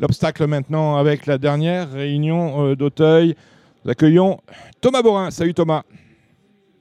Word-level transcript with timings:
L'obstacle 0.00 0.46
maintenant 0.46 0.96
avec 0.96 1.26
la 1.26 1.38
dernière 1.38 1.90
réunion 1.90 2.66
euh, 2.70 2.76
d'Auteuil. 2.76 3.34
Nous 3.84 3.90
accueillons 3.90 4.38
Thomas 4.80 5.02
Borin. 5.02 5.30
Salut 5.30 5.54
Thomas. 5.54 5.82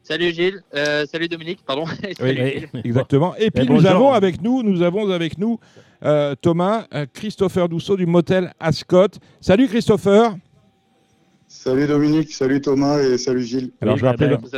Salut 0.03 0.31
Gilles, 0.33 0.63
euh, 0.73 1.05
salut 1.05 1.27
Dominique, 1.27 1.59
pardon. 1.65 1.83
Oui, 2.03 2.13
Salut 2.17 2.35
Gilles. 2.35 2.69
exactement. 2.85 3.35
Et 3.35 3.51
puis 3.51 3.65
Et 3.65 3.67
nous 3.69 3.85
avons 3.85 4.13
avec 4.13 4.41
nous, 4.41 4.63
nous 4.63 4.81
avons 4.81 5.09
avec 5.11 5.37
nous 5.37 5.59
euh, 6.03 6.33
Thomas, 6.41 6.85
euh, 6.93 7.05
Christopher 7.11 7.67
Dousseau 7.67 7.97
du 7.97 8.05
motel 8.05 8.53
Ascot. 8.59 9.07
Salut 9.41 9.67
Christopher. 9.67 10.35
Salut 11.49 11.87
Dominique, 11.87 12.31
salut 12.31 12.61
Thomas 12.61 12.99
et 13.01 13.17
salut 13.17 13.43
Gilles. 13.43 13.71
Alors 13.81 13.95
Oui, 13.95 13.99
je 13.99 14.05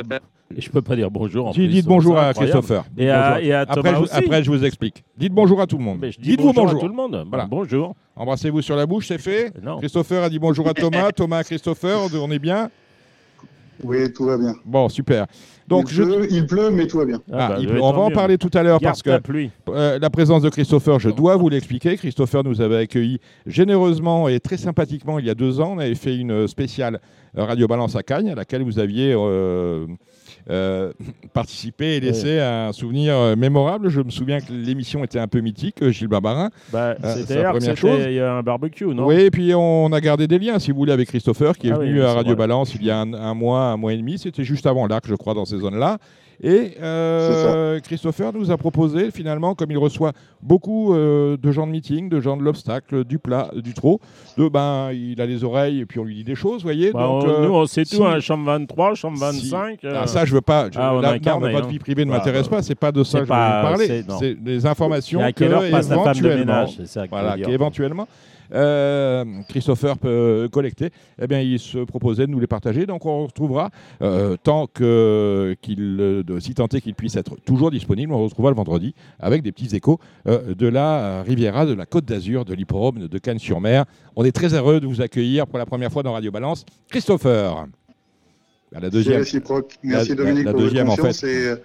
vais 0.08 0.20
je 0.58 0.70
peux 0.70 0.82
pas 0.82 0.96
dire 0.96 1.12
bonjour. 1.12 1.48
en 1.48 1.54
plus, 1.54 1.68
dites 1.68 1.86
bonjour 1.86 2.18
à. 2.18 2.34
Christopher. 2.34 2.84
Et 2.98 3.10
à, 3.10 3.32
Bonjour. 3.34 3.46
et 3.48 3.54
à 3.54 3.60
Après 3.62 3.76
Thomas 3.76 3.90
je, 3.92 3.96
vous- 3.98 4.04
aussi. 4.04 4.14
après, 4.16 4.44
je 4.44 4.52
vous 4.52 4.64
explique. 4.66 5.04
Dites 5.18 5.34
bonjour 5.34 5.62
à 5.62 5.68
tout 5.68 5.78
le 5.78 5.84
monde. 5.84 6.00
Mais 6.02 6.12
je 6.12 6.20
dis 6.20 6.30
Dites-vous 6.30 6.48
bonjour, 6.54 6.64
bonjour. 6.66 6.78
à 6.80 6.82
tout 6.82 6.88
le 6.88 6.94
monde. 6.96 7.26
Voilà. 7.30 7.46
Bonjour. 7.46 7.96
Embrassez-vous 8.16 8.62
sur 8.62 8.76
la 8.76 8.86
bouche, 8.86 9.08
c'est 9.08 9.18
fait. 9.20 9.52
Non. 9.64 9.78
Christopher 9.78 10.24
a 10.24 10.30
dit 10.30 10.40
bonjour 10.40 10.68
à 10.68 10.74
Thomas, 10.74 11.12
Thomas 11.16 11.38
à 11.38 11.44
Christopher, 11.44 11.98
on 12.22 12.32
est 12.32 12.40
bien. 12.40 12.70
Oui, 13.82 14.12
tout 14.12 14.26
va 14.26 14.38
bien. 14.38 14.54
Bon, 14.66 14.90
super. 14.90 15.26
Donc 15.66 15.86
il, 15.90 15.94
je 15.96 16.04
pleut, 16.04 16.28
il 16.30 16.46
pleut, 16.48 16.70
mais 16.70 16.86
tout 16.86 16.98
va 16.98 17.06
bien. 17.06 17.22
Ah, 17.32 17.50
bah, 17.50 17.56
il 17.62 17.68
peut- 17.68 17.80
on 17.82 17.94
va 17.94 18.00
en 18.00 18.10
mieux. 18.10 18.14
parler 18.16 18.38
tout 18.38 18.50
à 18.54 18.62
l'heure 18.64 18.80
parce 18.82 19.06
la 19.06 19.20
que 19.20 19.24
pluie. 19.24 19.52
euh, 19.70 19.98
la 20.00 20.10
présence 20.10 20.42
de 20.42 20.50
Christopher, 20.50 21.00
je 21.00 21.10
dois 21.12 21.38
vous 21.38 21.48
l'expliquer. 21.48 21.96
Christopher 21.96 22.44
nous 22.44 22.60
avait 22.60 22.76
accueillis 22.78 23.20
généreusement 23.46 24.28
et 24.28 24.40
très 24.42 24.58
sympathiquement 24.58 25.18
il 25.20 25.26
y 25.28 25.30
a 25.30 25.36
deux 25.36 25.62
ans. 25.62 25.74
On 25.76 25.80
avait 25.80 25.96
fait 25.96 26.18
une 26.18 26.46
spéciale 26.48 26.96
euh, 26.96 27.00
Radio 27.36 27.68
Balance 27.68 27.96
à 27.96 28.04
Cagnes, 28.04 28.30
à 28.32 28.36
laquelle 28.36 28.64
vous 28.64 28.80
aviez 28.80 29.14
euh, 29.16 29.86
euh, 30.50 30.92
participé 31.34 31.96
et 31.96 32.00
laissé 32.00 32.40
un 32.40 32.72
souvenir 32.72 33.16
euh, 33.16 33.36
mémorable. 33.36 33.90
Je 33.90 34.02
me 34.02 34.10
souviens 34.10 34.40
que 34.40 34.52
l'émission 34.52 35.04
était 35.04 35.20
un 35.20 35.28
peu 35.28 35.40
mythique, 35.42 35.82
euh, 35.82 35.92
Gilles 35.92 36.08
Barbarin. 36.08 36.50
Bah, 36.74 36.96
Euh, 37.04 37.16
c'était. 37.16 37.44
Il 38.10 38.14
y 38.16 38.20
a 38.20 38.34
un 38.34 38.42
barbecue, 38.44 38.86
non? 38.86 39.06
Oui, 39.06 39.16
et 39.22 39.32
puis 39.32 39.54
on 39.56 39.92
a 39.92 40.02
gardé 40.02 40.28
des 40.28 40.40
liens, 40.40 40.60
si 40.60 40.72
vous 40.72 40.78
voulez, 40.78 40.92
avec 40.94 41.08
Christopher, 41.10 41.58
qui 41.58 41.68
est 41.70 41.72
Ah 41.72 41.78
venu 41.78 42.00
oui, 42.00 42.06
à 42.06 42.14
Radio 42.14 42.34
vrai. 42.34 42.48
Balance 42.48 42.74
il 42.76 42.84
y 42.84 42.92
a 42.92 42.98
un, 43.00 43.14
un 43.14 43.34
mois, 43.34 43.62
un 43.66 43.78
mois 43.78 43.94
et 43.94 43.98
demi. 43.98 44.18
C'était 44.18 44.44
juste 44.44 44.66
avant 44.66 44.88
l'Arc, 44.88 45.06
je 45.08 45.16
crois, 45.16 45.34
dans 45.34 45.46
ces 45.46 45.58
zones-là. 45.60 45.98
Et 46.42 46.76
euh, 46.82 47.80
Christopher 47.82 48.32
nous 48.34 48.50
a 48.50 48.56
proposé, 48.58 49.12
finalement, 49.12 49.56
comme 49.56 49.72
il 49.72 49.78
reçoit 49.78 50.14
beaucoup 50.42 50.94
euh, 50.94 51.36
de 51.36 51.52
gens 51.52 51.68
de 51.68 51.72
meeting, 51.72 52.08
de 52.08 52.22
gens 52.22 52.38
de 52.38 52.44
l'obstacle, 52.44 53.04
du 53.04 53.20
plat, 53.20 53.52
du 53.56 53.74
trot, 53.74 54.00
de 54.38 54.48
ben, 54.48 54.92
il 54.94 55.20
a 55.22 55.26
les 55.26 55.44
oreilles 55.44 55.82
et 55.82 55.86
puis 55.86 56.00
on 56.00 56.06
lui 56.06 56.16
dit 56.16 56.24
des 56.24 56.36
choses, 56.36 56.62
vous 56.62 56.68
voyez. 56.68 56.92
Bah, 56.94 57.02
donc, 57.04 57.24
on- 57.26 57.30
euh, 57.30 57.46
nous, 57.48 57.54
on 57.54 57.66
sait 57.66 57.84
si- 57.84 57.98
tout, 57.98 58.06
hein, 58.06 58.20
chambre 58.22 58.46
23, 58.46 58.96
chambre 58.96 59.18
si- 59.34 59.50
25. 59.50 59.84
euh, 59.84 60.00
ah, 60.04 60.08
ça, 60.08 60.24
je 60.24 60.34
veux 60.34 60.40
pas. 60.42 60.70
je- 60.72 60.80
Ah, 60.80 60.94
on 60.96 61.02
là, 61.02 61.10
a 61.10 61.12
non, 61.12 61.18
incarné, 61.18 61.52
votre 61.52 61.66
hein. 61.66 61.70
vie 61.70 61.80
privée 61.80 62.06
ne 62.06 62.12
Bah, 62.12 62.18
m'intéresse 62.20 62.48
euh, 62.48 62.50
pas. 62.50 62.62
C'est 62.62 62.76
pas 62.76 62.92
de 62.94 63.04
ça 63.04 63.20
que 63.20 63.26
je 63.26 63.30
veux 63.30 63.36
vous 63.36 63.42
parler. 63.62 64.04
c'est- 64.20 64.36
des 64.36 64.66
informations 64.66 65.20
et 65.20 65.24
à 65.26 65.32
quelle 65.34 65.50
que, 65.50 65.54
heure 65.56 65.70
passe 65.72 65.90
la 65.90 65.96
femme 65.98 66.14
de 66.14 66.20
éventuellement- 66.20 66.38
ménage 66.46 66.78
ça 66.86 67.06
voilà, 67.10 67.36
dire. 67.36 67.48
qu'éventuellement 67.48 68.08
euh, 68.54 69.26
Christopher 69.50 69.98
peut 69.98 70.50
collecter, 70.52 70.90
eh 71.22 71.28
bien, 71.28 71.40
il 71.42 71.60
se 71.60 71.80
proposait 71.80 72.26
de 72.28 72.32
nous 72.32 72.40
les 72.40 72.48
partager. 72.48 72.86
Donc, 72.86 73.06
on 73.06 73.26
retrouvera, 73.26 73.70
euh, 74.02 74.36
tant 74.42 74.68
que, 74.68 75.56
qu'il, 75.62 75.98
euh, 76.00 76.40
si 76.40 76.52
est 76.52 76.82
qu'il 76.82 76.96
puisse 76.96 77.16
être 77.16 77.36
toujours 77.46 77.72
disponible, 77.72 78.14
on 78.14 78.24
retrouvera 78.24 78.52
le 78.52 78.58
vendredi 78.58 78.94
avec 79.20 79.42
des 79.44 79.52
petits 79.52 79.76
échos 79.76 80.00
euh, 80.28 80.54
de 80.54 80.68
la 80.68 81.00
euh, 81.00 81.24
Riviera, 81.26 81.66
de 81.66 81.74
la 81.74 81.86
Côte 81.86 82.06
d'Azur, 82.06 82.46
de 82.46 82.54
l'Hipporome, 82.54 83.08
de 83.08 83.18
Cannes-sur-Mer. 83.18 83.86
On 84.16 84.24
est 84.26 84.32
très 84.32 84.54
heureux 84.54 84.80
de 84.80 84.88
vous 84.88 85.02
accueillir 85.02 85.48
pour 85.48 85.58
la 85.60 85.66
première 85.66 85.92
fois 85.92 86.04
dans 86.04 86.14
Radio 86.14 86.32
Balance. 86.32 86.66
Christopher. 86.90 87.68
La 88.72 88.90
deuxième. 88.90 89.24
Merci 89.84 90.10
la- 90.10 90.16
Dominique 90.16 90.46
la 90.46 90.52
pour 90.52 90.62
deuxième, 90.62 90.88
en 90.88 90.92
votre 90.92 91.02
confiance. 91.08 91.24
Et, 91.24 91.48
euh, 91.48 91.56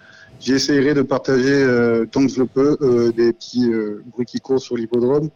J'essaierai 0.40 0.94
de 0.94 1.02
partager 1.02 1.46
euh, 1.48 2.06
tant 2.06 2.26
que 2.26 2.32
je 2.32 2.40
le 2.40 2.46
peux 2.46 2.76
euh, 2.82 3.12
des 3.12 3.32
petits 3.32 3.72
euh, 3.72 4.02
bruits 4.12 4.26
qui 4.26 4.40
courent 4.40 4.60
sur 4.60 4.76
l'hippodrome 4.76 5.30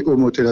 au 0.00 0.16
motel. 0.16 0.46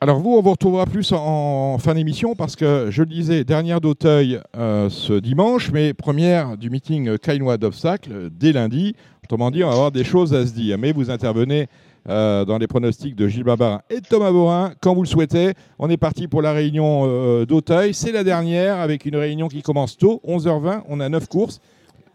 Alors 0.00 0.20
vous, 0.20 0.30
on 0.30 0.42
vous 0.42 0.50
retrouvera 0.50 0.86
plus 0.86 1.12
en, 1.12 1.76
fin 1.78 1.94
d'émission 1.94 2.34
parce 2.34 2.56
que, 2.56 2.88
je 2.90 3.02
le 3.02 3.08
disais, 3.08 3.44
dernière 3.44 3.80
d'Auteuil 3.80 4.40
euh, 4.56 4.88
ce 4.88 5.14
dimanche, 5.14 5.70
mais 5.72 5.92
première 5.92 6.56
du 6.56 6.70
meeting 6.70 7.18
Caillois 7.18 7.56
d'obstacles 7.56 8.12
euh, 8.12 8.30
dès 8.32 8.52
lundi. 8.52 8.94
Autrement 9.24 9.50
dit, 9.50 9.64
on 9.64 9.68
va 9.68 9.74
avoir 9.74 9.92
des 9.92 10.04
choses 10.04 10.34
à 10.34 10.46
se 10.46 10.52
dire. 10.52 10.78
Mais 10.78 10.92
vous 10.92 11.10
intervenez 11.10 11.66
euh, 12.08 12.44
dans 12.44 12.58
les 12.58 12.66
pronostics 12.66 13.16
de 13.16 13.26
Gilles 13.26 13.44
Barbarin 13.44 13.80
et 13.90 14.00
de 14.00 14.06
Thomas 14.06 14.30
Borin 14.30 14.72
quand 14.80 14.94
vous 14.94 15.02
le 15.02 15.08
souhaitez. 15.08 15.54
On 15.78 15.90
est 15.90 15.96
parti 15.96 16.28
pour 16.28 16.42
la 16.42 16.52
réunion 16.52 17.44
d'Auteuil. 17.44 17.94
C'est 17.94 18.12
la 18.12 18.24
dernière 18.24 18.78
avec 18.78 19.06
une 19.06 19.16
réunion 19.16 19.48
qui 19.48 19.62
commence 19.62 19.96
tôt, 19.96 20.20
11h20. 20.26 20.82
On 20.88 21.00
a 21.00 21.08
9 21.08 21.28
courses. 21.28 21.60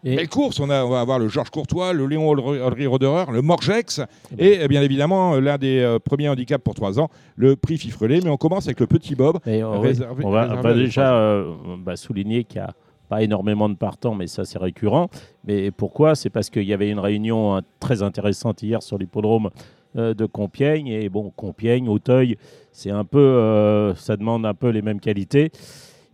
Et- 0.04 0.16
Belle 0.16 0.28
course, 0.28 0.60
on, 0.60 0.70
a, 0.70 0.84
on 0.84 0.88
va 0.90 1.00
avoir 1.00 1.18
le 1.18 1.28
Georges 1.28 1.50
Courtois, 1.50 1.92
le 1.92 2.06
Léon 2.06 2.28
Audrey 2.28 2.86
Roderer, 2.86 3.26
le 3.32 3.42
Morgex 3.42 4.00
et 4.38 4.60
euh, 4.60 4.66
bien 4.68 4.80
évidemment 4.82 5.34
euh, 5.34 5.40
l'un 5.40 5.58
des 5.58 5.80
euh, 5.80 5.98
premiers 5.98 6.28
handicaps 6.28 6.64
pour 6.64 6.74
3 6.74 6.98
ans, 7.00 7.08
le 7.36 7.54
prix 7.56 7.76
Fifrelet. 7.76 8.20
Mais 8.24 8.30
on 8.30 8.36
commence 8.38 8.66
avec 8.66 8.80
le 8.80 8.86
petit 8.86 9.14
Bob. 9.14 9.38
Et 9.46 9.62
on, 9.62 9.80
Réservé- 9.82 10.22
on 10.24 10.30
va, 10.30 10.42
réservé 10.42 10.58
on 10.58 10.62
va 10.62 10.68
à 10.70 10.74
des 10.74 10.80
déjà 10.84 11.14
euh, 11.14 11.52
bah, 11.84 11.96
souligner 11.96 12.44
qu'il 12.44 12.60
n'y 12.62 12.66
a 12.66 12.72
pas 13.10 13.22
énormément 13.22 13.68
de 13.68 13.74
partants, 13.74 14.14
mais 14.14 14.26
ça 14.26 14.44
c'est 14.44 14.58
récurrent. 14.58 15.10
Mais 15.44 15.70
pourquoi? 15.70 16.14
C'est 16.14 16.30
parce 16.30 16.48
qu'il 16.48 16.62
y 16.64 16.72
avait 16.72 16.88
une 16.90 17.00
réunion 17.00 17.56
hein, 17.56 17.60
très 17.80 18.02
intéressante 18.02 18.62
hier 18.62 18.82
sur 18.82 18.96
l'hippodrome 18.96 19.50
euh, 19.96 20.14
de 20.14 20.24
Compiègne. 20.24 20.86
Et 20.88 21.08
bon, 21.10 21.30
Compiègne, 21.36 21.88
Auteuil, 21.88 22.36
c'est 22.72 22.90
un 22.90 23.04
peu, 23.04 23.92
ça 23.96 24.16
demande 24.16 24.46
un 24.46 24.54
peu 24.54 24.68
les 24.70 24.80
mêmes 24.80 25.00
qualités. 25.00 25.50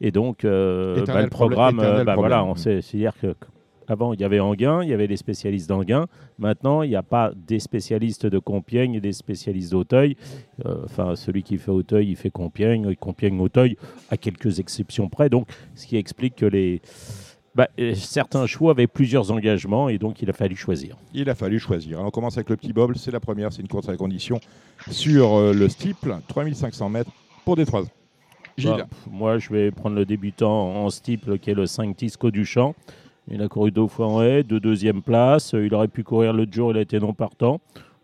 Et 0.01 0.11
donc, 0.11 0.39
bah, 0.43 0.49
le 1.23 1.29
programme, 1.31 1.77
bah, 2.05 2.15
voilà, 2.17 2.45
on 2.45 2.55
sait, 2.55 2.81
c'est-à-dire 2.83 3.13
que 3.21 3.35
avant, 3.89 4.13
il 4.13 4.21
y 4.21 4.25
avait 4.25 4.41
Anguin, 4.41 4.83
il 4.83 4.89
y 4.89 4.93
avait 4.93 5.07
les 5.07 5.17
spécialistes 5.17 5.69
d'Anguin. 5.69 6.07
Maintenant, 6.39 6.83
il 6.83 6.91
n'y 6.91 6.97
a 6.97 7.03
pas 7.03 7.33
des 7.35 7.59
spécialistes 7.59 8.27
de 8.27 8.39
Compiègne 8.39 8.95
et 8.95 9.01
des 9.01 9.13
spécialistes 9.13 9.73
d'Auteuil. 9.73 10.17
Euh, 10.65 10.85
Enfin, 10.85 11.17
celui 11.17 11.43
qui 11.43 11.59
fait 11.59 11.71
Auteuil, 11.71 12.11
il 12.11 12.17
fait 12.17 12.31
Compiègne, 12.31 12.89
et 12.91 12.97
Compiègne, 12.97 13.41
Auteuil, 13.41 13.77
à 14.11 14.17
quelques 14.17 14.61
exceptions 14.61 15.09
près. 15.09 15.29
Donc, 15.29 15.49
ce 15.75 15.87
qui 15.87 15.97
explique 15.97 16.37
que 16.37 16.47
les 16.47 16.81
bah, 17.57 17.69
euh, 17.81 17.95
certains 17.95 18.47
choix 18.47 18.73
avaient 18.73 18.87
plusieurs 18.87 19.31
engagements 19.31 19.89
et 19.89 19.97
donc 19.97 20.21
il 20.21 20.29
a 20.29 20.35
fallu 20.35 20.55
choisir. 20.57 20.97
Il 21.15 21.31
a 21.31 21.35
fallu 21.35 21.59
choisir. 21.59 21.97
Alors, 21.97 22.09
on 22.09 22.11
commence 22.11 22.37
avec 22.37 22.51
le 22.51 22.57
petit 22.57 22.75
Bob. 22.75 22.93
C'est 22.97 23.11
la 23.11 23.19
première, 23.21 23.51
c'est 23.51 23.63
une 23.63 23.69
course 23.69 23.89
à 23.89 23.93
la 23.93 23.97
condition 23.97 24.39
sur 24.91 25.35
euh, 25.37 25.55
le 25.55 25.69
steeple, 25.71 26.17
3500 26.29 26.91
mètres 26.91 27.11
pour 27.47 27.57
des 27.57 27.65
3 27.65 27.85
ans. 27.85 27.89
Gilles, 28.59 28.71
Bah, 28.77 28.87
moi, 29.11 29.39
je 29.39 29.49
vais 29.51 29.71
prendre 29.71 29.97
le 29.97 30.05
débutant 30.05 30.85
en 30.85 30.91
steeple 30.91 31.39
qui 31.39 31.51
est 31.51 31.55
le 31.55 31.67
5 31.67 31.97
Tisco 31.97 32.31
Duchamp. 32.31 32.75
Il 33.29 33.43
a 33.43 33.49
couru 33.49 33.73
deux 33.73 33.89
fois 33.89 34.07
en 34.07 34.23
haie, 34.23 34.43
de 34.45 34.59
deuxième 34.59 35.03
place. 35.03 35.55
Euh, 35.55 35.67
Il 35.67 35.75
aurait 35.75 35.89
pu 35.89 36.05
courir 36.05 36.33
l'autre 36.33 36.53
jour, 36.53 36.71
il 36.71 36.79
a 36.79 36.81
été 36.81 37.01
non 37.01 37.13
partant. 37.13 37.61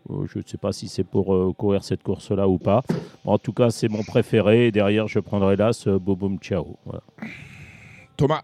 Euh, 0.09 0.25
Je 0.27 0.39
ne 0.39 0.43
sais 0.43 0.57
pas 0.57 0.73
si 0.73 0.87
c'est 0.89 1.05
pour 1.05 1.33
euh, 1.33 1.53
courir 1.53 1.83
cette 1.83 2.03
course-là 2.03 2.47
ou 2.47 2.57
pas. 2.57 2.83
En 3.23 3.37
tout 3.37 3.53
cas, 3.53 3.69
c'est 3.69 3.87
mon 3.87 4.03
préféré. 4.03 4.67
Et 4.67 4.71
derrière, 4.71 5.07
je 5.07 5.19
prendrai 5.19 5.55
là 5.55 5.71
ce 5.71 5.91
Boboum 5.91 6.39
Ciao. 6.39 6.77
Voilà. 6.85 7.03
Thomas. 8.17 8.41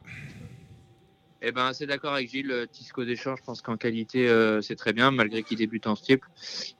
Eh 1.41 1.53
ben, 1.53 1.71
c'est 1.71 1.85
d'accord 1.85 2.13
avec 2.13 2.29
Gilles. 2.29 2.51
euh, 2.51 2.65
Tisco 2.65 3.05
Deschamps, 3.05 3.35
je 3.37 3.43
pense 3.43 3.61
qu'en 3.61 3.77
qualité, 3.77 4.27
euh, 4.27 4.61
c'est 4.61 4.75
très 4.75 4.91
bien, 4.91 5.09
malgré 5.09 5.41
qu'il 5.41 5.57
débute 5.57 5.87
en 5.87 5.95
steeple. 5.95 6.27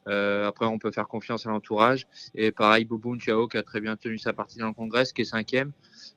Euh, 0.10 0.48
après, 0.48 0.66
on 0.66 0.78
peut 0.80 0.92
faire 0.92 1.08
confiance 1.08 1.46
à 1.46 1.50
l'entourage. 1.50 2.08
Et 2.36 2.52
pareil, 2.52 2.84
Boboun 2.84 3.20
Chao, 3.22 3.48
qui 3.48 3.58
a 3.58 3.64
très 3.64 3.80
bien 3.80 3.96
tenu 3.96 4.18
sa 4.18 4.34
partie 4.34 4.60
dans 4.60 4.68
le 4.68 4.74
congrès, 4.74 5.06
qui 5.16 5.22
est 5.22 5.26
cinquième. 5.26 5.72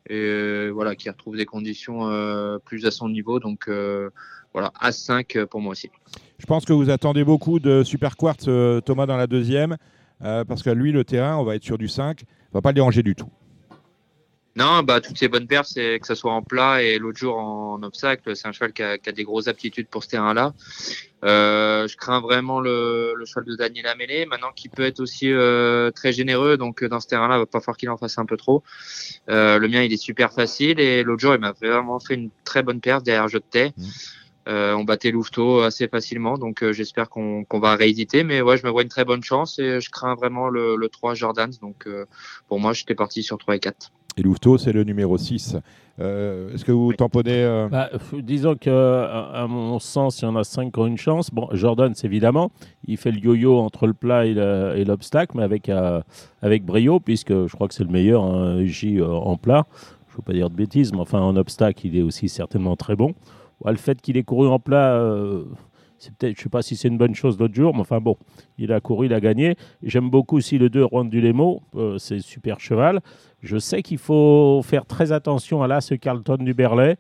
Et 0.09 0.15
euh, 0.15 0.71
voilà, 0.71 0.95
qui 0.95 1.09
retrouve 1.09 1.37
des 1.37 1.47
conditions 1.47 2.09
euh, 2.09 2.59
plus 2.59 2.87
à 2.87 2.91
son 2.91 3.09
niveau. 3.09 3.39
Donc, 3.41 3.69
euh, 3.69 4.11
voilà, 4.53 4.73
As5 4.81 5.47
pour 5.47 5.61
moi 5.61 5.73
aussi. 5.73 5.91
Je 6.39 6.47
pense 6.47 6.65
que 6.65 6.73
vous 6.73 6.91
attendez 6.91 7.25
beaucoup 7.25 7.61
de 7.61 7.83
Super 7.85 8.17
Quartz, 8.17 8.45
Thomas, 8.85 9.07
dans 9.07 9.17
la 9.17 9.27
deuxième, 9.27 9.77
parce 10.21 10.63
que 10.63 10.71
lui, 10.71 10.93
le 10.93 11.05
terrain, 11.05 11.37
on 11.37 11.45
va 11.45 11.55
être 11.55 11.65
sur 11.65 11.79
du 11.79 11.89
5. 11.89 12.23
On 12.53 12.59
va 12.59 12.63
pas 12.63 12.71
le 12.71 12.75
déranger 12.75 13.03
du 13.03 13.15
tout. 13.15 13.29
Non, 14.55 14.83
bah, 14.83 15.01
toutes 15.01 15.17
ces 15.17 15.29
bonnes 15.29 15.47
perfs, 15.47 15.69
c'est 15.69 15.99
que 15.99 16.07
ce 16.07 16.15
soit 16.15 16.33
en 16.33 16.43
plat 16.43 16.83
et 16.83 16.99
l'autre 16.99 17.19
jour 17.19 17.39
en 17.39 17.83
obstacle. 17.83 18.37
C'est 18.37 18.47
un 18.47 18.53
cheval 18.53 18.75
qui 18.75 18.83
a, 18.83 18.99
qui 18.99 19.09
a 19.09 19.13
des 19.13 19.25
grosses 19.25 19.49
aptitudes 19.49 19.89
pour 19.89 20.05
ce 20.05 20.11
terrain-là. 20.11 20.53
Euh, 21.25 21.89
je 21.89 21.97
crains 21.97 22.21
vraiment 22.21 22.61
le, 22.61 23.15
le 23.17 23.25
cheval 23.25 23.45
de 23.45 23.57
Daniel 23.57 23.87
Amélé, 23.87 24.27
maintenant 24.27 24.53
qui 24.55 24.69
peut 24.69 24.83
être 24.83 25.01
aussi 25.01 25.33
euh, 25.33 25.91
très 25.91 26.13
généreux. 26.13 26.59
Donc, 26.59 26.83
euh, 26.83 26.89
dans 26.89 27.01
ce 27.01 27.07
terrain-là, 27.07 27.37
il 27.37 27.39
va 27.39 27.47
pas 27.47 27.61
falloir 27.61 27.79
qu'il 27.79 27.89
en 27.89 27.97
fasse 27.97 28.19
un 28.19 28.27
peu 28.27 28.37
trop. 28.37 28.63
Euh, 29.31 29.59
le 29.59 29.69
mien, 29.69 29.83
il 29.83 29.93
est 29.93 30.03
super 30.03 30.33
facile. 30.33 30.81
Et 30.81 31.03
l'autre 31.03 31.23
jour, 31.23 31.35
il 31.35 31.41
m'a 31.41 31.53
vraiment 31.53 31.99
fait 31.99 32.15
une 32.15 32.31
très 32.45 32.63
bonne 32.63 32.81
perf 32.81 33.03
derrière 33.03 33.29
Jeu 33.29 33.39
de 33.39 33.45
Thé. 33.49 33.73
Euh, 34.49 34.75
on 34.75 34.83
battait 34.83 35.13
Louveteau 35.13 35.61
assez 35.61 35.87
facilement, 35.87 36.37
donc 36.37 36.65
euh, 36.65 36.73
j'espère 36.73 37.09
qu'on 37.09 37.47
va 37.53 37.77
rééditer. 37.77 38.25
Mais 38.25 38.43
ouais, 38.43 38.57
je 38.57 38.67
me 38.67 38.71
vois 38.71 38.83
une 38.83 38.89
très 38.89 39.05
bonne 39.05 39.23
chance 39.23 39.59
et 39.59 39.81
je 39.81 39.91
crains 39.91 40.15
vraiment 40.15 40.49
le, 40.49 40.77
le 40.77 40.89
3 40.89 41.15
Jordans. 41.15 41.51
Donc 41.61 41.87
euh, 41.87 42.07
pour 42.49 42.59
moi, 42.59 42.73
j'étais 42.73 42.95
parti 42.95 43.23
sur 43.23 43.39
3 43.39 43.57
et 43.57 43.61
4. 43.61 43.93
Et 44.19 44.23
Louveteau, 44.23 44.59
c'est 44.59 44.73
le 44.73 44.85
numéro 44.85 45.17
6. 45.17 45.57
Euh, 46.01 46.53
Est-ce 46.53 46.65
que 46.67 46.73
vous 46.73 46.93
tamponnez 46.93 47.45
euh, 47.45 47.69
Bah, 47.71 47.89
disons 48.23 48.57
que, 48.57 48.69
à 48.71 49.43
à 49.43 49.47
mon 49.47 49.79
sens, 49.79 50.21
il 50.21 50.25
y 50.27 50.29
en 50.29 50.37
a 50.37 50.45
cinq 50.45 50.73
qui 50.73 50.79
ont 50.81 50.87
une 50.87 50.99
chance. 50.99 51.31
Bon, 51.31 51.49
Jordan, 51.53 51.93
c'est 51.95 52.07
évidemment, 52.09 52.51
il 52.87 52.99
fait 52.99 53.11
le 53.11 53.19
yo-yo 53.19 53.59
entre 53.59 53.87
le 53.87 53.95
plat 53.95 54.27
et 54.27 54.35
le- 54.35 54.75
et 54.77 54.85
l'obstacle, 54.85 55.37
mais 55.37 55.43
avec, 55.43 55.69
euh, 55.71 56.03
avec 56.43 56.65
brio, 56.65 57.01
puisque 57.01 57.33
je 57.33 57.53
crois 57.55 57.69
que 57.69 57.75
c'est 57.75 57.85
le 57.85 57.91
meilleur 57.91 58.23
hein, 58.23 58.63
J 58.65 58.99
euh, 59.01 59.07
en 59.09 59.37
plat. 59.39 59.67
Je 60.09 60.13
ne 60.13 60.17
veux 60.19 60.23
pas 60.25 60.33
dire 60.35 60.51
de 60.51 60.57
bêtises, 60.57 60.93
mais 60.93 61.01
enfin, 61.01 61.21
en 61.21 61.35
obstacle, 61.37 61.87
il 61.87 61.97
est 61.97 62.03
aussi 62.03 62.29
certainement 62.29 62.77
très 62.77 62.97
bon. 62.97 63.15
Ouais, 63.65 63.73
le 63.73 63.79
fait 63.79 63.99
qu'il 64.03 64.19
ait 64.19 64.25
couru 64.25 64.47
en 64.49 64.59
plat, 64.59 64.95
je 66.21 66.41
sais 66.41 66.49
pas 66.49 66.63
si 66.63 66.77
c'est 66.77 66.89
une 66.89 66.99
bonne 66.99 67.15
chose 67.15 67.39
l'autre 67.39 67.55
jour, 67.55 67.75
mais 67.75 67.81
enfin 67.81 68.01
bon, 68.01 68.17
il 68.59 68.73
a 68.73 68.81
couru, 68.81 69.07
il 69.07 69.15
a 69.15 69.21
gagné. 69.21 69.57
J'aime 69.83 70.11
beaucoup 70.11 70.37
aussi 70.37 70.59
le 70.59 70.69
2 70.69 70.87
Juan 70.89 71.09
du 71.09 71.21
Lemo, 71.21 71.63
euh, 71.77 71.99
c'est 71.99 72.21
super 72.21 72.61
cheval. 72.61 73.01
Je 73.43 73.59
sais 73.59 73.83
qu'il 73.83 73.99
faut 73.99 74.61
faire 74.65 74.87
très 74.87 75.13
attention 75.13 75.63
à 75.63 75.69
là 75.69 75.81
ce 75.81 75.95
Carlton 75.95 76.37
du 76.37 76.55
Berlay. 76.55 76.97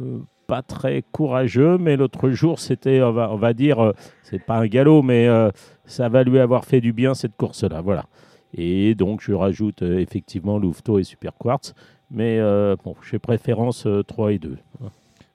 Euh, 0.00 0.20
pas 0.48 0.62
très 0.62 1.04
courageux, 1.12 1.76
mais 1.76 1.96
l'autre 1.96 2.30
jour, 2.30 2.58
c'était, 2.58 3.02
on 3.02 3.12
va, 3.12 3.52
dire, 3.52 3.80
euh, 3.80 3.92
c'est 4.22 4.42
pas 4.42 4.56
un 4.56 4.66
galop, 4.66 5.02
mais 5.02 5.28
euh, 5.28 5.50
ça 5.84 6.08
va 6.08 6.24
lui 6.24 6.38
avoir 6.38 6.64
fait 6.64 6.80
du 6.80 6.94
bien 6.94 7.14
cette 7.14 7.36
course-là. 7.36 7.82
Voilà. 7.82 8.06
Et 8.54 8.94
donc, 8.94 9.20
je 9.20 9.34
rajoute 9.34 9.82
effectivement 9.82 10.58
Louveteau 10.58 10.98
et 10.98 11.04
Super 11.04 11.34
Quartz, 11.34 11.74
mais 12.10 12.40
bon, 12.82 12.96
j'ai 13.08 13.18
préférence 13.18 13.86
euh, 13.86 14.02
3 14.02 14.32
et 14.32 14.38
2. 14.38 14.56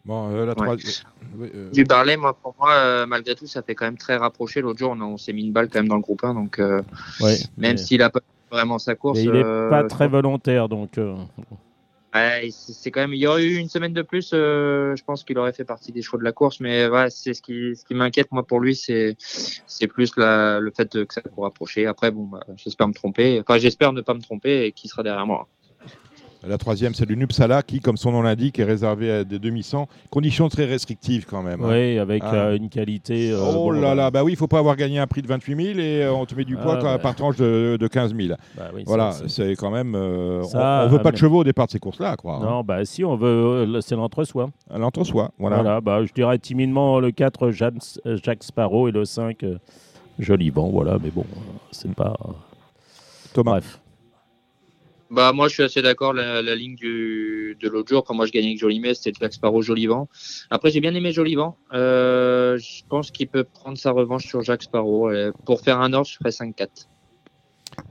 Bon, 0.06 0.30
euh, 0.32 0.42
la 0.46 0.48
Ouais. 0.48 0.54
troisième. 0.56 0.94
oui, 1.38 1.50
euh, 1.56 1.70
Du 1.72 1.86
Barlet, 1.86 2.18
moi, 2.18 2.34
pour 2.34 2.54
moi, 2.60 2.74
euh, 2.74 3.06
malgré 3.06 3.36
tout, 3.36 3.48
ça 3.48 3.62
fait 3.62 3.74
quand 3.74 3.86
même 3.86 3.98
très 3.98 4.18
rapproché. 4.18 4.60
L'autre 4.62 4.80
jour, 4.80 4.92
on, 4.92 5.02
on 5.02 5.18
s'est 5.18 5.32
mis 5.32 5.44
une 5.46 5.54
balle 5.54 5.70
quand 5.70 5.80
même 5.80 5.88
dans 5.88 5.96
le 5.96 6.02
groupe 6.02 6.24
1, 6.24 6.34
donc 6.34 6.60
euh, 6.60 6.82
Ouais, 7.22 7.38
même 7.58 7.74
mais- 7.74 7.78
s'il 7.78 8.02
a 8.02 8.10
pas 8.10 8.20
vraiment 8.52 8.80
sa 8.80 8.96
course. 8.96 9.18
mais 9.20 9.24
il 9.26 9.32
n'est 9.32 9.44
euh, 9.46 9.70
pas 9.70 9.84
très 9.86 10.08
volontaire, 10.10 10.68
donc 10.68 10.98
euh, 10.98 11.16
Ouais, 12.14 12.50
c'est 12.52 12.92
quand 12.92 13.00
même. 13.00 13.14
Il 13.16 13.20
y 13.22 13.26
aurait 13.26 13.44
eu 13.44 13.56
une 13.56 13.70
semaine 13.70 13.94
de 13.94 14.04
plus, 14.04 14.32
euh, 14.34 14.96
je 14.96 15.04
pense 15.04 15.24
qu'il 15.24 15.36
aurait 15.40 15.54
fait 15.54 15.64
partie 15.64 15.92
des 15.92 16.04
chevaux 16.04 16.18
de 16.20 16.24
la 16.24 16.32
course, 16.32 16.60
mais 16.60 16.88
ouais, 16.88 17.10
c'est 17.10 17.34
ce 17.34 17.42
qui, 17.42 17.76
ce 17.76 17.84
qui 17.86 17.96
m'inquiète 17.96 18.28
moi 18.32 18.44
pour 18.46 18.60
lui, 18.60 18.76
c'est, 18.76 19.16
c'est 19.20 19.88
plus 19.88 20.12
la, 20.18 20.60
le 20.60 20.70
fait 20.70 20.96
de- 20.96 21.06
que 21.06 21.14
ça 21.14 21.22
court 21.22 21.46
rapproché. 21.46 21.88
Après, 21.88 22.12
bon, 22.12 22.26
bah, 22.26 22.42
j'espère 22.58 22.88
me 22.88 22.94
tromper. 22.94 23.40
Enfin, 23.42 23.58
j'espère 23.58 23.94
ne 23.94 24.02
pas 24.02 24.14
me 24.14 24.22
tromper 24.22 24.66
et 24.66 24.72
qu'il 24.74 24.90
sera 24.92 25.02
derrière 25.02 25.26
moi. 25.26 25.48
La 26.46 26.58
troisième, 26.58 26.94
c'est 26.94 27.06
le 27.08 27.16
Nupsala 27.16 27.62
qui, 27.64 27.80
comme 27.80 27.96
son 27.96 28.12
nom 28.12 28.22
l'indique, 28.22 28.60
est 28.60 28.66
réservé 28.66 29.10
à 29.12 29.24
des 29.24 29.40
demi-cents. 29.40 29.88
Conditions 30.10 30.50
très 30.50 30.66
restrictives 30.66 31.26
quand 31.26 31.42
même. 31.42 31.64
hein. 31.64 31.70
ouais, 31.70 31.98
avec 32.00 32.22
Ah. 32.26 32.34
euh, 32.36 32.58
une 32.58 32.70
qualité. 32.70 33.32
euh, 33.32 33.38
Oh 33.42 33.54
bon, 33.54 33.72
là 33.72 33.96
là, 33.96 34.12
bah 34.12 34.24
oui, 34.24 34.34
il 34.34 34.36
faut 34.36 34.48
pas 34.48 34.60
avoir 34.60 34.76
gagné 34.76 35.00
un 35.00 35.08
prix 35.08 35.22
de 35.22 35.28
28 35.28 35.56
000 35.74 35.80
et 35.80 36.04
euh, 36.04 36.14
on 36.14 36.26
te 36.26 36.36
met 36.36 36.44
du 36.44 36.56
poids 36.58 36.74
Ah, 36.76 36.80
quand- 36.82 36.86
bah. 36.94 36.98
par 37.00 37.16
tranche 37.16 37.38
de, 37.38 37.78
de 37.80 37.88
15 37.88 38.14
000. 38.14 38.36
bah 38.58 38.64
oui, 38.76 38.84
Voilà, 38.86 39.14
c'est- 39.28 39.56
quand 39.56 39.72
même. 39.72 39.96
on- 39.96 40.42
on, 40.54 40.88
veut 40.88 41.00
pas 41.00 41.12
de 41.12 41.18
chevaux 41.18 41.40
au 41.40 41.44
départ 41.46 41.68
de 41.68 41.72
ces 41.72 41.80
courses-là, 41.80 42.18
quoi. 42.18 42.36
hein. 42.36 42.46
Non, 42.46 42.62
bah 42.64 42.84
si, 42.84 43.06
on 43.06 43.16
veut, 43.16 43.80
c'est 43.82 43.96
l'entre-soi. 43.96 44.50
L'entre-soi. 44.76 45.32
Voilà. 45.40 45.56
Voilà, 45.62 45.82
bah, 45.82 46.04
je 46.04 46.12
dirais 46.14 46.38
timidement 46.40 47.00
le 47.00 47.12
4, 47.12 47.52
Jeanne- 47.52 47.80
euh, 48.06 48.18
Jacques 48.22 48.44
Sparrow, 48.44 48.88
et 48.90 48.92
le 48.92 49.06
5, 49.06 49.44
euh, 49.44 49.58
Joli 50.20 50.50
Vent, 50.50 50.70
voilà, 50.70 50.98
mais 51.02 51.10
bon, 51.10 51.26
c'est 51.72 51.94
pas... 51.94 52.16
Thomas. 53.34 53.52
Bref. 53.52 53.80
Bah, 55.14 55.32
moi, 55.32 55.48
je 55.48 55.54
suis 55.54 55.64
assez 55.64 55.82
d'accord. 55.82 56.12
La, 56.14 56.42
la 56.42 56.56
ligne 56.56 56.76
du, 56.76 57.56
de 57.62 57.70
l'autre 57.70 57.90
jour, 57.90 58.04
quand 58.04 58.16
moi 58.16 58.26
je 58.26 58.32
gagnais 58.32 58.48
avec 58.48 58.60
Jolimet, 58.60 58.94
c'était 58.96 59.14
Jack 59.20 59.34
Sparrow, 59.34 59.62
Jolivant. 59.62 60.10
Après, 60.50 60.72
j'ai 60.72 60.82
bien 60.82 60.96
aimé 60.96 61.12
Jolivant. 61.12 61.56
Euh, 61.74 62.58
je 62.58 62.82
pense 62.90 63.12
qu'il 63.12 63.28
peut 63.28 63.44
prendre 63.44 63.78
sa 63.78 63.92
revanche 63.92 64.26
sur 64.26 64.42
Jacques 64.42 64.64
Sparrow. 64.64 65.10
Euh, 65.10 65.32
pour 65.46 65.62
faire 65.62 65.80
un 65.82 65.94
ordre, 65.94 66.08
je 66.08 66.16
ferais 66.18 66.32
5-4. 66.32 66.88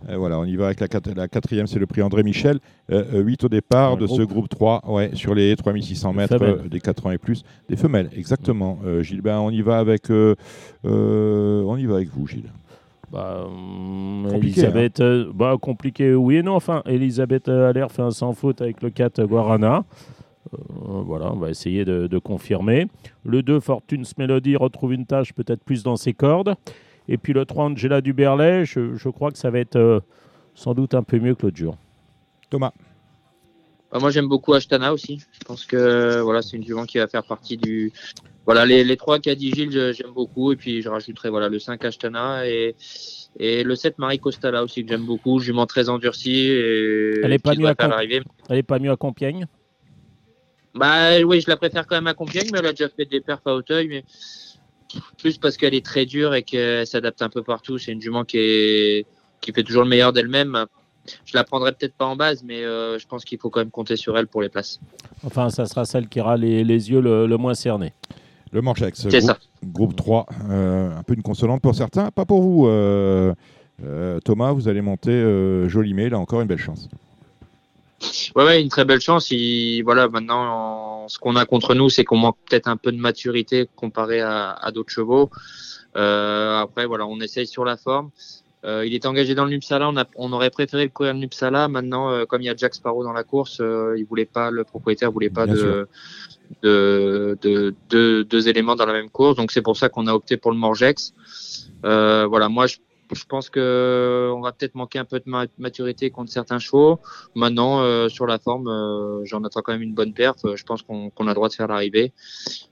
Et 0.09 0.15
voilà, 0.17 0.39
on 0.39 0.45
y 0.45 0.55
va 0.55 0.67
avec 0.67 0.79
la, 0.81 0.87
quat- 0.87 1.13
la 1.15 1.27
quatrième, 1.27 1.67
c'est 1.67 1.81
le 1.81 1.87
prix 1.87 2.03
André 2.03 2.23
Michel. 2.23 2.61
8 2.89 3.45
au 3.45 3.49
départ 3.49 3.97
de 3.97 4.07
ce 4.07 4.15
groupe. 4.23 4.29
groupe 4.31 4.49
3, 4.49 4.83
ouais, 4.89 5.11
sur 5.15 5.35
les 5.35 5.57
3600 5.57 6.11
Des 6.13 6.17
mètres 6.17 6.43
euh, 6.43 6.69
des 6.69 6.79
4 6.81 7.07
ans 7.07 7.11
et 7.11 7.19
plus. 7.19 7.43
Des 7.69 7.77
femelles, 7.77 8.09
exactement. 8.17 8.79
Euh, 8.85 9.03
Gilles, 9.03 9.23
ben, 9.23 9.39
on 9.39 9.51
y 9.51 9.61
va 9.63 9.79
avec, 9.79 10.11
euh, 10.11 10.35
euh, 10.85 11.63
on 11.63 11.77
y 11.77 11.87
va 11.87 11.97
avec 11.97 12.11
vous, 12.11 12.27
Gilles. 12.29 12.51
Bah, 13.13 13.47
Compliqué, 13.47 14.61
Elisabeth, 14.61 15.01
euh, 15.01 15.31
bah, 15.35 15.57
compliqué, 15.61 16.15
oui 16.15 16.37
et 16.37 16.43
non. 16.43 16.55
Enfin, 16.55 16.83
Elisabeth 16.87 17.49
euh, 17.49 17.69
Allaire 17.69 17.93
fait 17.93 18.01
un 18.01 18.11
sans 18.11 18.33
faute 18.33 18.63
avec 18.63 18.83
le 18.83 18.89
4 18.89 19.25
Guarana. 19.25 19.85
Euh, 20.55 20.57
voilà, 21.05 21.31
on 21.31 21.37
va 21.37 21.51
essayer 21.51 21.85
de, 21.85 22.07
de 22.07 22.19
confirmer. 22.19 22.89
Le 23.25 23.43
2, 23.43 23.61
Fortune's 23.61 24.17
Melody, 24.17 24.57
retrouve 24.57 24.95
une 24.95 25.05
tâche 25.05 25.35
peut-être 25.35 25.63
plus 25.63 25.83
dans 25.83 25.97
ses 25.97 26.15
cordes. 26.15 26.55
Et 27.07 27.19
puis 27.19 27.35
le 27.35 27.45
3, 27.45 27.67
Angela 27.67 28.01
Duberlet, 28.01 28.65
je, 28.65 28.95
je 28.95 29.09
crois 29.11 29.31
que 29.31 29.39
ça 29.39 29.51
va 29.51 29.59
être 29.59 29.77
euh, 29.77 30.01
sans 30.55 30.73
doute 30.73 30.95
un 30.95 31.03
peu 31.03 31.19
mieux 31.19 31.35
que 31.35 31.43
l'autre 31.43 31.59
jour. 31.59 31.77
Thomas. 32.49 32.73
Bah, 33.93 33.99
moi, 33.99 34.11
j'aime 34.11 34.29
beaucoup 34.29 34.55
Ashtana 34.55 34.91
aussi. 34.91 35.23
Je 35.33 35.45
pense 35.45 35.67
que 35.67 36.21
voilà, 36.21 36.41
c'est 36.41 36.57
une 36.57 36.65
jument 36.65 36.87
qui 36.87 36.97
va 36.97 37.09
faire 37.09 37.25
partie 37.25 37.59
du. 37.59 37.93
Voilà, 38.45 38.67
les, 38.67 38.83
les 38.83 38.97
trois 38.97 39.21
qu'a 39.21 39.35
dit 39.35 39.53
Gilles, 39.53 39.93
j'aime 39.93 40.13
beaucoup. 40.13 40.53
Et 40.53 40.57
puis, 40.57 40.83
je 40.83 40.89
rajouterai 40.89 41.31
voilà, 41.31 41.49
le 41.49 41.59
5 41.59 41.85
Ashtana 41.85 42.47
et, 42.49 42.75
et 43.39 43.63
le 43.63 43.75
7 43.77 43.99
Marie 43.99 44.19
Costala 44.19 44.65
aussi, 44.65 44.83
que 44.85 44.91
j'aime 44.91 45.07
beaucoup. 45.07 45.39
Jument 45.39 45.67
très 45.67 45.89
endurcie. 45.89 46.49
Et 46.49 47.21
Elle 47.23 47.33
est 47.33 47.39
pas 47.39 47.55
mieux 47.55 47.69
à. 47.69 47.75
Elle 48.49 48.59
est 48.59 48.63
pas 48.63 48.79
mieux 48.79 48.91
à 48.91 48.97
Compiègne? 48.97 49.47
Bah 50.75 51.21
oui, 51.25 51.41
je 51.41 51.51
la 51.51 51.57
préfère 51.57 51.87
quand 51.87 51.97
même 51.97 52.07
à 52.07 52.15
Compiègne, 52.15 52.49
mais 52.53 52.59
elle 52.59 52.67
a 52.67 52.73
déjà 52.73 52.89
fait 52.89 53.05
des 53.05 53.21
perfs 53.21 53.47
à 53.47 53.55
Hauteuil. 53.55 53.89
Mais 53.89 54.05
plus 55.19 55.39
parce 55.39 55.57
qu'elle 55.57 55.75
est 55.75 55.85
très 55.85 56.05
dure 56.05 56.35
et 56.35 56.43
qu'elle 56.43 56.87
s'adapte 56.87 57.23
un 57.23 57.29
peu 57.29 57.43
partout. 57.43 57.79
C'est 57.79 57.93
une 57.93 58.01
jument 58.01 58.25
qui, 58.25 58.39
est... 58.39 59.07
qui 59.41 59.53
fait 59.53 59.63
toujours 59.63 59.85
le 59.85 59.89
meilleur 59.89 60.13
d'elle-même. 60.13 60.67
Je 61.25 61.37
la 61.37 61.45
prendrai 61.45 61.73
peut-être 61.73 61.95
pas 61.95 62.07
en 62.07 62.17
base, 62.17 62.43
mais 62.45 62.63
euh, 62.65 62.99
je 62.99 63.07
pense 63.07 63.25
qu'il 63.25 63.39
faut 63.39 63.51
quand 63.51 63.61
même 63.61 63.71
compter 63.71 63.97
sur 63.97 64.17
elle 64.17 64.29
pour 64.29 64.41
les 64.41 64.49
places. 64.49 64.81
Enfin, 65.25 65.51
ça 65.51 65.67
sera 65.67 65.85
celle 65.85 66.09
qui 66.09 66.21
aura 66.21 66.37
les, 66.37 66.63
les 66.65 66.91
yeux 66.91 67.01
le, 67.01 67.27
le 67.27 67.37
moins 67.37 67.55
cernés. 67.55 67.93
Le. 68.53 68.61
C'est 68.95 69.09
groupe, 69.09 69.23
ça. 69.23 69.39
Groupe 69.65 69.97
3, 69.97 70.27
euh, 70.51 70.97
un 70.99 71.03
peu 71.03 71.15
une 71.15 71.23
consolante 71.23 71.63
pour 71.63 71.75
certains, 71.75 72.11
pas 72.11 72.25
pour 72.25 72.43
vous. 72.43 72.67
euh, 72.67 73.35
euh, 73.85 74.21
Thomas, 74.21 74.53
vous 74.53 74.69
allez 74.69 74.83
monter 74.83 75.11
Jolimet, 75.69 76.09
là 76.11 76.19
encore 76.19 76.41
une 76.43 76.47
belle 76.49 76.59
chance. 76.59 76.89
Ouais, 78.37 78.45
ouais, 78.45 78.63
une 78.63 78.69
très 78.69 78.85
belle 78.85 79.01
chance. 79.01 79.31
Il, 79.31 79.83
voilà, 79.83 80.09
maintenant, 80.09 81.05
en- 81.05 81.09
ce 81.09 81.19
qu'on 81.19 81.37
a 81.37 81.45
contre 81.47 81.75
nous, 81.75 81.89
c'est 81.89 82.05
qu'on 82.05 82.17
manque 82.19 82.37
peut-être 82.49 82.69
un 82.69 82.77
peu 82.77 82.93
de 82.93 82.97
maturité 82.99 83.69
comparé 83.77 84.21
à, 84.21 84.51
à 84.53 84.71
d'autres 84.71 84.93
chevaux. 84.93 85.31
Après, 85.95 86.87
voilà, 86.87 87.07
on 87.07 87.21
essaye 87.21 87.47
sur 87.47 87.65
la 87.65 87.77
forme. 87.77 88.11
Euh, 88.65 88.87
il 88.87 88.95
est 88.95 89.07
engagé 89.07 89.35
dans 89.35 89.45
le 89.45 89.51
Nupsala. 89.51 89.89
On, 89.89 89.97
a, 89.97 90.05
on 90.17 90.33
aurait 90.33 90.51
préféré 90.51 90.85
le 90.85 90.91
courir 90.91 91.13
le 91.15 91.19
Nupsala. 91.19 91.67
Maintenant, 91.69 92.11
euh, 92.11 92.25
comme 92.27 92.43
il 92.43 92.45
y 92.45 92.49
a 92.49 92.55
Jack 92.57 92.75
Sparrow 92.75 93.03
dans 93.03 93.13
la 93.13 93.25
course, 93.25 93.59
euh, 93.61 93.95
il 93.99 94.05
voulait 94.05 94.25
pas, 94.25 94.51
le 94.53 94.63
propriétaire 94.65 95.11
voulait 95.11 95.31
pas 95.31 95.47
de, 95.55 95.89
de, 96.63 97.39
de, 97.43 97.75
de- 97.91 98.23
deux 98.23 98.49
éléments 98.49 98.77
dans 98.77 98.87
la 98.87 98.93
même 98.93 99.11
course. 99.11 99.37
Donc, 99.37 99.51
c'est 99.53 99.63
pour 99.63 99.77
ça 99.77 99.89
qu'on 99.89 100.07
a 100.07 100.13
opté 100.15 100.37
pour 100.37 100.53
le 100.53 100.59
Morgex. 100.59 101.13
Euh, 101.85 102.27
voilà, 102.27 102.49
moi, 102.49 102.67
je, 102.69 102.77
je 103.13 103.25
pense 103.25 103.51
que 103.51 104.31
on 104.35 104.41
va 104.41 104.53
peut-être 104.53 104.75
manquer 104.75 104.99
un 105.01 105.05
peu 105.05 105.19
de 105.19 105.25
ma- 105.29 105.47
maturité 105.59 106.11
contre 106.11 106.31
certains 106.31 106.59
chevaux. 106.61 107.01
Maintenant, 107.35 107.81
euh, 107.83 108.09
sur 108.09 108.27
la 108.27 108.39
forme, 108.39 108.69
euh, 108.69 109.25
j'en 109.25 109.43
attends 109.45 109.63
quand 109.63 109.73
même 109.73 109.83
une 109.83 109.95
bonne 109.95 110.13
perf. 110.15 110.37
Je 110.55 110.63
pense 110.65 110.83
qu'on 110.83 111.11
qu'on 111.11 111.25
a 111.27 111.31
le 111.31 111.35
droit 111.35 111.49
de 111.49 111.55
faire 111.55 111.67
l'arrivée. 111.69 112.13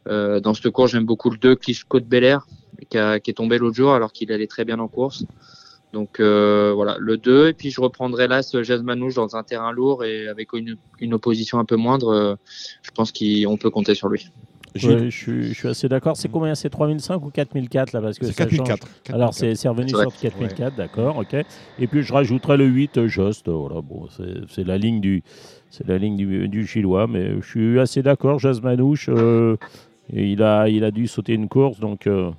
Euh, 0.08 0.38
dans 0.40 0.54
ce 0.54 0.68
cours, 0.68 0.86
j'aime 0.86 1.04
beaucoup 1.04 1.30
le 1.30 1.36
2, 1.36 1.56
Klitschko 1.56 1.98
de 2.00 2.04
Bel 2.06 2.24
Air, 2.24 2.46
qui, 2.90 2.96
a- 2.98 3.18
qui 3.18 3.30
est 3.30 3.34
tombé 3.34 3.58
l'autre 3.58 3.76
jour 3.76 3.92
alors 3.92 4.12
qu'il 4.12 4.30
allait 4.32 4.46
très 4.46 4.64
bien 4.64 4.78
en 4.78 4.88
course. 4.88 5.24
Donc 5.92 6.20
euh, 6.20 6.72
voilà, 6.74 6.96
le 6.98 7.16
2. 7.16 7.48
Et 7.48 7.52
puis 7.52 7.70
je 7.70 7.80
reprendrai 7.80 8.28
là 8.28 8.42
ce 8.42 8.62
Jazz 8.62 8.82
Manouche 8.82 9.14
dans 9.14 9.36
un 9.36 9.42
terrain 9.42 9.72
lourd 9.72 10.04
et 10.04 10.28
avec 10.28 10.52
une, 10.52 10.76
une 11.00 11.14
opposition 11.14 11.58
un 11.58 11.64
peu 11.64 11.76
moindre. 11.76 12.08
euh, 12.08 12.34
je 12.82 12.90
pense 12.90 13.12
qu'on 13.12 13.56
peut 13.56 13.70
compter 13.70 13.94
sur 13.94 14.08
lui. 14.08 14.28
Ouais, 14.76 15.10
je, 15.10 15.10
suis, 15.10 15.48
je 15.48 15.52
suis 15.54 15.68
assez 15.68 15.88
d'accord. 15.88 16.16
C'est 16.16 16.28
combien? 16.28 16.54
C'est 16.54 16.70
3005 16.70 17.24
ou 17.24 17.30
4004 17.30 17.92
là? 17.92 18.00
Parce 18.00 18.20
que 18.20 18.26
c'est 18.26 18.32
ça 18.32 18.48
change. 18.48 18.68
4004. 18.68 19.14
Alors 19.14 19.34
c'est 19.34 19.68
revenu 19.68 19.88
sur 19.88 20.14
4004, 20.16 20.76
d'accord, 20.76 21.18
ok. 21.18 21.34
Et 21.80 21.86
puis 21.88 22.02
je 22.02 22.12
rajouterai 22.12 22.56
le 22.56 22.66
8 22.66 22.98
euh, 22.98 23.08
Just, 23.08 23.48
voilà, 23.48 23.80
bon, 23.80 24.06
c'est 24.48 24.64
la 24.64 24.78
ligne 24.78 25.00
du, 25.00 25.24
c'est 25.70 25.88
la 25.88 25.98
ligne 25.98 26.16
du, 26.16 26.48
du 26.48 26.68
Chillois, 26.68 27.08
mais 27.08 27.40
je 27.40 27.46
suis 27.46 27.80
assez 27.80 28.02
d'accord. 28.02 28.38
Jazz 28.38 28.62
Manouche, 28.62 29.08
euh, 29.08 29.56
il 30.12 30.40
a, 30.42 30.68
il 30.68 30.84
a 30.84 30.92
dû 30.92 31.08
sauter 31.08 31.34
une 31.34 31.48
course, 31.48 31.80
donc 31.80 32.06
euh, 32.06 32.30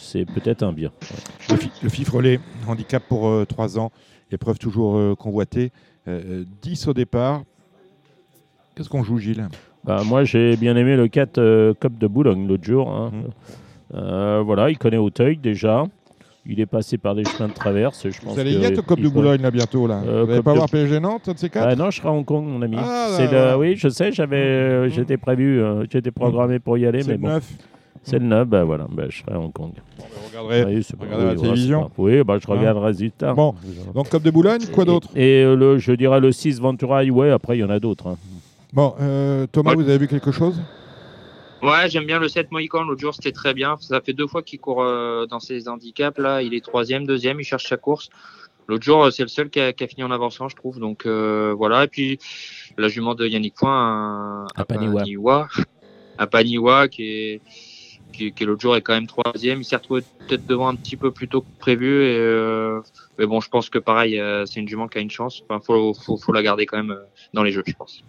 c'est 0.00 0.24
peut-être 0.24 0.62
un 0.62 0.72
bien. 0.72 0.90
Le, 1.50 1.56
fi- 1.56 1.70
le 1.82 1.88
fifrelet, 1.88 2.40
handicap 2.66 3.02
pour 3.08 3.46
3 3.46 3.78
ans, 3.78 3.90
épreuve 4.30 4.58
toujours 4.58 4.96
euh, 4.96 5.14
convoitée. 5.14 5.72
Euh, 6.06 6.20
euh, 6.40 6.44
10 6.62 6.88
au 6.88 6.94
départ. 6.94 7.42
Qu'est-ce 8.74 8.88
qu'on 8.88 9.02
joue, 9.02 9.18
Gilles? 9.18 9.46
Bah, 9.84 10.02
moi 10.04 10.24
j'ai 10.24 10.56
bien 10.56 10.76
aimé 10.76 10.96
le 10.96 11.08
4 11.08 11.38
euh, 11.38 11.74
Cop 11.78 11.96
de 11.98 12.06
Boulogne 12.06 12.46
l'autre 12.46 12.64
jour. 12.64 12.90
hein. 12.90 13.10
Euh, 13.94 14.42
voilà, 14.44 14.70
il 14.70 14.78
connaît 14.78 14.96
Auteuil 14.98 15.36
déjà. 15.36 15.84
Il 16.46 16.60
est 16.60 16.66
passé 16.66 16.96
par 16.96 17.14
des 17.14 17.24
chemins 17.24 17.48
de 17.48 17.52
traverse. 17.54 18.08
Je 18.08 18.20
pense 18.20 18.34
Vous 18.34 18.40
allez 18.40 18.52
y 18.54 18.64
être 18.64 18.78
au 18.78 18.82
Cop 18.82 18.98
de 19.00 19.08
Boulogne, 19.08 19.42
là, 19.42 19.50
bientôt, 19.50 19.86
là. 19.86 20.02
Euh, 20.04 20.22
vous 20.22 20.28
n'allez 20.30 20.42
pas 20.42 20.52
de- 20.52 20.56
voir 20.56 20.68
PSG 20.68 20.98
Nantes, 21.00 21.28
un 21.28 21.32
de 21.34 21.38
ces 21.38 21.50
quatre? 21.50 21.68
Ah 21.68 21.76
non, 21.76 21.90
je 21.90 21.98
serai 21.98 22.08
à 22.08 22.12
Hong 22.12 22.24
Kong, 22.24 22.46
mon 22.46 22.62
ami. 22.62 22.76
Ah, 22.78 23.08
là, 23.18 23.52
le... 23.52 23.58
Oui, 23.58 23.76
je 23.76 23.88
sais, 23.88 24.12
j'avais, 24.12 24.36
euh, 24.38 24.84
Mhm. 24.84 24.90
j'étais 24.90 25.16
prévu, 25.18 25.60
euh, 25.60 25.84
j'étais 25.90 26.10
programmé 26.10 26.58
pour 26.58 26.78
y 26.78 26.86
aller, 26.86 27.02
C'est 27.02 27.08
mais 27.08 27.14
le 27.14 27.18
bon, 27.18 27.28
9. 27.28 27.50
C'est 28.08 28.18
le 28.18 28.24
9, 28.26 28.48
bah 28.48 28.64
voilà, 28.64 28.86
bah, 28.90 29.04
je 29.08 29.18
serai 29.18 29.32
à 29.32 29.38
Hong 29.40 29.52
Kong. 29.52 29.72
Bon, 29.98 30.04
ben. 30.48 30.66
Oui, 30.68 30.82
pas- 30.82 31.04
regardez 31.04 31.24
la 31.26 31.34
télévision. 31.36 31.82
pas- 31.84 31.90
Oui, 31.98 32.22
bah, 32.24 32.38
je 32.40 32.46
regarde 32.46 32.76
le 32.78 32.82
résultat. 32.84 33.34
Bon, 33.34 33.54
Donc, 33.94 34.08
Cop 34.10 34.22
de 34.22 34.30
Boulogne, 34.30 34.66
quoi 34.72 34.84
d'autre 34.84 35.08
Et, 35.16 35.42
euh, 35.44 35.54
le, 35.56 35.78
je 35.78 35.92
dirais 35.92 36.20
le 36.20 36.32
6 36.32 36.60
Ventura 36.60 36.98
Highway, 36.98 37.30
après 37.30 37.56
il 37.56 37.60
y 37.60 37.64
en 37.64 37.70
a 37.70 37.78
d'autres. 37.80 38.06
hein. 38.08 38.16
Bon, 38.72 38.94
euh, 39.00 39.46
Thomas, 39.50 39.70
Ouais. 39.70 39.76
vous 39.76 39.88
avez 39.88 39.98
vu 39.98 40.08
quelque 40.08 40.30
chose? 40.32 40.60
Ouais, 41.62 41.88
j'aime 41.88 42.04
bien 42.06 42.20
le 42.20 42.28
7 42.28 42.52
Mohican. 42.52 42.84
L'autre 42.84 43.00
jour, 43.00 43.14
c'était 43.14 43.32
très 43.32 43.52
bien. 43.52 43.76
Ça 43.80 44.00
fait 44.00 44.12
deux 44.12 44.26
fois 44.28 44.42
qu'il 44.42 44.60
court 44.60 44.82
euh, 44.82 45.26
dans 45.26 45.40
ses 45.40 45.68
handicaps. 45.68 46.16
Là, 46.18 46.40
il 46.42 46.54
est 46.54 46.64
troisième, 46.64 47.04
deuxième. 47.06 47.40
Il 47.40 47.44
cherche 47.44 47.66
sa 47.68 47.76
course. 47.76 48.10
L'autre 48.68 48.84
jour, 48.84 49.10
c'est 49.10 49.22
le 49.22 49.28
seul 49.28 49.48
qui 49.50 49.58
a, 49.60 49.72
qui 49.72 49.82
a 49.82 49.88
fini 49.88 50.04
en 50.04 50.10
avançant, 50.10 50.48
je 50.48 50.54
trouve. 50.54 50.78
Donc 50.78 51.04
euh, 51.06 51.54
voilà. 51.56 51.84
Et 51.84 51.88
puis 51.88 52.18
la 52.76 52.88
jument 52.88 53.14
de 53.16 53.26
Yannick 53.26 53.54
Point, 53.54 53.72
un, 53.72 54.46
À 54.54 54.64
Paniwa. 54.64 55.00
Paniwa, 55.00 55.48
à 56.18 56.26
Paniwa, 56.26 56.86
qui 56.88 57.02
est 57.02 57.40
qui, 58.12 58.32
qui 58.32 58.44
l'autre 58.44 58.60
jour 58.60 58.76
est 58.76 58.82
quand 58.82 58.94
même 58.94 59.06
troisième. 59.06 59.60
Il 59.60 59.64
s'est 59.64 59.76
retrouvé 59.76 60.02
peut-être 60.26 60.46
devant 60.46 60.68
un 60.68 60.74
petit 60.74 60.96
peu 60.96 61.10
plus 61.12 61.28
tôt 61.28 61.42
que 61.42 61.46
prévu. 61.58 62.02
Et, 62.04 62.16
euh, 62.18 62.80
mais 63.18 63.26
bon, 63.26 63.40
je 63.40 63.48
pense 63.48 63.70
que 63.70 63.78
pareil, 63.78 64.18
euh, 64.20 64.44
c'est 64.46 64.60
une 64.60 64.68
jument 64.68 64.88
qui 64.88 64.98
a 64.98 65.00
une 65.00 65.10
chance. 65.10 65.42
Enfin, 65.48 65.60
faut, 65.64 65.94
faut, 65.94 66.16
faut 66.16 66.32
la 66.32 66.42
garder 66.42 66.66
quand 66.66 66.76
même 66.78 66.90
euh, 66.90 67.04
dans 67.34 67.42
les 67.42 67.50
jeux, 67.52 67.62
je 67.66 67.72
pense. 67.74 68.00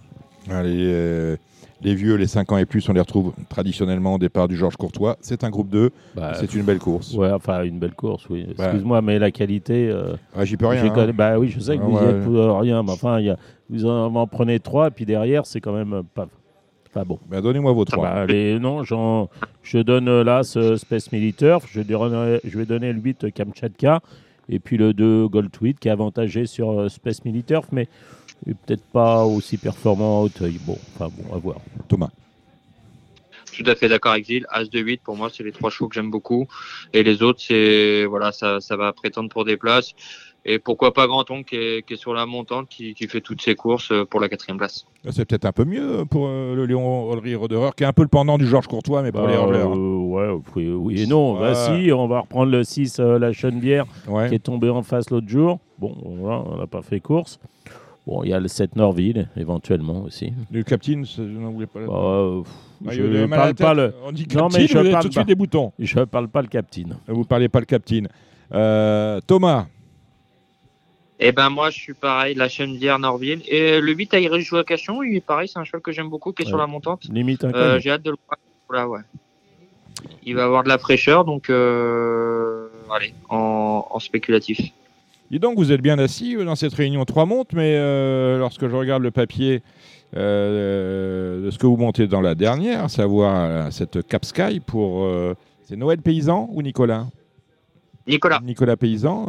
Allez, 0.50 0.84
euh, 0.86 1.36
les 1.82 1.94
vieux, 1.96 2.16
les 2.16 2.28
5 2.28 2.52
ans 2.52 2.58
et 2.58 2.66
plus, 2.66 2.88
on 2.90 2.94
les 2.94 3.00
retrouve 3.02 3.34
traditionnellement 3.50 4.16
au 4.16 4.18
départ 4.18 4.48
du 4.48 4.56
Georges 4.58 4.78
Courtois. 4.78 5.18
C'est 5.22 5.44
un 5.44 5.50
groupe 5.50 5.70
2, 5.70 5.92
Bah, 6.16 6.34
c'est 6.34 6.54
une 6.54 6.64
belle 6.64 6.80
course. 6.80 7.14
Ouais, 7.14 7.32
enfin, 7.32 7.64
une 7.64 7.78
belle 7.80 7.94
course, 7.94 8.28
oui. 8.30 8.46
Bah. 8.58 8.66
Excuse-moi, 8.66 9.02
mais 9.02 9.20
la 9.20 9.32
qualité. 9.32 9.90
euh, 9.90 10.16
Ah, 10.36 10.46
J'y 10.46 10.58
peux 10.58 10.66
rien. 10.68 10.84
hein. 10.94 11.12
Bah 11.14 11.38
oui, 11.38 11.50
je 11.50 11.60
sais 11.60 11.78
que 11.78 11.82
Ah 11.82 11.86
vous 11.86 11.92
y 11.92 12.04
ouais. 12.04 12.10
êtes 12.12 12.24
pour 12.24 12.60
rien, 12.60 12.84
mais 12.84 12.92
enfin, 12.92 13.20
il 13.20 13.28
y 13.28 13.30
a- 13.30 13.38
vous 13.70 13.86
en, 13.86 14.14
en 14.16 14.28
prenez 14.28 14.60
trois, 14.60 14.88
et 14.88 14.92
puis 14.92 15.06
derrière, 15.06 15.46
c'est 15.46 15.62
quand 15.62 15.74
même 15.74 16.02
pas, 16.16 16.28
pas 16.94 17.04
bon. 17.04 17.20
Bah, 17.28 17.42
Donnez-moi 17.42 17.72
vos 17.74 17.84
Ah 17.84 17.92
trois. 17.92 18.10
Bah, 18.10 18.26
les- 18.26 18.60
non, 18.60 18.84
j'en- 18.84 19.30
je 19.64 19.80
donne 19.80 20.08
euh, 20.08 20.24
là 20.24 20.44
ce 20.44 20.76
Space 20.76 21.12
Militaire, 21.12 21.60
je, 21.72 21.82
donnerai- 21.82 22.42
je 22.44 22.58
vais 22.58 22.66
donner 22.66 22.92
le 22.94 23.00
8 23.00 23.32
Kamchatka, 23.34 24.02
et 24.50 24.60
puis 24.60 24.78
le 24.78 24.94
2 24.94 25.28
Goldtweed 25.28 25.80
qui 25.80 25.88
est 25.88 25.92
avantagé 25.92 26.46
sur 26.46 26.72
euh, 26.72 26.90
Space 26.90 27.24
Militaire, 27.26 27.62
mais 27.72 27.88
peut-être 28.46 28.84
pas 28.92 29.24
aussi 29.26 29.58
performant 29.58 30.20
à 30.20 30.24
Hauteuil. 30.24 30.60
Bon, 30.66 30.78
enfin 30.96 31.10
bon, 31.16 31.36
à 31.36 31.38
voir. 31.38 31.58
Thomas. 31.88 32.10
Tout 33.56 33.64
à 33.70 33.76
fait 33.76 33.90
d'accord 33.90 34.14
avec 34.14 34.26
Gilles. 34.26 34.46
As 34.50 34.66
de 34.70 34.80
8, 34.80 35.02
pour 35.04 35.18
moi, 35.18 35.30
c'est 35.34 35.44
les 35.44 35.52
trois 35.52 35.70
chevaux 35.70 35.90
que 35.90 35.96
j'aime 35.96 36.12
beaucoup. 36.12 36.48
Et 36.94 37.04
les 37.04 37.22
autres, 37.22 37.42
c'est 37.46 38.06
voilà, 38.06 38.32
ça, 38.32 38.62
ça 38.62 38.78
va 38.78 38.94
prétendre 38.94 39.30
pour 39.30 39.44
des 39.44 39.58
places. 39.58 39.94
Et 40.46 40.58
pourquoi 40.58 40.94
pas 40.94 41.06
Granton 41.06 41.44
qui 41.44 41.56
est, 41.58 41.86
qui 41.86 41.94
est 41.94 41.98
sur 41.98 42.14
la 42.14 42.26
montante, 42.26 42.70
qui, 42.70 42.94
qui 42.94 43.08
fait 43.08 43.20
toutes 43.22 43.42
ses 43.42 43.56
courses 43.56 43.92
euh, 43.92 44.06
pour 44.06 44.20
la 44.22 44.30
quatrième 44.30 44.58
place. 44.58 44.86
C'est 45.12 45.26
peut-être 45.26 45.46
un 45.46 45.52
peu 45.52 45.66
mieux 45.66 46.06
pour 46.10 46.28
euh, 46.28 46.56
le 46.56 46.66
Léon 46.66 47.10
Olry 47.12 47.36
Roderer, 47.36 47.72
qui 47.76 47.84
est 47.84 47.86
un 47.88 47.94
peu 47.94 48.04
le 48.04 48.08
pendant 48.08 48.38
du 48.38 48.48
Georges 48.48 48.68
Courtois, 48.68 49.04
mais 49.04 49.12
pour 49.12 49.28
les 49.28 49.36
Bah, 49.36 49.42
hurleurs. 49.42 49.74
euh, 49.74 49.98
ouais, 49.98 50.42
oui, 50.56 50.70
oui 50.72 51.02
et 51.04 51.08
non. 51.08 51.38
Bah, 51.40 51.54
si, 51.56 51.92
on 51.92 52.08
va 52.08 52.22
reprendre 52.22 52.52
le 52.52 52.64
6, 52.64 53.00
euh, 53.00 53.20
la 53.20 53.34
Chenevière, 53.34 53.86
Ouais. 54.08 54.30
qui 54.30 54.36
est 54.36 54.40
tombé 54.40 54.70
en 54.70 54.82
face 54.82 55.10
l'autre 55.10 55.28
jour. 55.28 55.60
Bon, 55.78 55.94
voilà, 56.04 56.42
on 56.46 56.58
n'a 56.58 56.68
pas 56.68 56.82
fait 56.82 57.00
course. 57.02 57.38
Bon, 58.08 58.24
il 58.24 58.30
y 58.30 58.34
a 58.34 58.40
le 58.40 58.48
7 58.48 58.76
Norville, 58.76 59.28
éventuellement 59.38 60.04
aussi. 60.04 60.34
Le 60.52 60.64
Captain, 60.64 61.04
je 61.04 61.22
n'en 61.22 61.52
voulais 61.52 61.68
pas. 61.68 61.82
Bah, 61.82 61.94
euh, 61.94 62.42
pff, 62.42 62.52
Ah, 62.88 62.92
je 62.94 63.02
ne 63.04 63.26
parle 63.28 63.56
pas 63.56 63.74
le, 63.74 63.94
On 64.06 64.12
dit 64.14 64.26
Non, 64.34 64.44
Captain, 64.48 64.58
mais 64.58 64.68
je 64.68 64.78
vous 64.78 64.90
parle 64.90 65.02
tout 65.04 65.10
de 65.10 65.14
suite 65.14 65.28
des 65.28 65.36
boutons. 65.36 65.74
je 65.78 66.00
parle 66.00 66.30
pas 66.30 66.42
le 66.42 66.48
captain. 66.48 66.88
Vous 67.08 67.26
parlez 67.26 67.50
pas 67.50 67.60
le 67.60 67.66
Captain. 67.66 68.04
Euh, 68.54 69.20
Thomas. 69.28 69.68
Et 71.20 71.32
ben 71.34 71.50
moi, 71.50 71.70
je 71.70 71.78
suis 71.78 71.94
pareil, 71.94 72.34
la 72.36 72.48
Chenevière 72.48 72.98
Norville. 72.98 73.42
Et 73.48 73.82
le 73.82 73.92
8 73.94 74.14
Irish 74.14 74.48
Joacation, 74.48 75.04
il 75.04 75.18
est 75.18 75.22
pareil, 75.22 75.50
c'est 75.50 75.60
un 75.60 75.66
cheval 75.66 75.82
que 75.82 75.92
j'aime 75.92 76.10
beaucoup, 76.10 76.32
qui 76.32 76.44
est 76.44 76.46
sur 76.46 76.58
la 76.58 76.68
montante. 76.68 77.04
Limite 77.12 77.44
un 77.44 77.52
Euh. 77.54 77.80
J'ai 77.80 77.92
hâte 77.92 78.04
de 78.04 78.12
le 78.12 78.18
voir. 78.70 78.90
Ouais. 78.90 79.00
Il 80.24 80.36
va 80.36 80.46
avoir 80.46 80.64
de 80.64 80.70
la 80.70 80.78
fraîcheur, 80.78 81.26
donc 81.26 81.50
euh, 81.50 82.68
allez, 82.90 83.14
en, 83.30 83.86
en 83.90 84.00
spéculatif. 84.00 84.60
Dis 85.30 85.40
donc, 85.40 85.58
vous 85.58 85.72
êtes 85.74 85.82
bien 85.82 86.00
assis 86.00 86.38
euh, 86.38 86.46
dans 86.46 86.56
cette 86.56 86.74
réunion 86.74 87.04
trois 87.04 87.26
montes, 87.26 87.52
mais 87.54 87.76
euh, 87.76 88.38
lorsque 88.38 88.68
je 88.68 88.76
regarde 88.76 89.04
le 89.04 89.12
papier 89.12 89.62
euh, 90.16 91.44
de 91.46 91.52
ce 91.52 91.58
que 91.58 91.68
vous 91.68 91.76
montez 91.78 92.08
dans 92.08 92.22
la 92.22 92.34
dernière, 92.34 92.86
à 92.86 92.90
savoir 92.90 93.74
cette 93.74 94.08
Cap 94.08 94.24
Sky 94.24 94.62
pour. 94.62 95.04
euh, 95.04 95.36
c'est 95.64 95.76
Noël 95.76 96.00
Paysan 96.00 96.48
ou 96.54 96.62
Nicolas? 96.62 97.08
Nicolas. 98.08 98.40
Nicolas 98.42 98.78
Paysan, 98.78 99.28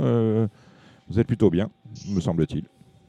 vous 1.11 1.19
êtes 1.19 1.27
plutôt 1.27 1.51
bien, 1.51 1.71
me 2.09 2.21
semble-t-il. 2.21 2.65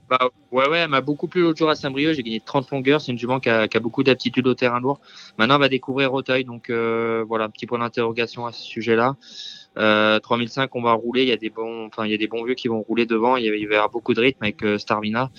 Bah, 0.09 0.29
ouais, 0.51 0.67
ouais, 0.67 0.79
elle 0.79 0.89
m'a 0.89 0.99
beaucoup 0.99 1.29
plu 1.29 1.41
l'autre 1.41 1.57
jour 1.57 1.69
à 1.69 1.75
Saint-Brieuc. 1.75 2.15
J'ai 2.15 2.23
gagné 2.23 2.41
30 2.41 2.69
longueurs. 2.71 2.99
C'est 2.99 3.13
une 3.13 3.17
jument 3.17 3.39
qui 3.39 3.49
a, 3.49 3.67
beaucoup 3.79 4.03
d'aptitude 4.03 4.45
au 4.45 4.53
terrain 4.53 4.81
lourd. 4.81 4.99
Maintenant, 5.37 5.55
elle 5.55 5.61
va 5.61 5.69
découvrir 5.69 6.13
Auteuil. 6.13 6.43
Donc, 6.43 6.69
euh, 6.69 7.23
voilà, 7.25 7.45
un 7.45 7.49
petit 7.49 7.65
point 7.65 7.79
d'interrogation 7.79 8.45
à 8.45 8.51
ce 8.51 8.61
sujet-là. 8.61 9.15
Euh, 9.77 10.19
3005, 10.19 10.75
on 10.75 10.81
va 10.81 10.91
rouler. 10.91 11.21
Il 11.21 11.29
y 11.29 11.31
a 11.31 11.37
des 11.37 11.49
bons, 11.49 11.85
enfin, 11.85 12.05
il 12.05 12.11
y 12.11 12.13
a 12.13 12.17
des 12.17 12.27
bons 12.27 12.43
vieux 12.43 12.55
qui 12.55 12.67
vont 12.67 12.81
rouler 12.81 13.05
devant. 13.05 13.37
Il 13.37 13.45
y, 13.45 13.47
y 13.47 13.65
avoir 13.65 13.89
beaucoup 13.89 14.13
de 14.13 14.19
rythme 14.19 14.43
avec 14.43 14.61
euh, 14.63 14.77
Starvina. 14.77 15.31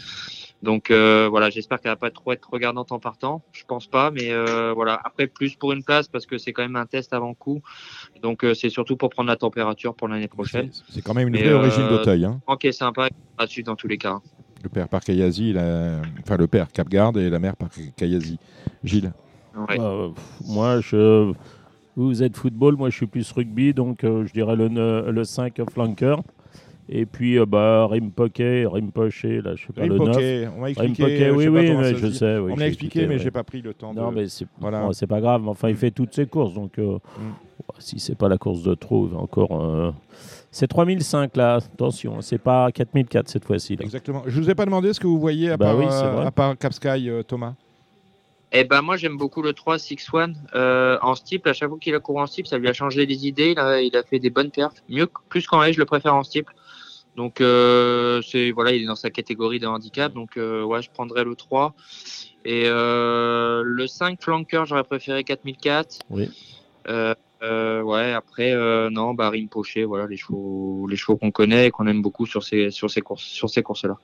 Donc, 0.63 0.91
euh, 0.91 1.27
voilà, 1.29 1.51
j'espère 1.51 1.81
qu'elle 1.81 1.91
va 1.91 1.97
pas 1.97 2.11
trop 2.11 2.33
être 2.33 2.49
regardante 2.53 2.93
en 2.93 3.01
partant. 3.01 3.43
Je 3.53 3.65
pense 3.67 3.87
pas, 3.89 4.11
mais 4.13 4.31
euh, 4.33 4.73
voilà. 4.73 5.01
Après, 5.05 5.27
plus 5.27 5.57
pour 5.57 5.73
une 5.73 5.83
place 5.83 6.07
parce 6.07 6.25
que 6.25 6.39
c'est 6.39 6.53
quand 6.53 6.63
même 6.63 6.77
un 6.77 6.87
test 6.87 7.13
avant 7.13 7.35
coup. 7.35 7.61
Donc, 8.23 8.45
euh, 8.45 8.55
c'est 8.55 8.69
surtout 8.71 8.97
pour 8.97 9.11
prendre 9.11 9.29
la 9.29 9.37
température 9.37 9.95
pour 9.95 10.07
l'année 10.09 10.29
prochaine. 10.29 10.71
C'est 10.89 11.03
quand 11.03 11.15
même 11.15 11.29
une 11.29 11.35
Mais, 11.35 11.43
vraie 11.43 11.55
origine 11.55 11.89
d'Auteuil. 11.89 12.25
Hein. 12.25 12.41
Ok, 12.47 12.67
sympa. 12.71 13.09
À 13.39 13.47
suivre 13.47 13.67
dans 13.67 13.77
tous 13.77 13.89
les 13.89 13.99
cas. 13.99 14.21
Le 14.63 14.69
père 14.69 14.89
Parkayazi, 14.89 15.53
la- 15.53 16.01
enfin 16.21 16.37
le 16.37 16.47
père 16.47 16.71
Capgarde 16.71 17.17
et 17.17 17.29
la 17.29 17.41
mère 17.41 17.57
Parkayazi. 17.57 18.39
Gilles. 18.85 19.13
Ouais. 19.57 19.81
Euh, 19.81 20.11
pff, 20.11 20.25
moi, 20.47 20.81
je, 20.81 21.33
vous 21.97 22.23
êtes 22.23 22.37
football, 22.37 22.77
moi 22.77 22.89
je 22.89 22.97
suis 22.97 23.07
plus 23.09 23.31
rugby, 23.33 23.75
donc 23.75 24.05
euh, 24.05 24.25
je 24.27 24.33
dirais 24.33 24.55
le, 24.55 24.69
ne- 24.69 25.11
le 25.11 25.25
5 25.25 25.61
flanker. 25.69 26.23
Et 26.95 27.07
puis, 27.07 27.39
euh, 27.39 27.47
bah, 27.47 27.87
Rimpoké, 27.87 28.67
Rimpoché, 28.67 29.41
là, 29.41 29.55
je 29.55 29.67
sais 29.67 29.73
pas, 29.73 29.87
le 29.87 29.97
9. 29.97 30.09
Rimpoké, 30.09 30.49
on 30.55 30.61
m'a 30.61 30.71
expliqué. 30.71 31.03
Rimpoké, 31.05 31.31
oui, 31.31 31.49
oui, 31.49 31.75
mais 31.75 31.95
je 31.95 32.07
sais. 32.11 32.37
oui, 32.39 32.53
on 32.53 32.57
l'a 32.57 32.67
expliqué, 32.69 32.99
écouté, 33.01 33.07
mais 33.09 33.15
ouais. 33.17 33.23
j'ai 33.23 33.31
pas 33.31 33.45
pris 33.45 33.63
le 33.63 33.73
temps 33.73 33.95
Non, 33.95 34.11
de. 34.11 34.17
mais 34.17 34.29
c'est 34.29 34.47
Voilà. 34.61 34.83
bon, 34.83 34.93
c'est 34.93 35.07
pas 35.07 35.21
grave. 35.23 35.49
Enfin, 35.49 35.71
il 35.71 35.77
fait 35.77 35.91
toutes 35.91 36.13
ses 36.13 36.27
courses. 36.27 36.53
Donc, 36.53 36.79
euh, 36.79 36.99
Mm. 37.19 37.33
si 37.79 37.99
c'est 37.99 38.15
pas 38.17 38.29
la 38.29 38.37
course 38.37 38.63
de 38.63 38.75
trop, 38.75 39.09
encore. 39.17 39.59
euh, 39.63 39.91
C'est 40.51 40.67
3005 40.67 41.35
là. 41.37 41.55
Attention, 41.55 42.21
c'est 42.21 42.37
pas 42.37 42.71
4004 42.71 43.27
cette 43.29 43.45
fois-ci. 43.47 43.79
Exactement. 43.81 44.23
Je 44.27 44.39
vous 44.39 44.51
ai 44.51 44.55
pas 44.55 44.67
demandé 44.67 44.93
ce 44.93 45.01
que 45.01 45.07
vous 45.07 45.19
voyez 45.19 45.51
à 45.51 45.57
Bah 45.57 45.67
part, 45.69 45.79
oui, 45.79 45.87
euh, 45.91 46.27
à 46.27 46.31
part 46.31 46.59
Cap 46.59 46.75
Sky, 46.75 47.09
euh, 47.09 47.23
Thomas. 47.23 47.55
Eh 48.55 48.65
ben 48.65 48.83
moi 48.83 48.99
j'aime 48.99 49.17
beaucoup 49.17 49.41
le 49.41 49.55
3 49.55 49.79
6 49.79 50.09
1 50.13 50.33
euh, 50.55 50.99
en 51.01 51.15
steeple. 51.15 51.49
À 51.49 51.55
chaque 51.55 51.71
fois 51.71 51.79
qu'il 51.81 51.95
a 51.95 52.01
couru 52.01 52.21
en 52.21 52.27
steeple, 52.27 52.49
ça 52.49 52.59
lui 52.59 52.69
a 52.69 52.75
changé 52.75 53.07
les 53.07 53.27
idées. 53.27 53.53
Il 53.53 53.59
a, 53.59 53.81
il 53.81 53.97
a 53.97 54.03
fait 54.03 54.19
des 54.19 54.29
bonnes 54.29 54.51
perfs, 54.51 54.83
mieux 54.91 55.09
plus 55.31 55.47
qu'en 55.47 55.63
haie, 55.63 55.73
je 55.73 55.79
le 55.79 55.87
préfère 55.87 56.15
en 56.15 56.23
steeple. 56.23 56.53
Donc 57.17 57.41
euh, 57.41 58.23
c'est 58.23 58.51
voilà, 58.53 58.73
il 58.73 58.83
est 58.83 58.87
dans 58.87 58.97
sa 58.97 59.11
catégorie 59.11 59.61
de 59.61 59.67
handicap. 59.67 60.13
Donc 60.13 60.37
euh, 60.37 60.63
ouais, 60.63 60.83
je 60.83 60.91
prendrais 60.91 61.25
le 61.25 61.35
3 61.35 61.75
et 62.45 62.65
euh, 62.67 63.63
le 63.65 63.87
5 63.87 64.21
flanker, 64.21 64.65
j'aurais 64.67 64.85
préféré 64.85 65.23
4004. 65.25 66.01
Oui. 66.11 66.31
Euh, 66.89 67.15
euh, 67.43 67.83
ouais, 67.83 68.13
après 68.13 68.53
euh, 68.53 68.89
non, 68.91 69.15
bah 69.15 69.31
Rimpoché, 69.31 69.85
voilà 69.85 70.07
les 70.07 70.17
chevaux, 70.17 70.87
les 70.89 70.97
chevaux 70.97 71.17
qu'on 71.17 71.31
connaît 71.31 71.67
et 71.67 71.71
qu'on 71.71 71.87
aime 71.87 72.01
beaucoup 72.01 72.25
sur 72.27 72.43
ces 72.43 72.71
sur 72.71 72.91
ces 72.91 73.01
courses 73.01 73.25
sur 73.25 73.51
ces 73.51 73.63
courses 73.63 73.85
là. 73.85 73.99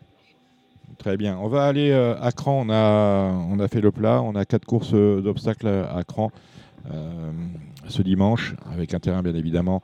Très 0.98 1.16
bien. 1.16 1.38
On 1.38 1.48
va 1.48 1.64
aller 1.64 1.90
euh, 1.90 2.20
à 2.20 2.32
Cran. 2.32 2.64
On 2.66 2.70
a, 2.70 3.30
on 3.50 3.60
a 3.60 3.68
fait 3.68 3.80
le 3.80 3.92
plat. 3.92 4.20
On 4.20 4.34
a 4.34 4.44
quatre 4.44 4.64
courses 4.64 4.92
d'obstacles 4.92 5.68
à 5.68 6.02
Cran 6.02 6.32
euh, 6.92 7.30
ce 7.86 8.02
dimanche, 8.02 8.54
avec 8.72 8.94
un 8.94 8.98
terrain 8.98 9.22
bien 9.22 9.34
évidemment 9.34 9.82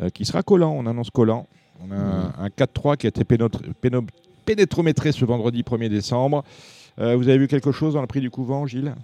euh, 0.00 0.08
qui 0.10 0.24
sera 0.24 0.42
collant. 0.42 0.72
On 0.72 0.86
annonce 0.86 1.10
collant. 1.10 1.46
On 1.84 1.90
a 1.90 1.96
un, 1.96 2.44
un 2.44 2.48
4-3 2.48 2.96
qui 2.96 3.06
a 3.06 3.08
été 3.08 3.22
pénotre- 3.24 3.62
péno- 3.80 4.06
pénétrométré 4.44 5.12
ce 5.12 5.24
vendredi 5.24 5.62
1er 5.62 5.88
décembre. 5.88 6.44
Euh, 6.98 7.16
vous 7.16 7.28
avez 7.28 7.38
vu 7.38 7.48
quelque 7.48 7.72
chose 7.72 7.94
dans 7.94 8.00
le 8.00 8.06
prix 8.06 8.20
du 8.20 8.30
couvent, 8.30 8.66
Gilles? 8.66 8.94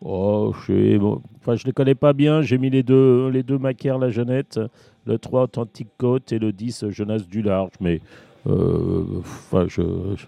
Oh, 0.00 0.54
je 0.60 0.66
sais, 0.92 0.98
bon, 0.98 1.20
enfin, 1.40 1.56
je 1.56 1.64
les 1.64 1.72
connais 1.72 1.94
pas 1.94 2.12
bien. 2.12 2.42
J'ai 2.42 2.58
mis 2.58 2.70
les 2.70 2.82
deux, 2.82 3.28
les 3.30 3.42
deux 3.42 3.58
Macaire, 3.58 3.98
la 3.98 4.10
Jeannette, 4.10 4.60
le 5.06 5.18
3 5.18 5.44
Authentique 5.44 5.88
Côte 5.98 6.32
et 6.32 6.38
le 6.38 6.52
10 6.52 6.90
Jeunesse 6.90 7.26
du 7.26 7.42
Large. 7.42 7.72
Mais 7.80 8.00
euh, 8.46 9.04
enfin, 9.20 9.66
je, 9.68 9.82
je, 10.16 10.24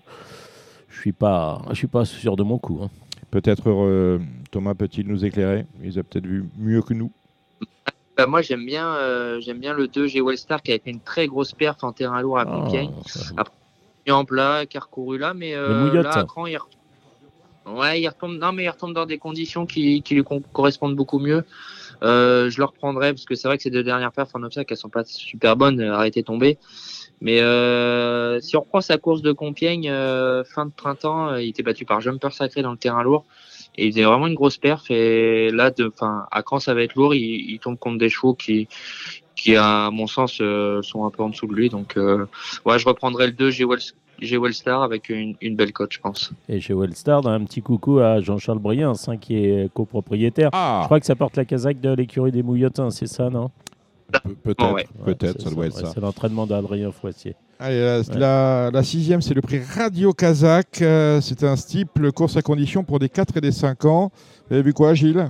je 0.88 1.00
suis 1.00 1.12
pas, 1.12 1.62
je 1.70 1.74
suis 1.74 1.86
pas 1.86 2.04
sûr 2.04 2.36
de 2.36 2.42
mon 2.42 2.58
coup. 2.58 2.80
hein. 2.82 2.90
Peut-être 3.30 3.70
euh, 3.70 4.18
Thomas 4.50 4.74
peut-il 4.74 5.06
nous 5.06 5.24
éclairer? 5.24 5.64
Il 5.84 5.96
a 5.98 6.02
peut-être 6.02 6.26
vu 6.26 6.44
mieux 6.58 6.82
que 6.82 6.94
nous. 6.94 7.12
Bah, 8.20 8.26
moi 8.26 8.42
j'aime 8.42 8.66
bien 8.66 8.86
euh, 8.96 9.40
j'aime 9.40 9.60
bien 9.60 9.72
le 9.72 9.88
2 9.88 10.06
G 10.06 10.20
Wellstar 10.20 10.60
qui 10.60 10.72
a 10.72 10.78
fait 10.78 10.90
une 10.90 11.00
très 11.00 11.26
grosse 11.26 11.52
perf 11.52 11.82
en 11.82 11.92
terrain 11.92 12.20
lourd 12.20 12.38
à 12.38 12.44
Compiègne. 12.44 12.90
Ah, 13.38 13.44
mis 14.06 14.12
en 14.12 14.26
plat, 14.26 14.66
qui 14.66 14.76
a 14.76 14.80
recouru 14.80 15.16
là, 15.16 15.32
mais 15.32 15.54
euh, 15.54 15.90
là, 16.02 16.10
à 16.10 16.24
Cran, 16.24 16.44
il 16.44 16.58
retombe. 16.58 17.78
Ouais, 17.78 17.98
il 17.98 18.06
retombe, 18.06 18.36
non, 18.36 18.52
mais 18.52 18.64
il 18.64 18.68
retombe 18.68 18.92
dans 18.92 19.06
des 19.06 19.16
conditions 19.16 19.64
qui, 19.64 20.02
qui 20.02 20.14
lui 20.16 20.24
correspondent 20.52 20.96
beaucoup 20.96 21.18
mieux. 21.18 21.44
Euh, 22.02 22.50
je 22.50 22.58
le 22.58 22.64
reprendrai 22.64 23.14
parce 23.14 23.24
que 23.24 23.34
c'est 23.34 23.48
vrai 23.48 23.56
que 23.56 23.62
ces 23.62 23.70
deux 23.70 23.82
dernières 23.82 24.12
perfs 24.12 24.34
en 24.34 24.42
obstacle, 24.42 24.70
elles 24.70 24.78
sont 24.78 24.90
pas 24.90 25.04
super 25.04 25.56
bonnes, 25.56 25.80
arrêtez 25.80 26.22
tomber. 26.22 26.58
Mais 27.22 27.40
euh, 27.40 28.38
si 28.40 28.54
on 28.54 28.60
reprend 28.60 28.82
sa 28.82 28.98
course 28.98 29.22
de 29.22 29.32
Compiègne 29.32 29.90
fin 30.44 30.66
de 30.66 30.72
printemps, 30.76 31.36
il 31.36 31.48
était 31.48 31.62
battu 31.62 31.86
par 31.86 32.02
Jumper 32.02 32.32
Sacré 32.32 32.60
dans 32.60 32.72
le 32.72 32.76
terrain 32.76 33.02
lourd. 33.02 33.24
Et 33.80 33.86
il 33.86 33.92
faisait 33.92 34.04
vraiment 34.04 34.26
une 34.26 34.34
grosse 34.34 34.58
perf. 34.58 34.90
Et 34.90 35.50
là, 35.50 35.70
de, 35.70 35.86
enfin, 35.92 36.26
à 36.30 36.42
Cran, 36.42 36.60
ça 36.60 36.74
va 36.74 36.82
être 36.82 36.94
lourd. 36.94 37.14
Il, 37.14 37.50
il 37.50 37.58
tombe 37.58 37.78
contre 37.78 37.98
des 37.98 38.10
chevaux 38.10 38.34
qui, 38.34 38.68
qui 39.36 39.56
à 39.56 39.90
mon 39.90 40.06
sens, 40.06 40.38
euh, 40.42 40.82
sont 40.82 41.04
un 41.06 41.10
peu 41.10 41.22
en 41.22 41.30
dessous 41.30 41.46
de 41.46 41.54
lui. 41.54 41.68
Donc, 41.70 41.96
euh, 41.96 42.26
ouais, 42.66 42.78
je 42.78 42.86
reprendrai 42.86 43.26
le 43.28 43.32
2 43.32 43.50
G 43.50 43.64
Wells- 43.64 43.94
G 44.20 44.36
Wellstar 44.36 44.82
avec 44.82 45.08
une, 45.08 45.34
une 45.40 45.56
belle 45.56 45.72
cote, 45.72 45.94
je 45.94 45.98
pense. 46.00 46.30
Et 46.50 46.60
chez 46.60 46.74
Wellstar, 46.74 47.26
un 47.26 47.42
petit 47.44 47.62
coucou 47.62 48.00
à 48.00 48.20
Jean-Charles 48.20 48.58
Briens, 48.58 48.92
hein, 49.06 49.16
qui 49.16 49.36
est 49.36 49.72
copropriétaire. 49.72 50.50
Je 50.52 50.58
Ah 50.58 50.82
crois 50.84 51.00
que 51.00 51.06
ça 51.06 51.16
porte 51.16 51.38
la 51.38 51.46
casaque 51.46 51.80
de 51.80 51.94
l'écurie 51.94 52.30
des 52.32 52.42
Mouillotins, 52.42 52.90
c'est 52.90 53.06
ça, 53.06 53.30
non? 53.30 53.50
Pe- 54.10 54.28
Peut-être, 54.42 54.72
ouais. 54.74 54.86
peut-être, 55.04 55.22
Ouais, 55.36 55.42
ça 55.42 55.48
c'est 55.48 55.54
doit 55.54 55.66
être 55.66 55.76
ouais, 55.76 55.82
ça. 55.86 55.92
C'est 55.94 56.00
l'entraînement 56.00 56.46
d'Adrien 56.46 56.90
Foissier. 56.92 57.34
Allez, 57.58 57.80
la, 57.80 58.18
la- 58.18 58.70
la 58.72 58.82
sixième, 58.82 59.20
c'est 59.20 59.34
le 59.34 59.42
prix 59.42 59.60
Radio 59.76 60.12
Kazakh. 60.12 60.80
Euh, 60.82 61.20
c'est 61.20 61.44
un 61.44 61.56
steeple 61.56 62.10
course 62.12 62.36
à 62.36 62.42
condition 62.42 62.84
pour 62.84 62.98
des 62.98 63.08
4 63.08 63.36
et 63.36 63.40
des 63.40 63.52
5 63.52 63.84
ans. 63.84 64.10
Vous 64.48 64.54
avez 64.54 64.62
vu 64.62 64.72
quoi, 64.72 64.94
Gilles? 64.94 65.28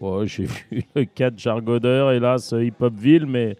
J'ai 0.24 0.44
vu 0.44 0.84
le 0.94 1.04
4 1.04 1.38
Jargodeur, 1.38 2.12
hélas, 2.12 2.52
Hip 2.56 2.74
Hopville, 2.80 3.26
mais 3.26 3.56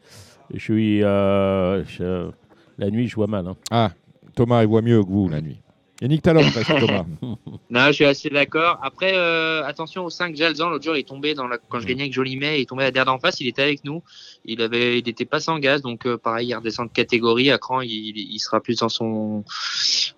je 0.53 0.59
suis. 0.61 1.03
euh, 1.05 1.85
je- 1.85 2.31
la 2.79 2.91
nuit, 2.91 3.07
je 3.09 3.15
vois 3.15 3.27
mal. 3.27 3.47
hein. 3.49 3.57
Ah, 3.71 3.91
Thomas, 4.35 4.63
il 4.63 4.69
voit 4.69 4.83
mieux 4.83 5.03
que 5.03 5.09
vous 5.09 5.29
la 5.29 5.41
nuit. 5.41 5.61
Et 6.03 6.09
Nick 6.09 6.23
Talon, 6.23 6.43
Thomas. 6.67 7.05
Non, 7.71 7.87
je 7.87 7.93
suis 7.93 8.05
assez 8.05 8.29
d'accord. 8.29 8.79
Après, 8.83 9.13
euh, 9.15 9.65
attention 9.65 10.05
au 10.05 10.11
5 10.11 10.37
Jalzan. 10.37 10.69
L'autre 10.69 10.85
jour, 10.85 10.97
il 10.97 11.01
est 11.01 11.09
tombé 11.09 11.33
dans 11.33 11.47
la... 11.47 11.57
quand 11.57 11.79
je 11.79 11.87
gagnais 11.87 12.03
avec 12.03 12.13
Jolimet, 12.13 12.59
il 12.59 12.63
est 12.63 12.69
tombé 12.69 12.85
à 12.85 12.91
derrière 12.91 13.07
d'en 13.07 13.19
face. 13.19 13.41
Il 13.41 13.47
était 13.47 13.63
avec 13.63 13.85
nous. 13.85 14.03
Il 14.45 14.61
avait, 14.61 14.99
il 14.99 15.09
était 15.09 15.25
pas 15.25 15.41
sans 15.41 15.59
gaz. 15.59 15.81
Donc, 15.81 16.05
euh, 16.05 16.19
pareil, 16.19 16.49
il 16.49 16.55
redescend 16.55 16.89
de 16.89 16.93
catégorie. 16.93 17.51
À 17.51 17.59
cran, 17.59 17.81
il, 17.81 18.39
sera 18.41 18.61
plus 18.61 18.81
dans 18.81 18.89
son, 18.89 19.45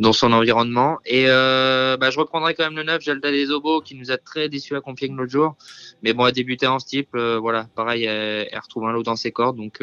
dans 0.01 0.15
son 0.15 0.33
environnement. 0.33 0.99
Et 1.05 1.27
euh, 1.29 1.99
bah, 1.99 2.11
je 2.11 2.19
reprendrai 2.19 2.55
quand 2.55 2.65
même 2.65 2.77
le 2.77 2.83
9, 2.83 3.03
Jalda 3.03 3.31
des 3.31 3.51
Obos, 3.51 3.83
qui 3.83 3.95
nous 3.95 4.11
a 4.11 4.17
très 4.17 4.49
déçus 4.49 4.75
à 4.75 4.81
Compiègne 4.81 5.15
l'autre 5.15 5.31
jour. 5.31 5.55
Mais 6.03 6.15
bon, 6.15 6.27
elle 6.27 6.33
débuté 6.33 6.67
en 6.67 6.79
steeple. 6.79 7.19
euh, 7.19 7.39
voilà, 7.39 7.69
pareil, 7.77 8.05
elle, 8.05 8.49
elle 8.51 8.59
retrouve 8.59 8.87
un 8.87 8.93
lot 8.93 9.03
dans 9.03 9.17
ses 9.17 9.33
cordes. 9.33 9.59
Donc, 9.59 9.81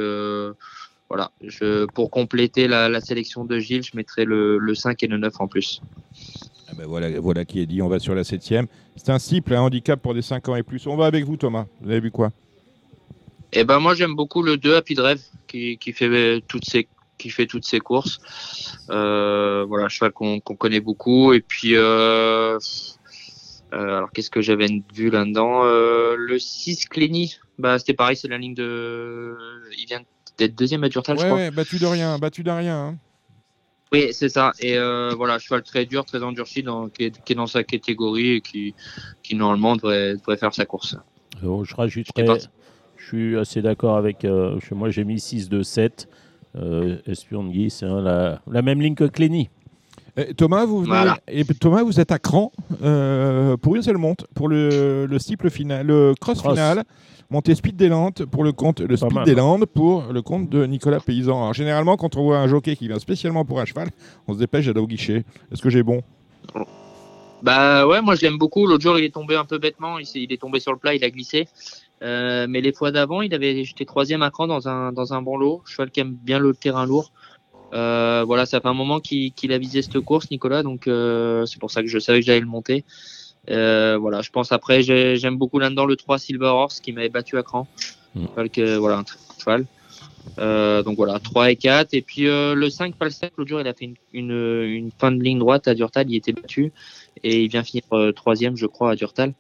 voilà. 1.12 1.30
Je, 1.42 1.86
pour 1.88 2.10
compléter 2.10 2.70
la, 2.70 2.88
la 2.88 3.02
sélection 3.02 3.44
de 3.44 3.60
Gilles, 3.60 3.84
je 3.84 3.98
mettrai 3.98 4.24
le, 4.24 4.58
le 4.58 4.76
5 4.76 5.04
et 5.04 5.08
le 5.08 5.18
9 5.18 5.42
en 5.42 5.48
plus. 5.50 5.82
Ah 6.70 6.74
ben 6.78 6.88
voilà, 6.88 7.20
voilà 7.20 7.44
qui 7.44 7.60
est 7.60 7.66
dit, 7.66 7.82
on 7.82 7.90
va 7.90 8.00
sur 8.00 8.16
la 8.16 8.24
septième. 8.24 8.68
C'est 8.96 9.10
un 9.10 9.20
cible, 9.20 9.54
un 9.54 9.60
handicap 9.60 10.02
pour 10.02 10.14
des 10.14 10.22
5 10.22 10.48
ans 10.48 10.56
et 10.56 10.64
plus. 10.64 10.88
On 10.88 10.96
va 10.96 11.08
avec 11.08 11.26
vous, 11.26 11.36
Thomas. 11.36 11.66
Vous 11.82 11.92
avez 11.92 12.00
vu 12.00 12.12
quoi? 12.12 12.32
Eh 13.52 13.66
ben 13.66 13.80
moi 13.80 13.94
j'aime 13.94 14.16
beaucoup 14.16 14.42
le 14.42 14.56
2 14.56 14.74
Happy 14.78 14.94
Drive 14.94 15.22
qui, 15.50 15.78
qui 15.78 15.92
fait 15.92 16.42
toutes 16.48 16.64
ses 16.64 16.88
qui 17.18 17.30
fait 17.30 17.46
toutes 17.46 17.66
ses 17.66 17.82
courses. 17.82 18.20
Euh, 18.90 19.66
voilà, 19.68 19.90
cheval 19.90 20.14
qu'on 20.14 20.40
qu'on 20.40 20.56
connaît 20.56 20.80
beaucoup. 20.80 21.34
Et 21.34 21.42
puis 21.42 21.76
euh, 21.76 22.58
euh, 23.74 23.98
alors 23.98 24.14
qu'est-ce 24.14 24.30
que 24.30 24.42
j'avais 24.42 24.82
vu 24.94 25.10
là-dedans? 25.10 25.66
Euh, 25.66 26.16
Le 26.18 26.40
6 26.40 26.86
Clény, 26.86 27.36
bah 27.60 27.78
c'était 27.80 27.96
pareil, 27.96 28.16
c'est 28.16 28.30
la 28.30 28.38
ligne 28.38 28.56
de 28.56 29.36
il 29.78 29.88
vient 29.88 30.04
d'être 30.42 30.56
deuxième 30.58 30.84
à 30.84 30.90
Durtal, 30.90 31.18
je 31.18 31.22
Ouais, 31.24 31.28
crois. 31.28 31.38
ouais, 31.40 31.52
battu 31.52 31.78
de 31.78 31.86
rien, 31.86 32.18
battu 32.18 32.44
de 32.44 32.50
rien. 32.52 32.78
hein. 32.88 32.98
Oui, 33.94 34.08
c'est 34.14 34.30
ça. 34.30 34.54
Et 34.60 34.78
euh, 34.78 35.14
voilà, 35.16 35.38
cheval 35.38 35.64
très 35.64 35.86
dur, 35.86 36.06
très 36.06 36.24
endurci, 36.24 36.64
dans, 36.64 36.88
qui, 36.90 37.04
est, 37.06 37.24
qui 37.24 37.34
est 37.34 37.36
dans 37.36 37.46
sa 37.48 37.64
catégorie 37.64 38.32
et 38.36 38.42
qui, 38.42 38.74
qui 39.22 39.36
normalement 39.36 39.76
devrait, 39.76 40.16
devrait 40.16 40.38
faire 40.38 40.54
sa 40.54 40.66
course. 40.66 40.96
Euh, 41.44 41.64
je 41.64 41.70
Je 41.72 41.76
rajouterais. 41.76 42.40
Je 42.98 43.06
suis 43.06 43.38
assez 43.38 43.62
d'accord 43.62 43.98
avec. 43.98 44.24
euh, 44.26 44.58
je- 44.62 44.74
moi, 44.74 44.90
j'ai 44.90 45.04
mis 45.04 45.20
6 45.20 45.50
de 45.50 45.62
7. 45.62 46.08
Euh, 46.56 46.98
Espion 47.06 47.50
c'est 47.70 47.86
hein, 47.86 48.02
la, 48.02 48.42
la 48.50 48.62
même 48.62 48.82
ligne 48.82 48.96
que 48.96 49.06
Clény. 49.06 49.50
Et 50.18 50.34
Thomas, 50.34 50.66
vous 50.66 50.80
venez- 50.82 50.90
Voilà. 50.90 51.20
et 51.28 51.46
Thomas, 51.46 51.84
vous 51.84 52.00
êtes 52.00 52.12
à 52.12 52.20
cran 52.20 52.52
euh, 52.84 53.56
pour 53.58 53.76
une 53.76 53.82
seule 53.82 53.98
monte, 53.98 54.26
pour 54.36 54.48
le, 54.50 55.06
le 55.06 55.20
steeple 55.20 55.50
final, 55.50 55.88
le 55.88 56.14
cross, 56.20 56.40
Cross. 56.40 56.52
final, 56.54 56.84
montée 57.30 57.56
speed 57.56 57.78
des 57.78 57.88
Landes 57.88 58.26
pour 58.30 58.44
le 58.44 58.52
compte, 58.52 58.82
le 58.82 58.98
speed 58.98 59.14
mal, 59.14 59.26
des 59.26 59.32
hein. 59.32 59.36
Landes 59.36 59.66
pour 59.66 60.04
le 60.12 60.22
compte 60.22 60.50
de 60.50 60.66
Nicolas 60.66 61.00
Paysan. 61.00 61.42
Alors, 61.42 61.54
généralement, 61.54 61.96
quand 61.96 62.18
on 62.18 62.24
voit 62.24 62.40
un 62.40 62.48
jockey 62.48 62.76
qui 62.76 62.88
vient 62.90 63.00
spécialement 63.00 63.46
pour 63.46 63.62
un 63.62 63.66
cheval, 63.66 63.90
on 64.28 64.34
se 64.34 64.40
dépêche 64.40 64.66
d'aller 64.66 64.82
au 64.82 64.88
guichet. 64.88 65.24
Est-ce 65.52 65.62
que 65.62 65.70
j'ai 65.70 65.84
bon? 65.84 66.02
Bah 67.44 67.88
ouais, 67.88 68.02
moi 68.02 68.16
je 68.16 68.22
l'aime 68.22 68.38
beaucoup. 68.38 68.68
L'autre 68.68 68.84
jour, 68.84 69.00
il 69.00 69.06
est 69.06 69.14
tombé 69.14 69.36
un 69.36 69.46
peu 69.46 69.58
bêtement. 69.58 69.98
Il, 69.98 70.06
il 70.16 70.32
est 70.32 70.40
tombé 70.42 70.60
sur 70.60 70.72
le 70.74 70.78
plat, 70.78 70.94
il 70.94 71.04
a 71.04 71.10
glissé. 71.10 71.48
Euh, 72.04 72.46
mais 72.50 72.62
les 72.62 72.72
fois 72.74 72.92
d'avant, 72.92 73.22
il 73.22 73.34
avait 73.34 73.64
j'étais 73.64 73.86
troisième 73.86 74.22
à 74.22 74.30
cran 74.30 74.46
dans 74.48 74.68
un 74.68 74.92
dans 74.92 75.14
un 75.14 75.22
bon 75.22 75.38
lot. 75.38 75.62
Cheval 75.66 75.90
qui 75.90 76.02
aime 76.02 76.12
bien 76.14 76.38
le 76.40 76.54
terrain 76.54 76.86
lourd. 76.86 77.12
Euh, 77.74 78.24
voilà, 78.26 78.46
ça 78.46 78.60
fait 78.60 78.68
un 78.68 78.74
moment 78.74 79.00
qu'il 79.00 79.52
a 79.52 79.58
visé 79.58 79.82
cette 79.82 80.00
course, 80.00 80.30
Nicolas. 80.32 80.64
Donc 80.64 80.88
euh, 80.88 81.46
c'est 81.46 81.60
pour 81.60 81.72
ça 81.72 81.82
que 81.82 81.88
je 81.88 82.00
savais 82.00 82.20
que 82.20 82.26
j'allais 82.26 82.40
le 82.40 82.46
monter. 82.46 82.84
Euh, 83.50 83.98
voilà, 83.98 84.22
je 84.22 84.30
pense 84.30 84.52
après, 84.52 84.84
j'ai- 84.84 85.16
j'aime 85.18 85.38
beaucoup 85.38 85.58
là-dedans 85.60 85.86
le 85.86 85.96
3 85.96 86.20
Silver 86.20 86.48
Horse 86.48 86.80
qui 86.80 86.94
m'avait 86.94 87.10
battu 87.10 87.38
à 87.38 87.44
cran. 87.44 87.68
Mm. 88.16 88.26
Cheval 88.28 88.50
que- 88.50 88.78
voilà, 88.78 88.98
un 88.98 89.06
cheval. 89.40 89.66
Euh, 90.40 90.84
donc 90.84 90.98
voilà, 90.98 91.20
3 91.20 91.50
et 91.52 91.56
4. 91.56 91.94
Et 91.94 92.02
puis 92.02 92.28
euh, 92.28 92.54
le 92.54 92.70
5 92.70 92.96
Palsec, 92.96 93.34
l'autre 93.38 93.50
jour, 93.50 93.62
il 93.62 93.68
a 93.68 93.74
fait 93.74 93.86
une, 93.86 93.96
une, 94.14 94.64
une 94.64 94.92
fin 94.98 95.12
de 95.12 95.22
ligne 95.22 95.40
droite 95.40 95.68
à 95.68 95.74
Durtal, 95.74 96.10
il 96.10 96.16
était 96.16 96.34
battu 96.34 96.72
et 97.24 97.44
il 97.44 97.50
vient 97.50 97.64
finir 97.64 97.84
euh, 97.94 98.12
troisième, 98.12 98.56
je 98.56 98.66
crois, 98.68 98.92
à 98.92 98.96
Durtal. 98.96 99.34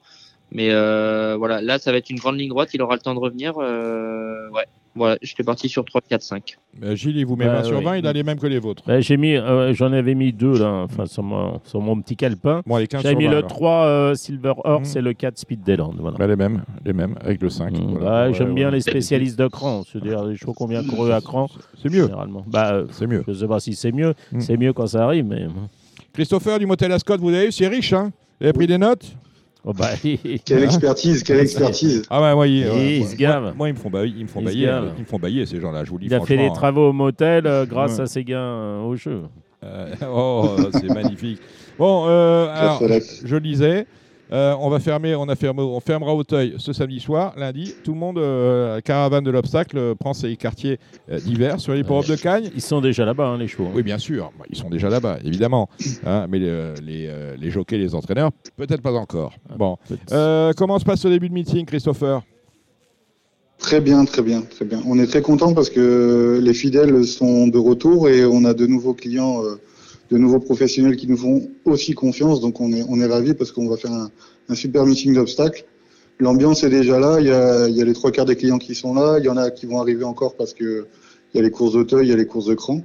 Mais 0.51 0.69
euh, 0.71 1.35
voilà, 1.37 1.61
là, 1.61 1.79
ça 1.79 1.91
va 1.91 1.97
être 1.97 2.09
une 2.09 2.17
grande 2.19 2.37
ligne 2.37 2.49
droite, 2.49 2.69
il 2.73 2.81
aura 2.81 2.95
le 2.95 3.01
temps 3.01 3.13
de 3.13 3.19
revenir. 3.19 3.53
Euh, 3.59 4.49
ouais, 4.49 4.65
voilà, 4.95 5.17
j'étais 5.21 5.43
parti 5.43 5.69
sur 5.69 5.85
3, 5.85 6.01
4, 6.01 6.21
5. 6.21 6.57
Euh, 6.83 6.95
Gilles, 6.95 7.17
il 7.17 7.25
vous 7.25 7.35
met 7.35 7.45
Bah, 7.45 7.61
20 7.61 7.63
sur 7.63 7.77
oui. 7.79 7.83
20, 7.85 7.97
il 7.97 8.07
a 8.07 8.13
les 8.13 8.23
mêmes 8.23 8.39
que 8.39 8.47
les 8.47 8.59
vôtres. 8.59 8.83
Ouais, 8.87 9.01
j'ai 9.01 9.15
mis, 9.17 9.35
euh, 9.35 9.73
j'en 9.73 9.91
avais 9.93 10.15
mis 10.15 10.33
deux 10.33 10.57
là, 10.59 10.83
enfin 10.83 11.05
sur 11.05 11.23
mon, 11.23 11.59
sur 11.63 11.79
mon 11.81 11.99
petit 12.01 12.15
calepin. 12.17 12.61
Bon, 12.65 12.77
les 12.77 12.87
15 12.87 13.01
J'avais 13.03 13.13
sur 13.13 13.19
mis 13.19 13.25
20, 13.25 13.31
le 13.31 13.37
alors. 13.37 13.49
3 13.49 13.85
euh, 13.85 14.15
Silver 14.15 14.53
Horse 14.63 14.91
Mhm. 14.93 14.97
et 14.97 15.01
le 15.01 15.13
4 15.13 15.37
Speed 15.37 15.63
Deland. 15.63 15.93
Voilà. 15.97 16.17
Bah, 16.17 16.27
les 16.27 16.35
mêmes, 16.35 16.63
les 16.85 16.93
mêmes, 16.93 17.15
avec 17.21 17.41
le 17.41 17.49
5. 17.49 17.71
Mhm. 17.71 17.91
voilà. 17.91 18.05
Bah, 18.05 18.27
Ouais, 18.27 18.33
J'aime 18.33 18.53
bien 18.53 18.67
ouais. 18.67 18.73
les 18.75 18.81
spécialistes 18.81 19.39
de 19.39 19.47
cran, 19.47 19.83
c'est-à-dire 19.89 20.23
les 20.25 20.35
chevaux 20.35 20.53
combien 20.53 20.83
couru 20.83 21.11
à 21.11 21.21
cran. 21.21 21.47
C'est 21.81 21.89
mieux, 21.89 22.03
Généralement. 22.03 22.43
Bah, 22.47 22.73
euh, 22.73 22.85
c'est 22.91 23.07
mieux. 23.07 23.23
je 23.27 23.33
sais 23.33 23.47
pas 23.47 23.59
si 23.59 23.73
c'est 23.75 23.91
mieux. 23.91 24.13
Mhm. 24.31 24.41
C'est 24.41 24.57
mieux 24.57 24.73
quand 24.73 24.87
ça 24.87 25.05
arrive, 25.05 25.25
mais. 25.25 25.47
Christopher 26.13 26.59
du 26.59 26.65
Motel 26.65 26.91
Ascot, 26.91 27.17
vous 27.17 27.29
avez 27.29 27.45
vu, 27.45 27.51
c'est 27.51 27.67
riche, 27.67 27.93
hein 27.93 28.11
Vous 28.39 28.45
avez 28.47 28.53
pris 28.53 28.67
des 28.67 28.77
notes? 28.77 29.15
Oh, 29.63 29.73
bah, 29.73 29.89
Quelle 30.45 30.63
expertise, 30.63 31.21
quelle 31.23 31.39
expertise. 31.39 32.01
Ah 32.09 32.19
ouais, 32.21 32.33
ouais, 32.39 32.51
il- 32.51 32.63
Et 32.65 32.69
ouais, 32.69 32.95
il 32.97 33.01
ouais. 33.03 33.07
se 33.07 33.15
gave. 33.15 33.43
Moi, 33.43 33.53
moi, 33.57 33.69
ils 33.69 33.73
me 33.73 33.77
font 33.79 33.89
bailler, 33.91 34.13
ils 34.17 34.23
me 34.23 34.27
font 34.27 34.41
bailler, 34.41 34.67
euh, 34.67 34.89
ils 34.97 35.01
me 35.01 35.05
font 35.05 35.19
bailler 35.19 35.45
ces 35.45 35.59
gens-là. 35.59 35.83
Je 35.83 35.89
vous 35.91 35.97
le 35.97 36.01
dis 36.01 36.07
il 36.07 36.13
a 36.15 36.21
fait 36.21 36.37
des 36.37 36.51
travaux 36.51 36.89
au 36.89 36.93
motel 36.93 37.45
euh, 37.45 37.65
grâce 37.67 37.97
Ouais. 37.97 38.01
à 38.01 38.05
ses 38.07 38.23
gains 38.23 38.39
euh, 38.39 38.81
au 38.81 38.95
jeu. 38.95 39.21
Euh, 39.63 39.93
oh, 40.11 40.55
c'est 40.71 40.89
magnifique. 40.91 41.39
Bon, 41.77 42.05
euh, 42.07 42.47
alors, 42.51 42.81
je 43.23 43.35
le 43.35 43.39
disais, 43.41 43.85
euh, 44.33 44.55
on 44.59 44.69
va 44.69 44.79
fermer, 44.79 45.15
on 45.15 45.27
a 45.29 45.35
fermé, 45.35 45.61
on 45.61 45.79
fermera 45.79 46.13
Auteuil 46.15 46.55
ce 46.57 46.73
samedi 46.73 46.99
soir, 46.99 47.33
lundi. 47.37 47.73
Tout 47.83 47.93
le 47.93 47.99
monde, 47.99 48.17
euh, 48.17 48.75
la 48.75 48.81
caravane 48.81 49.23
de 49.23 49.31
l'obstacle, 49.31 49.77
euh, 49.77 49.95
prend 49.95 50.13
ses 50.13 50.35
quartiers 50.35 50.79
euh, 51.09 51.19
d'hiver 51.19 51.59
sur 51.59 51.73
les 51.73 51.83
de 51.83 52.15
Cagne. 52.15 52.49
Ils 52.55 52.61
sont 52.61 52.81
déjà 52.81 53.05
là-bas, 53.05 53.27
hein, 53.27 53.37
les 53.37 53.47
chevaux. 53.47 53.67
Oui, 53.73 53.83
bien 53.83 53.97
sûr, 53.97 54.31
Bah, 54.39 54.45
ils 54.49 54.57
sont 54.57 54.69
déjà 54.69 54.89
là-bas, 54.89 55.17
évidemment. 55.25 55.69
Hein, 56.05 56.27
mais 56.29 56.39
euh, 56.41 56.75
les, 56.81 57.07
euh, 57.07 57.35
les 57.37 57.51
jockeys, 57.51 57.77
les 57.77 57.93
entraîneurs, 57.95 58.31
peut-être 58.57 58.81
pas 58.81 58.93
encore. 58.93 59.33
Bon, 59.57 59.77
Peut- 59.87 59.97
Euh, 60.11 60.53
comment 60.55 60.79
se 60.79 60.85
passe 60.85 61.01
ce 61.01 61.07
début 61.07 61.29
de 61.29 61.33
meeting, 61.33 61.65
Christopher? 61.65 62.21
Très 63.59 63.79
bien, 63.79 64.05
très 64.05 64.23
bien, 64.23 64.41
très 64.41 64.65
bien. 64.65 64.81
On 64.87 64.97
est 64.97 65.05
très 65.05 65.21
content 65.21 65.53
parce 65.53 65.69
que 65.69 66.39
les 66.41 66.53
fidèles 66.53 67.05
sont 67.05 67.47
de 67.47 67.59
retour 67.59 68.09
et 68.09 68.25
on 68.25 68.43
a 68.43 68.53
de 68.55 68.65
nouveaux 68.65 68.93
clients, 68.95 69.43
euh, 69.43 69.59
de 70.11 70.17
nouveaux 70.17 70.39
professionnels 70.39 70.97
qui 70.97 71.07
nous 71.07 71.17
font 71.17 71.49
aussi 71.65 71.93
confiance. 71.93 72.41
Donc 72.41 72.59
on 72.59 72.71
est, 72.73 72.83
on 72.89 72.99
est 72.99 73.05
ravis 73.05 73.33
parce 73.33 73.51
qu'on 73.51 73.67
va 73.69 73.77
faire 73.77 73.93
un, 73.93 74.11
un 74.49 74.55
super 74.55 74.85
meeting 74.85 75.13
d'obstacles. 75.13 75.63
L'ambiance 76.19 76.63
est 76.63 76.69
déjà 76.69 76.99
là. 76.99 77.19
Il 77.19 77.27
y, 77.27 77.31
a, 77.31 77.67
il 77.67 77.75
y 77.75 77.81
a 77.81 77.85
les 77.85 77.93
trois 77.93 78.11
quarts 78.11 78.25
des 78.25 78.35
clients 78.35 78.59
qui 78.59 78.75
sont 78.75 78.93
là. 78.93 79.17
Il 79.19 79.25
y 79.25 79.29
en 79.29 79.37
a 79.37 79.49
qui 79.49 79.65
vont 79.65 79.79
arriver 79.79 80.03
encore 80.03 80.35
parce 80.35 80.53
que 80.53 80.85
il 81.33 81.37
y 81.37 81.39
a 81.39 81.43
les 81.43 81.49
courses 81.49 81.73
d'Auteuil, 81.73 82.07
il 82.07 82.09
y 82.09 82.13
a 82.13 82.17
les 82.17 82.25
courses 82.27 82.47
de 82.47 82.53
cran. 82.53 82.81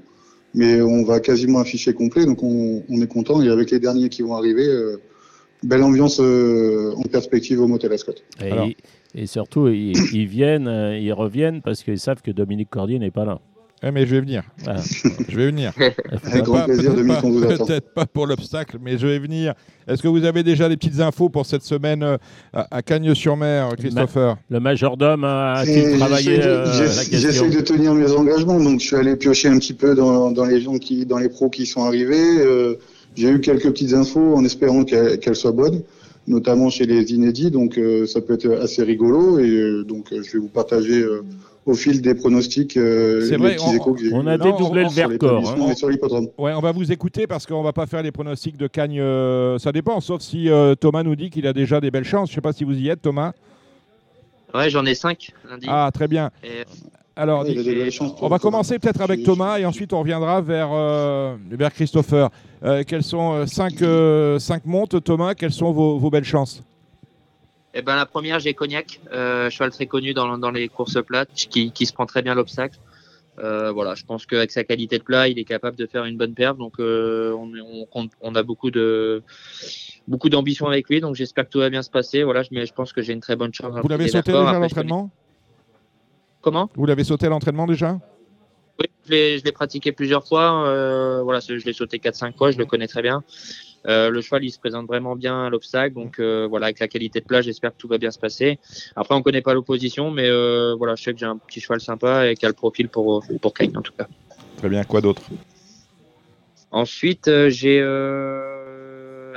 Mais 0.54 0.80
on 0.80 1.04
va 1.04 1.20
quasiment 1.20 1.58
afficher 1.58 1.92
complet. 1.92 2.24
Donc 2.24 2.42
on, 2.42 2.84
on 2.88 3.02
est 3.02 3.08
content. 3.08 3.42
Et 3.42 3.48
avec 3.48 3.72
les 3.72 3.80
derniers 3.80 4.08
qui 4.08 4.22
vont 4.22 4.34
arriver, 4.34 4.66
euh, 4.66 4.96
belle 5.64 5.82
ambiance 5.82 6.20
euh, 6.20 6.94
en 6.96 7.02
perspective 7.02 7.60
au 7.60 7.66
Motel 7.66 7.92
Ascot. 7.92 8.12
Et, 9.14 9.26
surtout, 9.26 9.68
ils, 9.68 9.96
ils 10.14 10.26
viennent, 10.26 10.68
euh, 10.68 10.96
ils 10.96 11.12
reviennent 11.12 11.60
parce 11.62 11.82
qu'ils 11.82 11.98
savent 11.98 12.22
que 12.22 12.30
Dominique 12.30 12.70
Cordier 12.70 12.98
n'est 12.98 13.10
pas 13.10 13.24
là. 13.24 13.40
Mais 13.92 14.06
je 14.06 14.14
vais 14.14 14.20
venir. 14.20 14.42
Voilà. 14.64 14.80
Je 15.28 15.36
vais 15.36 15.46
venir. 15.46 15.72
Avec 16.24 16.44
grand 16.44 16.58
Pas- 16.58 16.64
plaisir, 16.64 16.94
Dominique, 16.94 17.24
on 17.24 17.30
vous 17.30 17.44
attend. 17.44 17.64
Peut-être 17.66 17.94
pas 17.94 18.06
pour 18.06 18.26
l'obstacle, 18.26 18.78
mais 18.82 18.98
je 18.98 19.06
vais 19.06 19.18
venir. 19.18 19.54
Est-ce 19.88 20.02
que 20.02 20.08
vous 20.08 20.24
avez 20.24 20.42
déjà 20.42 20.68
des 20.68 20.76
petites 20.76 21.00
infos 21.00 21.28
pour 21.28 21.46
cette 21.46 21.62
semaine 21.62 22.02
euh, 22.02 22.16
à, 22.52 22.82
Cagnes-sur-Mer, 22.82 23.70
Christopher 23.78 24.36
Le 24.50 24.60
majordome 24.60 25.24
a- 25.24 25.62
Et 25.66 25.70
a-t-il 25.84 25.98
travaillé 25.98 26.36
j'essaie 26.36 26.48
de- 26.48 27.16
euh, 27.16 27.18
J'essaie 27.20 27.50
de 27.50 27.60
tenir 27.60 27.94
mes 27.94 28.10
engagements, 28.12 28.58
donc 28.60 28.80
je 28.80 28.86
suis 28.86 28.96
allé 28.96 29.14
piocher 29.16 29.48
un 29.48 29.58
petit 29.58 29.74
peu 29.74 29.94
dans, 29.94 30.30
dans 30.32 30.44
les 30.44 30.60
gens 30.60 30.78
qui, 30.78 31.06
dans 31.06 31.18
les 31.18 31.28
pros 31.28 31.48
qui 31.50 31.66
sont 31.66 31.84
arrivés. 31.84 32.38
Euh, 32.40 32.74
J'ai 33.14 33.30
eu 33.30 33.40
quelques 33.40 33.68
petites 33.70 33.94
infos 33.94 34.34
en 34.36 34.44
espérant 34.44 34.84
qu'elles 34.84 35.36
soient 35.36 35.52
bonnes, 35.52 35.82
notamment 36.26 36.68
chez 36.70 36.84
les 36.86 37.12
inédits, 37.12 37.50
donc 37.50 37.78
euh, 37.78 38.06
ça 38.06 38.20
peut 38.20 38.34
être 38.34 38.50
assez 38.60 38.82
rigolo. 38.82 39.38
Et 39.38 39.48
euh, 39.48 39.84
donc 39.84 40.12
euh, 40.12 40.22
je 40.24 40.32
vais 40.32 40.38
vous 40.40 40.48
partager 40.48 41.00
euh, 41.02 41.22
au 41.66 41.74
fil 41.74 42.00
des 42.00 42.14
pronostics 42.14 42.76
euh, 42.76 43.20
C'est 43.28 43.36
vrai, 43.36 43.56
on- 43.60 44.26
a 44.26 44.36
Non, 44.38 44.44
dédoublé 44.44 44.84
on- 44.84 44.88
le 44.88 44.94
Vercors. 44.94 45.50
hein. 45.50 46.26
Ouais, 46.38 46.52
on 46.54 46.60
va 46.60 46.72
vous 46.72 46.92
écouter 46.92 47.26
parce 47.26 47.44
qu'on 47.46 47.62
va 47.62 47.72
pas 47.72 47.86
faire 47.86 48.02
les 48.02 48.12
pronostics 48.12 48.56
de 48.56 48.66
Cagnes. 48.68 49.00
euh, 49.00 49.58
ça 49.58 49.72
dépend, 49.72 50.00
sauf 50.00 50.20
si 50.22 50.48
euh, 50.48 50.74
Thomas 50.76 51.02
nous 51.02 51.16
dit 51.16 51.28
qu'il 51.30 51.46
a 51.46 51.52
déjà 51.52 51.80
des 51.80 51.90
belles 51.90 52.04
chances. 52.04 52.30
Je 52.30 52.34
sais 52.36 52.40
pas 52.40 52.52
si 52.52 52.64
vous 52.64 52.74
y 52.78 52.88
êtes, 52.88 53.02
Thomas. 53.02 53.32
Ouais, 54.54 54.70
j'en 54.70 54.86
ai 54.86 54.94
5 54.94 55.32
lundi. 55.50 55.66
Ah, 55.68 55.90
très 55.92 56.08
bien. 56.08 56.30
Et, 56.44 56.64
Alors, 57.18 57.44
Ouais, 57.44 57.88
on 58.20 58.28
va 58.28 58.38
commencer 58.38 58.78
peut-être 58.78 59.00
avec 59.00 59.22
Thomas 59.22 59.58
et 59.58 59.64
ensuite 59.64 59.92
on 59.94 60.00
reviendra 60.00 60.42
vers, 60.42 60.68
euh, 60.72 61.34
vers 61.50 61.72
Christopher. 61.72 62.28
Euh, 62.62 62.82
quelles 62.86 63.02
sont 63.02 63.32
euh, 63.32 63.46
cinq, 63.46 63.80
euh, 63.80 64.38
cinq 64.38 64.66
montes, 64.66 65.02
Thomas? 65.02 65.34
Quelles 65.34 65.52
sont 65.52 65.72
vos, 65.72 65.98
vos 65.98 66.10
belles 66.10 66.24
chances? 66.24 66.62
Eh 67.78 67.82
ben, 67.82 67.94
la 67.94 68.06
première, 68.06 68.40
j'ai 68.40 68.54
Cognac, 68.54 69.00
euh, 69.12 69.50
cheval 69.50 69.70
très 69.70 69.84
connu 69.84 70.14
dans, 70.14 70.38
dans 70.38 70.50
les 70.50 70.66
courses 70.66 71.02
plates, 71.04 71.28
qui, 71.34 71.72
qui 71.72 71.84
se 71.84 71.92
prend 71.92 72.06
très 72.06 72.22
bien 72.22 72.34
l'obstacle. 72.34 72.78
Euh, 73.38 73.70
voilà, 73.70 73.94
je 73.94 74.02
pense 74.06 74.24
qu'avec 74.24 74.50
sa 74.50 74.64
qualité 74.64 74.96
de 74.96 75.02
plat, 75.02 75.28
il 75.28 75.38
est 75.38 75.44
capable 75.44 75.76
de 75.76 75.84
faire 75.84 76.06
une 76.06 76.16
bonne 76.16 76.32
perte. 76.32 76.56
Donc, 76.56 76.80
euh, 76.80 77.34
on, 77.34 77.52
on, 77.92 78.08
on, 78.22 78.34
a 78.34 78.42
beaucoup 78.42 78.70
de 78.70 79.22
beaucoup 80.08 80.30
d'ambition 80.30 80.68
avec 80.68 80.88
lui. 80.88 81.02
Donc, 81.02 81.16
j'espère 81.16 81.44
que 81.44 81.50
tout 81.50 81.58
va 81.58 81.68
bien 81.68 81.82
se 81.82 81.90
passer. 81.90 82.22
Voilà, 82.22 82.42
je, 82.42 82.48
mais 82.52 82.64
je 82.64 82.72
pense 82.72 82.94
que 82.94 83.02
j'ai 83.02 83.12
une 83.12 83.20
très 83.20 83.36
bonne 83.36 83.52
chance. 83.52 83.74
Vous 83.82 83.88
l'avez 83.88 84.08
sauté 84.08 84.32
déjà 84.32 84.48
à 84.48 84.58
l'entraînement? 84.58 85.10
Comment? 86.40 86.70
Vous 86.76 86.86
l'avez 86.86 87.04
sauté 87.04 87.26
à 87.26 87.28
l'entraînement 87.28 87.66
déjà? 87.66 87.98
Oui, 88.80 88.86
je 89.06 89.44
l'ai 89.44 89.52
pratiqué 89.52 89.92
plusieurs 89.92 90.26
fois. 90.26 91.22
Voilà, 91.24 91.40
je 91.40 91.52
l'ai 91.52 91.74
sauté 91.74 91.98
4-5 91.98 92.38
fois. 92.38 92.52
Je 92.52 92.56
le 92.56 92.64
connais 92.64 92.86
très 92.86 93.02
bien. 93.02 93.22
Euh, 93.86 94.10
le 94.10 94.20
cheval, 94.20 94.44
il 94.44 94.50
se 94.50 94.58
présente 94.58 94.86
vraiment 94.86 95.16
bien 95.16 95.46
à 95.46 95.50
l'obstacle. 95.50 95.94
Donc 95.94 96.18
euh, 96.18 96.46
voilà, 96.48 96.66
avec 96.66 96.80
la 96.80 96.88
qualité 96.88 97.20
de 97.20 97.24
plat, 97.24 97.42
j'espère 97.42 97.72
que 97.72 97.76
tout 97.78 97.88
va 97.88 97.98
bien 97.98 98.10
se 98.10 98.18
passer. 98.18 98.58
Après, 98.94 99.14
on 99.14 99.22
connaît 99.22 99.42
pas 99.42 99.54
l'opposition, 99.54 100.10
mais 100.10 100.28
euh, 100.28 100.74
voilà, 100.76 100.94
je 100.94 101.02
sais 101.02 101.12
que 101.12 101.18
j'ai 101.18 101.26
un 101.26 101.38
petit 101.38 101.60
cheval 101.60 101.80
sympa 101.80 102.28
et 102.28 102.34
qui 102.34 102.44
a 102.46 102.48
le 102.48 102.54
profil 102.54 102.88
pour 102.88 103.24
pour 103.40 103.54
Kane 103.54 103.76
en 103.76 103.82
tout 103.82 103.92
cas. 103.96 104.06
Très 104.56 104.68
bien. 104.68 104.84
Quoi 104.84 105.00
d'autre? 105.00 105.22
Ensuite, 106.70 107.30
j'ai 107.48 107.80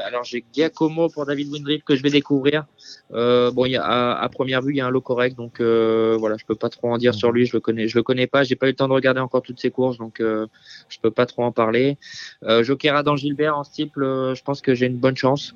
alors 0.05 0.23
j'ai 0.23 0.43
Giacomo 0.53 1.09
pour 1.09 1.25
David 1.25 1.51
Windriff 1.51 1.83
que 1.83 1.95
je 1.95 2.03
vais 2.03 2.09
découvrir. 2.09 2.65
Euh, 3.13 3.51
bon, 3.51 3.65
y 3.65 3.75
a, 3.75 3.83
à, 3.83 4.29
première 4.29 4.61
vue, 4.61 4.73
il 4.73 4.77
y 4.77 4.81
a 4.81 4.87
un 4.87 4.89
lot 4.89 5.01
correct, 5.01 5.35
donc 5.35 5.59
euh, 5.59 6.15
voilà, 6.19 6.37
je 6.37 6.45
peux 6.45 6.55
pas 6.55 6.69
trop 6.69 6.91
en 6.91 6.97
dire 6.97 7.13
sur 7.13 7.31
lui. 7.31 7.45
Je 7.45 7.53
le 7.53 7.59
connais, 7.59 7.87
je 7.87 7.97
le 7.97 8.03
connais 8.03 8.27
pas. 8.27 8.43
J'ai 8.43 8.55
pas 8.55 8.67
eu 8.67 8.69
le 8.69 8.75
temps 8.75 8.87
de 8.87 8.93
regarder 8.93 9.19
encore 9.19 9.41
toutes 9.41 9.59
ses 9.59 9.71
courses, 9.71 9.97
donc 9.97 10.19
euh, 10.19 10.47
je 10.89 10.99
peux 10.99 11.11
pas 11.11 11.25
trop 11.25 11.43
en 11.43 11.51
parler. 11.51 11.97
Euh, 12.43 12.63
Joker 12.63 12.95
Adam 12.95 13.15
Gilbert 13.15 13.57
en 13.57 13.63
steeple, 13.63 14.03
euh, 14.03 14.35
je 14.35 14.43
pense 14.43 14.61
que 14.61 14.73
j'ai 14.73 14.85
une 14.85 14.97
bonne 14.97 15.17
chance. 15.17 15.55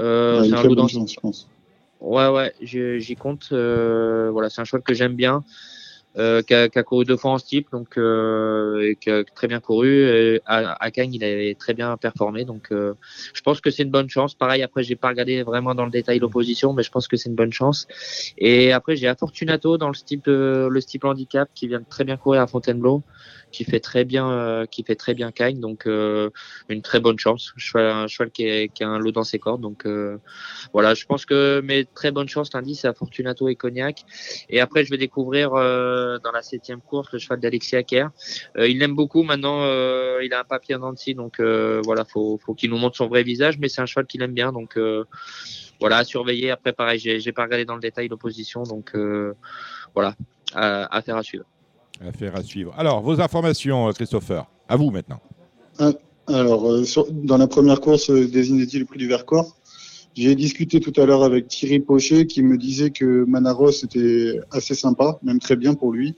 Euh, 0.00 0.40
ouais, 0.40 0.48
c'est 0.48 0.54
un 0.54 0.62
lot 0.62 0.88
chance, 0.88 1.12
je 1.12 1.20
pense. 1.20 1.48
Ouais, 2.00 2.28
ouais, 2.28 2.52
j'y 2.60 3.14
compte. 3.16 3.48
voilà, 3.50 4.50
c'est 4.50 4.60
un 4.60 4.64
cheval 4.64 4.82
que 4.82 4.94
j'aime 4.94 5.14
bien 5.14 5.44
euh, 6.18 6.42
qui, 6.42 6.54
a, 6.54 6.68
couru 6.82 7.04
deux 7.04 7.16
fois 7.16 7.32
en 7.32 7.38
steep, 7.38 7.70
donc 7.72 7.96
euh, 7.96 8.90
et 8.90 8.96
qui 8.96 9.10
a 9.10 9.24
très 9.24 9.48
bien 9.48 9.60
couru. 9.60 9.88
Et 9.88 10.40
à, 10.44 10.72
à 10.72 10.88
il 10.88 11.24
avait 11.24 11.54
très 11.58 11.72
bien 11.72 11.96
performé, 11.96 12.44
donc 12.44 12.68
euh, 12.70 12.94
je 13.32 13.40
pense 13.40 13.60
que 13.60 13.70
c'est 13.70 13.82
une 13.82 13.90
bonne 13.90 14.10
chance. 14.10 14.34
Pareil, 14.34 14.62
après, 14.62 14.82
j'ai 14.82 14.96
pas 14.96 15.08
regardé 15.08 15.42
vraiment 15.42 15.74
dans 15.74 15.84
le 15.84 15.90
détail 15.90 16.18
l'opposition, 16.18 16.74
mais 16.74 16.82
je 16.82 16.90
pense 16.90 17.08
que 17.08 17.16
c'est 17.16 17.30
une 17.30 17.34
bonne 17.34 17.52
chance. 17.52 17.86
Et 18.36 18.72
après, 18.72 18.96
j'ai 18.96 19.12
Fortunato 19.18 19.78
dans 19.78 19.88
le 19.88 19.94
steep, 19.94 20.24
le 20.26 20.80
steep 20.80 21.04
handicap 21.04 21.48
qui 21.54 21.68
vient 21.68 21.80
de 21.80 21.86
très 21.88 22.04
bien 22.04 22.16
courir 22.16 22.42
à 22.42 22.46
Fontainebleau 22.46 23.02
qui 23.52 23.64
fait 23.64 23.80
très 23.80 24.04
bien, 24.04 24.30
euh, 24.30 24.66
qui 24.66 24.82
fait 24.82 24.96
très 24.96 25.14
bien 25.14 25.30
donc 25.54 25.86
euh, 25.86 26.30
une 26.68 26.82
très 26.82 27.00
bonne 27.00 27.18
chance. 27.18 27.52
Cheval, 27.56 27.86
un 27.86 28.06
cheval 28.08 28.30
qui, 28.30 28.44
a 28.48 28.88
un 28.88 28.98
lot 28.98 29.12
dans 29.12 29.24
ses 29.24 29.38
cordes, 29.38 29.60
donc 29.60 29.86
euh, 29.86 30.18
voilà, 30.72 30.94
je 30.94 31.04
pense 31.04 31.26
que 31.26 31.60
mes 31.60 31.84
très 31.84 32.10
bonnes 32.10 32.28
chances 32.28 32.52
lundi 32.52 32.74
c'est 32.74 32.88
à 32.88 32.94
Fortunato 32.94 33.48
et 33.48 33.54
Cognac. 33.54 34.04
Et 34.48 34.60
après, 34.60 34.84
je 34.84 34.90
vais 34.90 34.98
découvrir 34.98 35.50
dans 35.50 36.32
la 36.32 36.42
septième 36.42 36.80
course 36.80 37.12
le 37.12 37.18
cheval 37.18 37.40
d'Alexis 37.40 37.76
Acker. 37.76 38.08
il 38.56 38.78
l'aime 38.78 38.94
beaucoup 38.94 39.22
maintenant, 39.22 39.64
il 40.20 40.32
a 40.32 40.40
un 40.40 40.44
papier 40.44 40.74
en 40.76 40.80
Nancy, 40.80 41.14
donc 41.14 41.40
voilà, 41.40 42.04
faut, 42.04 42.38
faut 42.44 42.54
qu'il 42.54 42.70
nous 42.70 42.78
montre 42.78 42.96
son 42.96 43.08
vrai 43.08 43.22
visage, 43.22 43.58
mais 43.58 43.68
c'est 43.68 43.82
un 43.82 43.86
cheval 43.86 44.06
qu'il 44.06 44.22
aime 44.22 44.34
bien, 44.34 44.52
donc 44.52 44.78
voilà, 45.80 45.98
à 45.98 46.04
surveiller. 46.04 46.50
Après, 46.50 46.72
pareil, 46.72 46.98
j'ai 46.98 47.32
pas 47.32 47.44
regardé 47.44 47.64
dans 47.64 47.74
le 47.74 47.80
détail 47.80 48.08
l'opposition, 48.08 48.62
donc 48.62 48.96
voilà, 49.94 50.14
à, 50.54 50.84
à 50.84 51.16
à 51.16 51.22
suivre. 51.22 51.44
Affaire 52.00 52.36
à 52.36 52.42
suivre. 52.42 52.74
Alors, 52.76 53.00
vos 53.02 53.20
informations, 53.20 53.88
euh, 53.88 53.92
Christopher. 53.92 54.46
À 54.68 54.76
vous 54.76 54.90
maintenant. 54.90 55.20
Ah, 55.78 55.92
alors, 56.26 56.70
euh, 56.70 56.84
dans 57.10 57.36
la 57.36 57.46
première 57.46 57.80
course 57.80 58.10
euh, 58.10 58.26
des 58.26 58.50
inédits, 58.50 58.78
le 58.78 58.84
prix 58.84 58.98
du 58.98 59.08
Vercors, 59.08 59.56
j'ai 60.14 60.34
discuté 60.34 60.80
tout 60.80 60.98
à 61.00 61.06
l'heure 61.06 61.22
avec 61.22 61.48
Thierry 61.48 61.80
Pochet 61.80 62.26
qui 62.26 62.42
me 62.42 62.58
disait 62.58 62.90
que 62.90 63.24
Manaros 63.24 63.70
était 63.70 64.40
assez 64.50 64.74
sympa, 64.74 65.18
même 65.22 65.38
très 65.38 65.56
bien 65.56 65.74
pour 65.74 65.92
lui. 65.92 66.14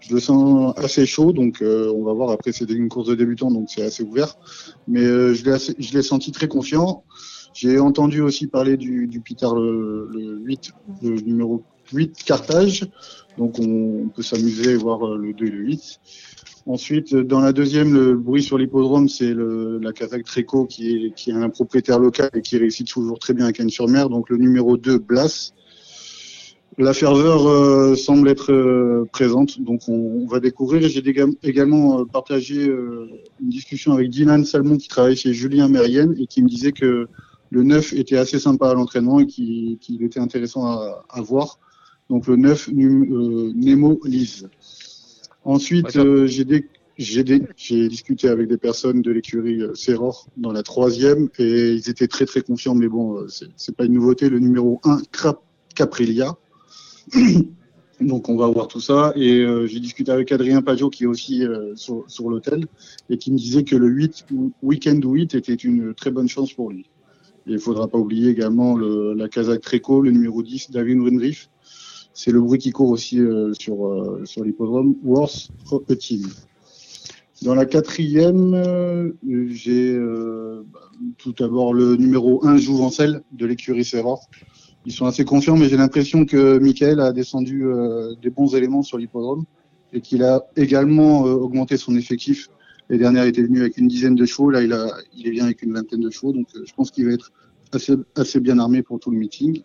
Je 0.00 0.14
le 0.14 0.20
sens 0.20 0.74
assez 0.76 1.06
chaud, 1.06 1.32
donc 1.32 1.62
on 1.62 2.04
va 2.04 2.12
voir. 2.12 2.30
Après, 2.30 2.52
c'est 2.52 2.70
une 2.70 2.88
course 2.88 3.08
de 3.08 3.14
débutant, 3.14 3.50
donc 3.50 3.68
c'est 3.68 3.82
assez 3.82 4.04
ouvert. 4.04 4.36
Mais 4.86 5.00
euh, 5.00 5.34
je 5.34 5.92
l'ai 5.92 6.02
senti 6.02 6.30
très 6.30 6.46
confiant. 6.46 7.04
J'ai 7.54 7.80
entendu 7.80 8.20
aussi 8.20 8.46
parler 8.46 8.76
du, 8.76 9.08
du 9.08 9.20
Peter 9.20 9.48
le, 9.52 10.08
le 10.12 10.38
8, 10.38 10.72
le 11.02 11.20
numéro 11.22 11.64
8 11.92 12.24
Carthage. 12.24 12.86
Donc 13.36 13.58
on 13.58 14.08
peut 14.08 14.22
s'amuser 14.22 14.74
voir 14.76 15.06
euh, 15.06 15.16
le 15.16 15.32
2 15.32 15.46
et 15.46 15.50
le 15.50 15.58
8. 15.58 16.00
Ensuite, 16.68 17.14
dans 17.14 17.40
la 17.40 17.54
deuxième, 17.54 17.94
le 17.94 18.14
bruit 18.14 18.42
sur 18.42 18.58
l'hippodrome, 18.58 19.08
c'est 19.08 19.32
la 19.34 19.90
Kazakh 19.94 20.24
Treco 20.24 20.66
qui 20.66 21.14
est, 21.26 21.32
un 21.32 21.48
propriétaire 21.48 21.98
local 21.98 22.28
et 22.34 22.42
qui 22.42 22.58
réussit 22.58 22.86
toujours 22.86 23.18
très 23.18 23.32
bien 23.32 23.46
à 23.46 23.52
Cannes-sur-Mer. 23.52 24.10
Donc 24.10 24.28
le 24.28 24.36
numéro 24.36 24.76
2, 24.76 24.98
Blas. 24.98 25.54
La 26.76 26.92
ferveur 26.92 27.48
euh, 27.48 27.96
semble 27.96 28.28
être 28.28 28.52
euh, 28.52 29.08
présente, 29.10 29.60
donc 29.60 29.88
on, 29.88 30.26
va 30.26 30.40
découvrir. 30.40 30.86
J'ai 30.88 31.02
également 31.42 32.00
euh, 32.00 32.04
partagé 32.04 32.66
une 32.66 33.48
discussion 33.48 33.94
avec 33.94 34.10
Dylan 34.10 34.44
Salmon 34.44 34.76
qui 34.76 34.88
travaille 34.88 35.16
chez 35.16 35.32
Julien 35.32 35.68
Mérienne 35.68 36.14
et 36.20 36.26
qui 36.26 36.42
me 36.42 36.48
disait 36.48 36.72
que 36.72 37.08
le 37.50 37.62
9 37.62 37.94
était 37.94 38.18
assez 38.18 38.38
sympa 38.38 38.68
à 38.68 38.74
l'entraînement 38.74 39.20
et 39.20 39.26
qu'il 39.26 39.78
qu 39.78 40.04
était 40.04 40.20
intéressant 40.20 40.66
à 40.66 41.20
voir 41.22 41.58
donc 42.10 42.26
le 42.26 42.36
9 42.36 42.68
euh, 42.68 43.52
Nemo 43.54 44.00
Lise. 44.04 44.48
Ensuite, 45.44 45.96
euh, 45.96 46.26
j'ai 46.26 47.88
discuté 47.88 48.28
avec 48.28 48.48
des 48.48 48.58
personnes 48.58 49.02
de 49.02 49.10
l'écurie 49.10 49.62
euh, 49.62 49.74
Serror 49.74 50.26
dans 50.36 50.52
la 50.52 50.62
troisième 50.62 51.28
et 51.38 51.72
ils 51.72 51.88
étaient 51.88 52.08
très 52.08 52.26
très 52.26 52.42
confiants, 52.42 52.74
mais 52.74 52.88
bon, 52.88 53.26
c'est 53.28 53.76
pas 53.76 53.84
une 53.84 53.94
nouveauté. 53.94 54.28
Le 54.28 54.38
numéro 54.38 54.80
1, 54.84 55.02
Caprilia. 55.74 56.36
Donc 58.00 58.28
on 58.28 58.36
va 58.36 58.46
voir 58.46 58.68
tout 58.68 58.80
ça. 58.80 59.12
Et 59.16 59.40
euh, 59.40 59.66
j'ai 59.66 59.80
discuté 59.80 60.12
avec 60.12 60.30
Adrien 60.30 60.62
Pajot 60.62 60.90
qui 60.90 61.04
est 61.04 61.06
aussi 61.06 61.44
euh, 61.44 61.74
sur, 61.74 62.04
sur 62.06 62.30
l'hôtel 62.30 62.66
et 63.10 63.18
qui 63.18 63.32
me 63.32 63.36
disait 63.36 63.64
que 63.64 63.76
le 63.76 63.88
8, 63.88 64.26
Weekend 64.62 65.04
8 65.04 65.34
était 65.34 65.54
une 65.54 65.94
très 65.94 66.10
bonne 66.10 66.28
chance 66.28 66.52
pour 66.52 66.70
lui. 66.70 66.88
Et 67.46 67.52
il 67.52 67.54
ne 67.54 67.58
faudra 67.58 67.88
pas 67.88 67.98
oublier 67.98 68.30
également 68.30 68.76
le, 68.76 69.14
la 69.14 69.28
Kazakh 69.28 69.62
Treco, 69.62 70.02
le 70.02 70.10
numéro 70.10 70.42
10, 70.42 70.70
David 70.70 70.98
Windriff, 70.98 71.48
c'est 72.18 72.32
le 72.32 72.40
bruit 72.40 72.58
qui 72.58 72.72
court 72.72 72.90
aussi 72.90 73.20
euh, 73.20 73.54
sur, 73.54 73.86
euh, 73.86 74.22
sur 74.24 74.42
l'hippodrome 74.42 74.96
Worth 75.04 75.52
Team. 76.00 76.26
Dans 77.42 77.54
la 77.54 77.64
quatrième, 77.64 78.54
euh, 78.54 79.12
j'ai 79.50 79.96
tout 81.16 81.32
d'abord 81.32 81.72
le 81.72 81.94
numéro 81.94 82.44
1 82.44 82.56
Jouvencel 82.56 83.22
de 83.30 83.46
l'écurie 83.46 83.84
Serror. 83.84 84.28
Ils 84.84 84.92
sont 84.92 85.06
assez 85.06 85.24
confiants, 85.24 85.56
mais 85.56 85.68
j'ai 85.68 85.76
l'impression 85.76 86.24
que 86.24 86.58
Michael 86.58 86.98
a 86.98 87.12
descendu 87.12 87.64
des 88.20 88.30
bons 88.30 88.56
éléments 88.56 88.82
sur 88.82 88.98
l'hippodrome 88.98 89.44
et 89.92 90.00
qu'il 90.00 90.24
a 90.24 90.42
également 90.56 91.20
augmenté 91.20 91.76
son 91.76 91.94
effectif. 91.94 92.48
Les 92.88 92.98
dernières 92.98 93.26
étaient 93.26 93.42
venues 93.42 93.60
avec 93.60 93.76
une 93.76 93.86
dizaine 93.86 94.16
de 94.16 94.26
chevaux, 94.26 94.50
là 94.50 94.62
il, 94.62 95.26
est 95.26 95.30
bien 95.30 95.44
avec 95.44 95.62
une 95.62 95.72
vingtaine 95.72 96.00
de 96.00 96.10
chevaux, 96.10 96.32
donc 96.32 96.48
je 96.52 96.72
pense 96.74 96.90
qu'il 96.90 97.06
va 97.06 97.12
être 97.12 97.30
assez 97.72 98.40
bien 98.40 98.58
armé 98.58 98.82
pour 98.82 98.98
tout 98.98 99.12
le 99.12 99.18
meeting. 99.18 99.62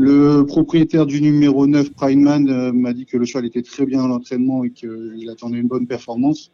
Le 0.00 0.44
propriétaire 0.44 1.06
du 1.06 1.20
numéro 1.20 1.66
9, 1.66 1.90
Primeman, 1.90 2.48
euh, 2.48 2.72
m'a 2.72 2.92
dit 2.92 3.04
que 3.04 3.16
le 3.16 3.24
cheval 3.24 3.46
était 3.46 3.62
très 3.62 3.84
bien 3.84 4.04
à 4.04 4.06
l'entraînement 4.06 4.62
et 4.62 4.70
qu'il 4.70 5.28
attendait 5.28 5.58
une 5.58 5.66
bonne 5.66 5.88
performance, 5.88 6.52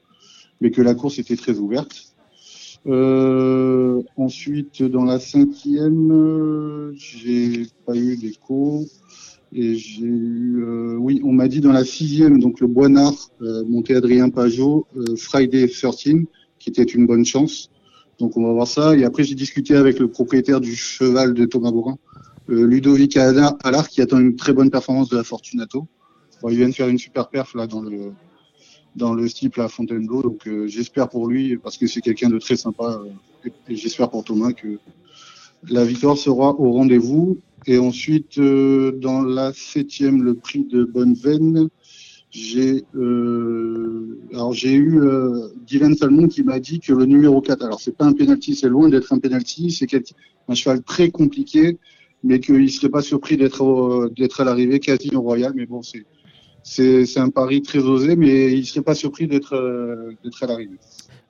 mais 0.63 0.71
que 0.71 0.81
la 0.81 0.95
course 0.95 1.19
était 1.19 1.37
très 1.37 1.59
ouverte. 1.59 2.15
Euh, 2.87 4.03
ensuite, 4.17 4.83
dans 4.83 5.05
la 5.05 5.19
cinquième, 5.21 6.93
j'ai 6.95 7.67
pas 7.85 7.95
eu 7.95 8.17
d'écho. 8.17 8.87
Et 9.53 9.77
euh, 10.03 10.97
oui, 10.99 11.21
on 11.23 11.33
m'a 11.33 11.47
dit 11.47 11.61
dans 11.61 11.73
la 11.73 11.85
sixième, 11.85 12.41
donc 12.41 12.61
le 12.61 12.67
Boinard, 12.67 13.31
monté 13.69 13.95
Adrien 13.95 14.31
Pajot, 14.31 14.87
Friday 15.19 15.69
13, 15.69 16.25
qui 16.59 16.71
était 16.71 16.83
une 16.83 17.07
bonne 17.07 17.27
chance. 17.27 17.71
Donc 18.19 18.39
on 18.39 18.43
va 18.43 18.53
voir 18.53 18.67
ça. 18.67 18.97
Et 18.97 19.05
après, 19.05 19.23
j'ai 19.23 19.35
discuté 19.35 19.77
avec 19.77 19.99
le 19.99 20.09
propriétaire 20.09 20.63
du 20.63 20.75
cheval 20.75 21.35
de 21.35 21.45
Thomas 21.45 21.71
Borin, 21.71 21.99
Ludovic 22.49 23.17
Allard 23.17 23.89
qui 23.89 24.03
attend 24.03 24.19
une 24.19 24.37
très 24.37 24.53
bonne 24.53 24.71
performance 24.71 25.09
de 25.09 25.17
la 25.17 25.25
Fortunato. 25.25 25.87
Bon, 26.43 26.49
il 26.51 26.57
vient 26.57 26.69
de 26.69 26.75
faire 26.75 26.89
une 26.89 26.99
super 26.99 27.29
perf 27.29 27.55
là 27.55 27.67
dans 27.67 27.81
le 27.81 28.13
dans 28.97 29.13
le 29.13 29.27
style 29.27 29.51
à 29.57 29.67
Fontainebleau, 29.67 30.23
donc 30.23 30.47
euh, 30.47 30.69
j'espère 30.69 31.09
pour 31.09 31.27
lui 31.27 31.57
parce 31.57 31.77
que 31.79 31.89
c'est 31.89 32.01
quelqu'un 32.01 32.31
de 32.31 32.39
très 32.39 32.55
sympa 32.55 33.03
euh, 33.05 33.49
et, 33.69 33.73
et 33.73 33.77
j'espère 33.77 34.09
pour 34.09 34.23
Thomas 34.23 34.53
que 34.53 34.79
la 35.69 35.85
victoire 35.85 36.17
sera 36.17 36.51
au 36.59 36.73
rendez-vous. 36.73 37.39
Et 37.67 37.79
ensuite, 37.79 38.39
euh, 38.39 38.93
dans 38.93 39.23
la 39.23 39.53
septième, 39.55 40.23
le 40.23 40.35
prix 40.35 40.65
de 40.65 40.85
Bonneveine, 40.85 41.69
j'ai 42.31 42.85
euh, 42.95 44.19
alors 44.33 44.53
j'ai 44.53 44.75
eu 44.75 45.01
euh, 45.01 45.49
Dylan 45.67 45.95
Salmon 45.95 46.27
qui 46.27 46.43
m'a 46.43 46.59
dit 46.59 46.81
que 46.81 46.93
le 46.93 47.07
numéro 47.07 47.41
4, 47.41 47.65
alors 47.65 47.81
c'est 47.81 47.97
pas 47.97 48.05
un 48.05 48.13
penalty, 48.13 48.55
c'est 48.57 48.69
loin 48.69 48.89
d'être 48.89 49.13
un 49.13 49.19
penalty, 49.19 49.71
c'est 49.71 49.89
un 50.49 50.55
cheval 50.55 50.83
très 50.83 51.11
compliqué 51.11 51.79
mais 52.25 52.41
qu'il 52.41 52.61
ne 52.63 52.67
serait 52.67 52.89
pas 52.89 53.03
surpris 53.03 53.37
d'être 53.37 54.11
d'être 54.17 54.41
à 54.41 54.45
l'arrivée 54.45 54.81
quasi 54.81 55.15
au 55.15 55.21
Royal. 55.21 55.53
Mais 55.55 55.67
bon, 55.67 55.83
c'est 55.83 56.05
c'est 56.65 57.21
un 57.21 57.29
pari 57.29 57.63
très 57.63 57.81
osé, 57.81 58.17
mais 58.17 58.53
il 58.53 58.61
ne 58.61 58.65
serait 58.65 58.83
pas 58.83 58.97
surpris 58.97 59.29
d'être 59.29 59.55
d'être 60.25 60.43
à 60.43 60.47
l'arrivée. 60.47 60.79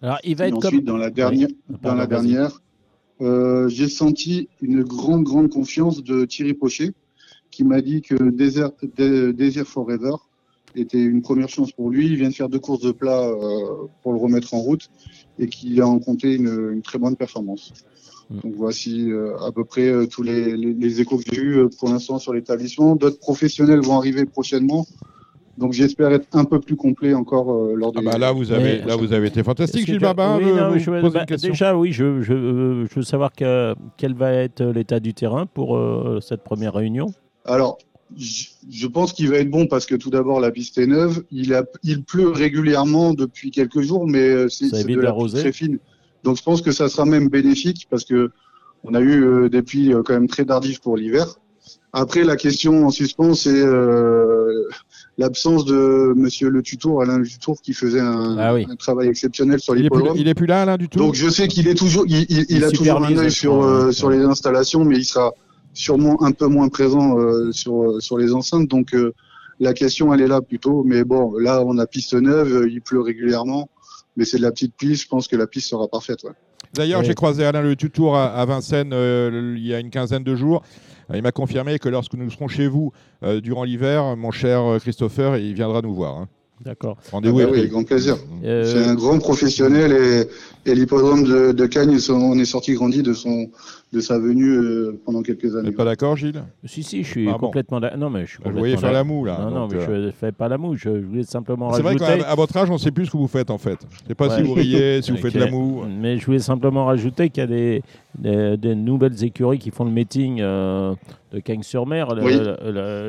Alors, 0.00 0.18
il 0.24 0.36
va 0.36 0.48
être 0.48 0.56
ensuite, 0.56 0.72
comme... 0.72 0.84
dans 0.84 0.96
la 0.96 1.10
dernière, 1.10 1.48
Oui. 1.68 1.76
dans 1.82 1.94
la 1.94 2.06
dernière 2.06 2.60
euh, 3.20 3.68
j'ai 3.68 3.88
senti 3.88 4.48
une 4.60 4.82
grande, 4.82 5.22
grande 5.22 5.50
confiance 5.50 6.02
de 6.02 6.24
Thierry 6.24 6.54
Pochet, 6.54 6.92
qui 7.50 7.64
m'a 7.64 7.80
dit 7.80 8.02
que 8.02 8.30
Desert, 8.30 8.72
Desert 8.96 9.66
Forever 9.66 10.14
était 10.74 11.02
une 11.02 11.22
première 11.22 11.48
chance 11.48 11.70
pour 11.70 11.90
lui. 11.90 12.06
Il 12.06 12.16
vient 12.16 12.30
de 12.30 12.34
faire 12.34 12.48
deux 12.48 12.58
courses 12.58 12.80
de 12.80 12.90
plat 12.90 13.20
euh, 13.20 13.86
pour 14.02 14.12
le 14.12 14.18
remettre 14.18 14.54
en 14.54 14.58
route 14.58 14.90
et 15.38 15.46
qu'il 15.46 15.80
a 15.80 15.84
rencontré 15.84 16.34
une, 16.34 16.72
une 16.72 16.82
très 16.82 16.98
bonne 16.98 17.16
performance. 17.16 17.72
Mm. 18.30 18.40
Donc 18.40 18.54
voici 18.56 19.10
euh, 19.10 19.36
à 19.38 19.52
peu 19.52 19.64
près 19.64 19.88
euh, 19.88 20.06
tous 20.06 20.22
les, 20.22 20.56
les, 20.56 20.72
les 20.72 21.00
échos 21.00 21.18
que 21.18 21.24
j'ai 21.32 21.40
eus 21.40 21.56
euh, 21.58 21.68
pour 21.78 21.88
l'instant 21.88 22.18
sur 22.18 22.32
l'établissement. 22.32 22.96
D'autres 22.96 23.18
professionnels 23.18 23.80
vont 23.80 23.96
arriver 23.96 24.24
prochainement. 24.24 24.86
Donc 25.56 25.72
j'espère 25.72 26.10
être 26.12 26.26
un 26.32 26.44
peu 26.44 26.58
plus 26.58 26.74
complet 26.74 27.14
encore 27.14 27.52
euh, 27.52 27.74
lors 27.76 27.92
Ah 27.96 28.00
des. 28.00 28.06
bah 28.06 28.18
là, 28.18 28.32
vous 28.32 28.50
avez, 28.50 28.80
Mais- 28.80 28.86
là, 28.86 28.96
vous 28.96 29.12
avez 29.12 29.28
été 29.28 29.42
fantastique, 29.44 29.86
Gilles 29.86 30.00
Babin. 30.00 30.38
oui, 30.38 30.46
non, 30.46 30.76
je 30.76 30.90
bah, 30.90 31.20
une 31.20 31.26
question 31.26 31.50
déjà, 31.50 31.76
oui, 31.76 31.92
je, 31.92 32.22
je, 32.22 32.32
euh, 32.32 32.86
je 32.90 32.94
veux 32.96 33.02
savoir 33.02 33.32
que- 33.32 33.74
quel 33.96 34.14
va 34.14 34.32
être 34.32 34.64
l'état 34.64 34.98
du 34.98 35.14
terrain 35.14 35.46
pour 35.46 35.76
euh, 35.76 36.18
cette 36.20 36.42
première 36.42 36.74
réunion. 36.74 37.12
Alors, 37.44 37.78
je 38.16 38.86
pense 38.86 39.12
qu'il 39.12 39.28
va 39.28 39.36
être 39.38 39.50
bon 39.50 39.66
parce 39.66 39.86
que 39.86 39.94
tout 39.94 40.10
d'abord 40.10 40.40
la 40.40 40.50
piste 40.50 40.78
est 40.78 40.86
neuve. 40.86 41.22
Il, 41.30 41.54
a, 41.54 41.64
il 41.82 42.02
pleut 42.02 42.30
régulièrement 42.30 43.14
depuis 43.14 43.50
quelques 43.50 43.80
jours, 43.80 44.06
mais 44.08 44.48
c'est 44.48 44.70
de 44.70 45.00
la 45.00 45.12
très 45.12 45.52
fine. 45.52 45.78
Donc 46.24 46.36
je 46.38 46.42
pense 46.42 46.62
que 46.62 46.72
ça 46.72 46.88
sera 46.88 47.04
même 47.04 47.28
bénéfique 47.28 47.86
parce 47.90 48.04
que 48.04 48.30
on 48.82 48.94
a 48.94 49.00
eu 49.00 49.22
euh, 49.24 49.48
des 49.48 49.62
pluies 49.62 49.92
euh, 49.94 50.02
quand 50.02 50.14
même 50.14 50.26
très 50.28 50.44
tardives 50.44 50.80
pour 50.80 50.96
l'hiver. 50.96 51.26
Après, 51.96 52.24
la 52.24 52.34
question 52.36 52.86
en 52.86 52.90
suspens, 52.90 53.34
c'est 53.34 53.50
euh, 53.54 54.68
l'absence 55.16 55.64
de 55.64 56.12
Monsieur 56.16 56.48
Le 56.50 56.60
Tutour, 56.60 57.00
Alain 57.02 57.18
Le 57.18 57.26
Tutour, 57.26 57.60
qui 57.62 57.72
faisait 57.72 58.00
un, 58.00 58.36
Ah 58.36 58.52
oui. 58.54 58.66
un 58.68 58.74
travail 58.74 59.08
exceptionnel 59.08 59.60
sur 59.60 59.74
l'hippodrome. 59.74 60.16
il 60.16 60.26
est 60.26 60.34
plus 60.34 60.46
là, 60.46 60.62
Alain, 60.62 60.76
du 60.76 60.88
tout 60.88 60.98
Donc 60.98 61.14
je 61.14 61.28
sais 61.28 61.46
qu'il 61.46 61.68
est 61.68 61.74
toujours, 61.76 62.04
il, 62.08 62.26
il- 62.28 62.46
il 62.48 62.64
a 62.64 62.70
toujours 62.70 63.04
un 63.04 63.16
œil 63.16 63.30
sur 63.30 63.62
euh, 63.62 63.92
sur 63.92 64.10
les 64.10 64.22
installations, 64.22 64.84
mais 64.84 64.96
il 64.96 65.04
sera 65.04 65.32
sûrement 65.72 66.20
un 66.22 66.32
peu 66.32 66.46
moins 66.46 66.68
présent 66.68 67.18
euh, 67.18 67.52
sur 67.52 67.96
sur 68.00 68.18
les 68.18 68.32
enceintes. 68.34 68.68
Donc 68.68 68.94
la 69.60 69.72
question 69.72 70.12
elle 70.12 70.20
est 70.20 70.26
là 70.28 70.40
plutôt. 70.40 70.82
Mais 70.84 71.04
bon, 71.04 71.38
là 71.38 71.62
on 71.64 71.78
a 71.78 71.86
piste 71.86 72.14
neuve, 72.14 72.66
il 72.68 72.80
pleut 72.82 73.00
régulièrement, 73.00 73.68
mais 74.16 74.24
c'est 74.24 74.38
de 74.38 74.42
la 74.42 74.50
petite 74.52 74.74
piste. 74.76 75.02
Je 75.04 75.08
pense 75.08 75.28
que 75.28 75.36
la 75.36 75.46
piste 75.46 75.68
sera 75.68 75.86
parfaite. 75.88 76.22
Ouais. 76.24 76.30
D'ailleurs, 76.72 77.00
Ouais. 77.00 77.04
j'ai 77.06 77.14
croisé 77.14 77.44
Alain 77.44 77.62
Le 77.62 77.76
Tutour 77.76 78.16
à, 78.16 78.26
à 78.34 78.44
Vincennes 78.46 78.92
euh, 78.92 79.54
il 79.56 79.64
y 79.66 79.72
a 79.74 79.78
une 79.80 79.90
quinzaine 79.90 80.24
de 80.24 80.34
jours. 80.34 80.62
Euh, 81.10 81.16
Il 81.16 81.22
m'a 81.22 81.30
confirmé 81.32 81.78
que 81.78 81.88
lorsque 81.88 82.14
nous 82.14 82.28
serons 82.30 82.48
chez 82.48 82.66
vous 82.66 82.92
euh, 83.22 83.40
durant 83.40 83.64
l'hiver, 83.64 84.16
mon 84.16 84.30
cher 84.30 84.60
Christopher, 84.80 85.36
il 85.36 85.54
viendra 85.54 85.82
nous 85.82 85.94
voir. 85.94 86.16
hein. 86.18 86.28
D'accord. 86.60 86.96
Rendez-vous 87.10 87.40
Ah 87.40 87.46
bah 87.46 87.56
est 87.58 87.60
oui, 87.62 87.68
grand 87.68 87.82
plaisir. 87.84 88.16
Euh, 88.44 88.64
C'est 88.64 88.88
un 88.88 88.94
grand 88.94 89.18
professionnel 89.18 89.92
et, 89.92 90.70
et 90.70 90.74
l'hippodrome 90.74 91.24
de, 91.24 91.52
de 91.52 91.66
Cagnes, 91.66 91.98
on 92.10 92.38
est 92.38 92.44
sorti 92.44 92.74
grandi 92.74 93.02
de 93.02 93.12
son 93.12 93.48
de 93.92 94.00
sa 94.00 94.18
venue 94.18 94.50
euh, 94.56 95.00
pendant 95.04 95.22
quelques 95.22 95.44
Vous 95.44 95.56
années. 95.56 95.68
n'êtes 95.68 95.76
pas 95.76 95.84
d'accord, 95.84 96.16
Gilles? 96.16 96.42
Si, 96.64 96.82
si, 96.82 97.04
je 97.04 97.08
suis 97.10 97.28
Ah 97.28 97.32
bon. 97.32 97.38
complètement 97.46 97.80
d'accord. 97.80 97.98
Non, 97.98 98.10
mais 98.10 98.22
je 98.26 98.30
suis 98.30 98.38
vous 98.38 98.44
complètement 98.50 98.78
faire 98.80 98.92
la 98.92 99.04
moue, 99.04 99.24
là. 99.24 99.38
Non, 99.40 99.50
non, 99.50 99.68
mais 99.68 99.76
euh, 99.76 99.86
je 99.86 100.06
ne 100.06 100.10
fais 100.10 100.32
pas 100.32 100.48
la 100.48 100.56
moue. 100.58 100.76
Je 100.76 100.88
voulais 100.88 101.22
simplement 101.24 101.72
C'est 101.72 101.82
vrai 101.82 101.96
qu'à 101.96 102.34
votre 102.34 102.56
âge, 102.56 102.70
on 102.70 102.74
ne 102.74 102.78
sait 102.78 102.90
plus 102.90 103.06
ce 103.06 103.10
que 103.12 103.16
vous 103.18 103.28
faites, 103.28 103.50
en 103.50 103.58
fait. 103.58 103.78
Je 103.90 104.02
ne 104.02 104.08
sais 104.08 104.14
pas 104.14 104.30
si 104.30 104.42
vous 104.42 104.54
riez, 104.54 105.02
si 105.02 105.10
vous 105.10 105.16
Ok. 105.16 105.22
faites 105.24 105.34
de 105.34 105.40
la 105.40 105.50
moue. 105.50 105.84
Mais 106.00 106.18
je 106.18 106.26
voulais 106.26 106.38
simplement 106.40 106.86
rajouter 106.86 107.30
qu'il 107.30 107.42
y 107.42 107.44
a 107.44 107.46
des, 107.48 107.82
des, 108.18 108.56
des 108.56 108.74
nouvelles 108.74 109.22
écuries 109.22 109.58
qui 109.58 109.70
font 109.70 109.84
le 109.84 109.90
meeting 109.92 110.40
euh, 110.40 110.94
de 111.32 111.40
Cagnes-sur-Mer, 111.40 112.14
Oui. 112.22 112.32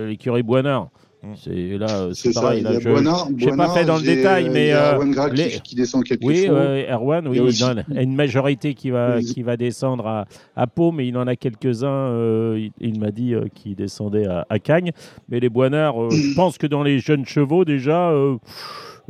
l'écurie 0.08 0.44
Boinard. 0.44 0.90
Mm. 1.26 1.34
C'est 1.44 1.78
là, 1.78 1.88
euh, 1.90 2.14
C'est 2.14 2.28
c'est 2.28 2.34
ça. 2.34 2.42
pareil. 2.42 2.62
Là, 2.62 2.80
je- 2.80 3.36
j'ai 3.38 3.52
pas 3.52 3.70
fait 3.70 3.86
dans 3.86 3.98
le 3.98 4.04
détail, 4.04 4.50
mais, 4.50 4.66
il 4.66 4.70
y 4.70 4.72
a 4.72 4.94
euh, 4.94 4.96
Erwan 4.96 5.34
les- 5.34 5.60
qui, 5.64 5.76
descend 5.76 6.04
quelques 6.04 6.24
Oui, 6.24 6.46
euh, 6.48 6.86
Erwan, 6.94 7.28
oui, 7.28 7.38
Il 7.38 7.38
y 7.38 7.40
a 7.42 7.44
aussi- 7.44 7.64
une 7.96 8.16
majorité 8.16 8.74
qui 8.74 8.92
va, 8.92 9.18
Oui. 9.18 9.26
qui 9.26 9.42
va 9.42 9.58
descendre 9.58 10.06
à, 10.08 10.26
à 10.56 10.68
Pau, 10.68 10.92
mais 10.92 11.08
il 11.08 11.18
en 11.18 11.26
a 11.28 11.36
quelques-uns, 11.36 11.88
euh, 11.88 12.60
il, 12.60 12.72
il 12.94 13.00
m'a 13.00 13.12
dit, 13.12 13.34
euh, 13.34 13.46
qui 13.54 13.76
descendaient 13.76 14.28
à, 14.28 14.46
à 14.50 14.60
Cagnes. 14.60 14.92
Mais 15.30 15.40
les 15.40 15.50
Boinards, 15.50 16.02
euh, 16.06 16.10
je 16.12 16.34
pense 16.36 16.58
que 16.58 16.68
dans 16.68 16.84
les 16.84 17.00
jeunes 17.00 17.26
chevaux, 17.26 17.66
déjà, 17.66 18.10
euh, 18.12 18.36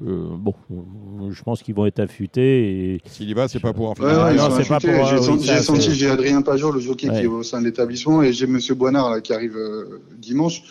euh, 0.06 0.28
bon, 0.38 0.54
euh, 0.72 1.32
je 1.32 1.44
pense 1.44 1.62
qu'ils 1.64 1.76
vont 1.76 1.86
être 1.86 2.00
affûtés. 2.00 2.94
Et... 2.96 3.02
S'il 3.06 3.30
y 3.30 3.34
va, 3.34 3.48
c'est 3.48 3.60
pas 3.60 3.74
pour 3.74 3.90
en 3.90 3.96
finir. 3.96 4.10
Ouais, 4.10 4.36
non, 4.36 4.50
c'est 4.52 4.68
pas 4.68 4.80
pour, 4.80 4.90
J'ai 5.06 5.16
euh, 5.16 5.22
senti, 5.22 5.50
oui, 5.50 5.58
senti, 5.64 5.92
j'ai 5.96 6.10
Adrien 6.10 6.42
Pajot, 6.42 6.72
le 6.72 6.80
jockey 6.80 7.10
Ouais. 7.10 7.18
qui 7.20 7.24
est 7.24 7.28
au 7.28 7.44
sein 7.44 7.60
de 7.60 7.66
l'établissement, 7.66 8.22
et 8.24 8.32
j'ai 8.34 8.48
Monsieur 8.48 8.76
Boinard 8.76 9.10
là, 9.10 9.22
qui 9.22 9.34
arrive 9.34 9.56
euh, 9.58 10.02
dimanche. 10.18 10.62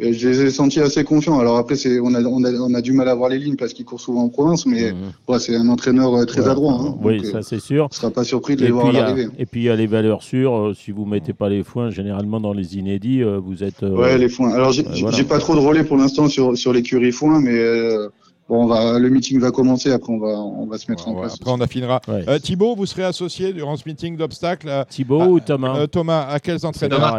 Je 0.00 0.28
les 0.28 0.40
ai 0.42 0.50
sentis 0.50 0.80
assez 0.80 1.04
confiants. 1.04 1.38
Alors 1.38 1.56
après, 1.58 1.76
c'est, 1.76 2.00
on, 2.00 2.14
a, 2.14 2.22
on, 2.22 2.42
a, 2.44 2.52
on 2.52 2.72
a 2.74 2.80
du 2.80 2.92
mal 2.92 3.08
à 3.08 3.14
voir 3.14 3.28
les 3.28 3.38
lignes 3.38 3.56
parce 3.56 3.72
qu'ils 3.74 3.84
courent 3.84 4.00
souvent 4.00 4.22
en 4.22 4.28
province, 4.28 4.64
mais 4.66 4.92
Mhm. 4.92 4.98
ouais, 5.28 5.38
c'est 5.38 5.54
un 5.56 5.68
entraîneur 5.68 6.14
euh, 6.14 6.24
très 6.24 6.40
Ouais. 6.42 6.48
adroit. 6.48 6.72
Hein, 6.74 6.94
oui, 7.02 7.18
donc, 7.18 7.26
euh, 7.26 7.32
ça 7.32 7.42
c'est 7.42 7.60
sûr. 7.60 7.84
on 7.84 7.88
ne 7.88 7.94
sera 7.94 8.10
pas 8.10 8.24
surpris 8.24 8.56
de 8.56 8.62
Et 8.62 8.66
les 8.66 8.70
voir 8.70 8.86
à 8.86 8.88
il 8.90 8.94
y 8.94 8.98
a- 8.98 9.00
l'arrivée. 9.02 9.28
et 9.38 9.46
puis 9.46 9.60
il 9.60 9.64
y 9.64 9.68
a 9.70 9.76
les 9.76 9.86
valeurs 9.86 10.22
sûres. 10.22 10.56
euh, 10.56 10.74
si 10.74 10.90
vous 10.90 11.04
mettez 11.04 11.32
pas 11.32 11.48
les 11.48 11.62
foins, 11.62 11.90
généralement 11.90 12.40
dans 12.40 12.52
les 12.52 12.76
inédits, 12.78 13.22
euh, 13.22 13.38
vous 13.38 13.62
êtes. 13.62 13.82
euh, 13.82 13.90
Ouais, 13.96 14.16
les 14.18 14.28
foins. 14.28 14.52
Alors 14.52 14.72
j'ai 14.72 14.82
voilà. 14.82 15.16
j'ai 15.16 15.24
pas 15.24 15.38
trop 15.38 15.54
de 15.54 15.60
relais 15.60 15.84
pour 15.84 15.96
l'instant 15.96 16.28
sur, 16.28 16.56
sur 16.56 16.72
l'écurie 16.72 17.12
foin, 17.12 17.40
mais 17.40 17.58
euh, 17.58 18.08
bon, 18.48 18.64
on 18.64 18.66
va, 18.66 18.98
le 18.98 19.10
meeting 19.10 19.38
va 19.38 19.50
commencer. 19.50 19.90
Après, 19.92 20.12
on 20.12 20.18
va, 20.18 20.28
on 20.38 20.66
va 20.66 20.78
se 20.78 20.90
mettre 20.90 21.08
en 21.08 21.12
Ouais, 21.14 21.20
place. 21.20 21.34
Après, 21.40 21.50
on 21.52 21.60
affinera. 21.60 22.00
ouais. 22.08 22.24
Euh, 22.28 22.38
Thibaut, 22.38 22.74
vous 22.74 22.86
serez 22.86 23.04
associé 23.04 23.52
durant 23.52 23.76
ce 23.76 23.82
meeting 23.86 24.16
d'obstacles. 24.16 24.68
à- 24.68 24.84
Thibaut 24.86 25.20
Ah, 25.22 25.28
ou 25.28 25.40
Thomas 25.40 25.76
euh, 25.78 25.86
Thomas, 25.86 26.26
à 26.28 26.40
quels 26.40 26.64
entraîneurs. 26.64 27.18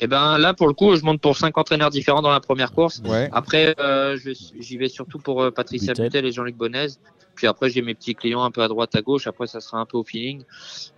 Et 0.00 0.06
ben 0.06 0.38
là, 0.38 0.54
pour 0.54 0.66
le 0.66 0.74
coup, 0.74 0.94
je 0.96 1.02
monte 1.02 1.20
pour 1.20 1.36
cinq 1.36 1.56
entraîneurs 1.58 1.90
différents 1.90 2.22
dans 2.22 2.30
la 2.30 2.40
première 2.40 2.72
course. 2.72 3.02
Ouais. 3.04 3.28
Après, 3.32 3.74
euh, 3.80 4.18
j'y 4.58 4.76
vais 4.76 4.88
surtout 4.88 5.18
pour 5.18 5.42
euh, 5.42 5.50
Patricia 5.50 5.94
Butel. 5.94 6.26
Et 6.26 6.32
Jean-Luc 6.32 6.56
Bonnez. 6.56 6.88
Puis 7.34 7.46
après, 7.46 7.68
j'ai 7.70 7.82
mes 7.82 7.94
petits 7.94 8.14
clients 8.14 8.42
un 8.42 8.50
peu 8.50 8.62
à 8.62 8.68
droite, 8.68 8.94
à 8.94 9.02
gauche. 9.02 9.26
Après, 9.26 9.46
ça 9.46 9.60
sera 9.60 9.78
un 9.78 9.86
peu 9.86 9.98
au 9.98 10.04
feeling. 10.04 10.42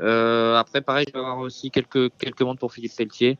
Euh, 0.01 0.55
après, 0.57 0.81
pareil, 0.81 1.07
je 1.09 1.13
vais 1.13 1.19
avoir 1.19 1.39
aussi 1.39 1.71
quelques 1.71 2.11
quelques 2.19 2.43
mondes 2.43 2.59
pour 2.59 2.73
Philippe 2.73 2.97
Pelletier. 2.97 3.39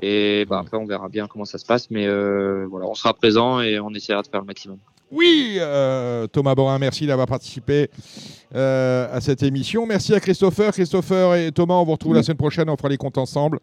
Et 0.00 0.44
bah, 0.48 0.60
après, 0.60 0.76
on 0.76 0.86
verra 0.86 1.08
bien 1.08 1.26
comment 1.26 1.44
ça 1.44 1.58
se 1.58 1.66
passe. 1.66 1.90
Mais 1.90 2.06
euh, 2.06 2.66
voilà, 2.70 2.86
on 2.86 2.94
sera 2.94 3.12
présent 3.14 3.60
et 3.60 3.80
on 3.80 3.90
essaiera 3.90 4.22
de 4.22 4.28
faire 4.28 4.40
le 4.40 4.46
maximum. 4.46 4.78
Oui, 5.10 5.56
euh, 5.58 6.26
Thomas 6.26 6.54
Borin, 6.54 6.78
merci 6.78 7.06
d'avoir 7.06 7.26
participé 7.26 7.90
euh, 8.54 9.08
à 9.10 9.20
cette 9.20 9.42
émission. 9.42 9.86
Merci 9.86 10.14
à 10.14 10.20
Christopher. 10.20 10.72
Christopher 10.72 11.34
et 11.34 11.50
Thomas, 11.50 11.74
on 11.74 11.84
vous 11.84 11.92
retrouve 11.92 12.14
la 12.14 12.22
semaine 12.22 12.36
prochaine. 12.36 12.68
On 12.68 12.76
fera 12.76 12.90
les 12.90 12.98
comptes 12.98 13.18
ensemble. 13.18 13.58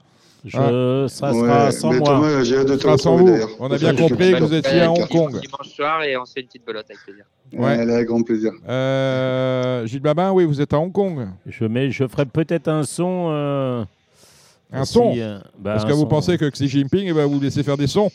Je, 0.46 1.06
ça 1.10 1.32
Ouais, 1.34 1.40
sera 1.40 1.72
sans 1.72 1.90
mais 1.92 1.98
moi. 2.00 2.08
Thomas, 2.08 2.44
j'ai 2.44 2.58
hâte 2.58 2.68
de 2.68 2.76
te 2.76 2.88
retrouver. 2.88 3.42
On 3.60 3.72
a 3.72 3.78
bien 3.80 3.96
compris 3.96 4.32
que 4.34 4.44
vous 4.44 4.54
étiez 4.54 4.82
à 4.82 4.92
Hong 4.92 5.08
Kong. 5.08 5.32
Dimanche 5.42 5.70
soir 5.76 6.04
et 6.04 6.16
on 6.18 6.24
se 6.26 6.34
fait 6.34 6.42
une 6.42 6.48
petite 6.48 6.66
belote 6.66 6.86
avec 6.88 7.02
plaisir. 7.04 7.26
Ouais. 7.54 7.80
Avec 7.92 8.08
grand 8.08 8.22
plaisir. 8.22 8.52
Euh, 8.68 9.86
Gilles 9.88 10.02
Babin, 10.02 10.32
oui, 10.32 10.46
vous 10.46 10.62
êtes 10.62 10.72
à 10.74 10.80
Hong 10.80 10.92
Kong. 10.92 11.28
Je, 11.48 11.66
mets, 11.66 11.90
je 11.90 12.08
ferai 12.08 12.26
peut-être 12.26 12.68
un 12.68 12.84
son. 12.84 13.28
euh, 13.32 13.84
Un 14.72 14.86
si, 14.86 14.94
son 14.94 15.14
euh, 15.18 15.40
bah, 15.58 15.72
Parce 15.74 15.86
un 15.86 15.88
que 15.88 15.94
vous 15.94 16.06
pensez 16.06 16.38
que 16.38 16.48
Xi 16.50 16.68
Jinping 16.68 17.08
eh 17.08 17.14
ben, 17.14 17.26
vous 17.26 17.40
laissez 17.40 17.64
faire 17.64 17.78
des 17.78 17.88
sons 17.88 18.12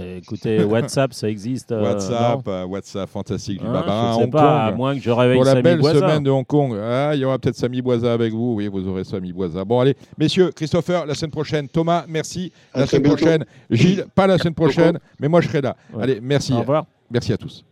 Écoutez, 0.00 0.64
WhatsApp, 0.64 1.14
ça 1.14 1.28
existe. 1.30 1.70
euh, 1.70 1.80
WhatsApp, 1.80 2.40
euh, 2.48 2.64
WhatsApp, 2.66 3.08
fantastique. 3.08 3.60
Gilles 3.60 3.68
Hein, 3.68 3.72
Babin 3.72 3.92
à 3.92 4.12
je 4.12 4.16
sais 4.18 4.22
Hong 4.24 4.30
pas, 4.32 4.64
à 4.64 4.68
Kong. 4.70 4.76
moins 4.76 4.94
que 4.96 5.00
je 5.00 5.10
réveille 5.10 5.36
Pour 5.36 5.44
la 5.44 5.50
Samy 5.52 5.62
belle 5.62 5.82
semaine 5.82 6.22
de 6.24 6.30
Hong 6.30 6.44
Kong. 6.46 6.76
Ah, 6.82 7.10
il 7.14 7.20
y 7.20 7.24
aura 7.24 7.38
peut-être 7.38 7.54
Samy 7.56 7.80
Boisa 7.82 8.12
avec 8.12 8.32
vous. 8.32 8.54
Oui, 8.56 8.66
vous 8.68 8.86
aurez 8.88 9.04
Samy 9.04 9.32
Boisa. 9.32 9.64
Bon, 9.64 9.78
allez, 9.80 9.96
messieurs, 10.18 10.50
Christopher, 10.54 11.06
la 11.06 11.14
semaine 11.14 11.30
prochaine. 11.30 11.68
Thomas, 11.68 12.04
merci. 12.08 12.52
À 12.74 12.80
La 12.80 12.86
semaine 12.86 13.02
bientôt. 13.04 13.16
prochaine. 13.18 13.44
Gilles, 13.70 14.04
pas 14.14 14.26
la 14.26 14.38
semaine 14.38 14.54
prochaine, 14.54 14.98
mais 15.20 15.28
moi 15.28 15.40
je 15.40 15.48
serai 15.48 15.60
là. 15.60 15.76
Ouais. 15.94 16.02
Allez, 16.02 16.18
merci. 16.20 16.52
Au 16.52 16.58
revoir. 16.60 16.84
Merci 17.10 17.32
à 17.32 17.36
tous. 17.36 17.64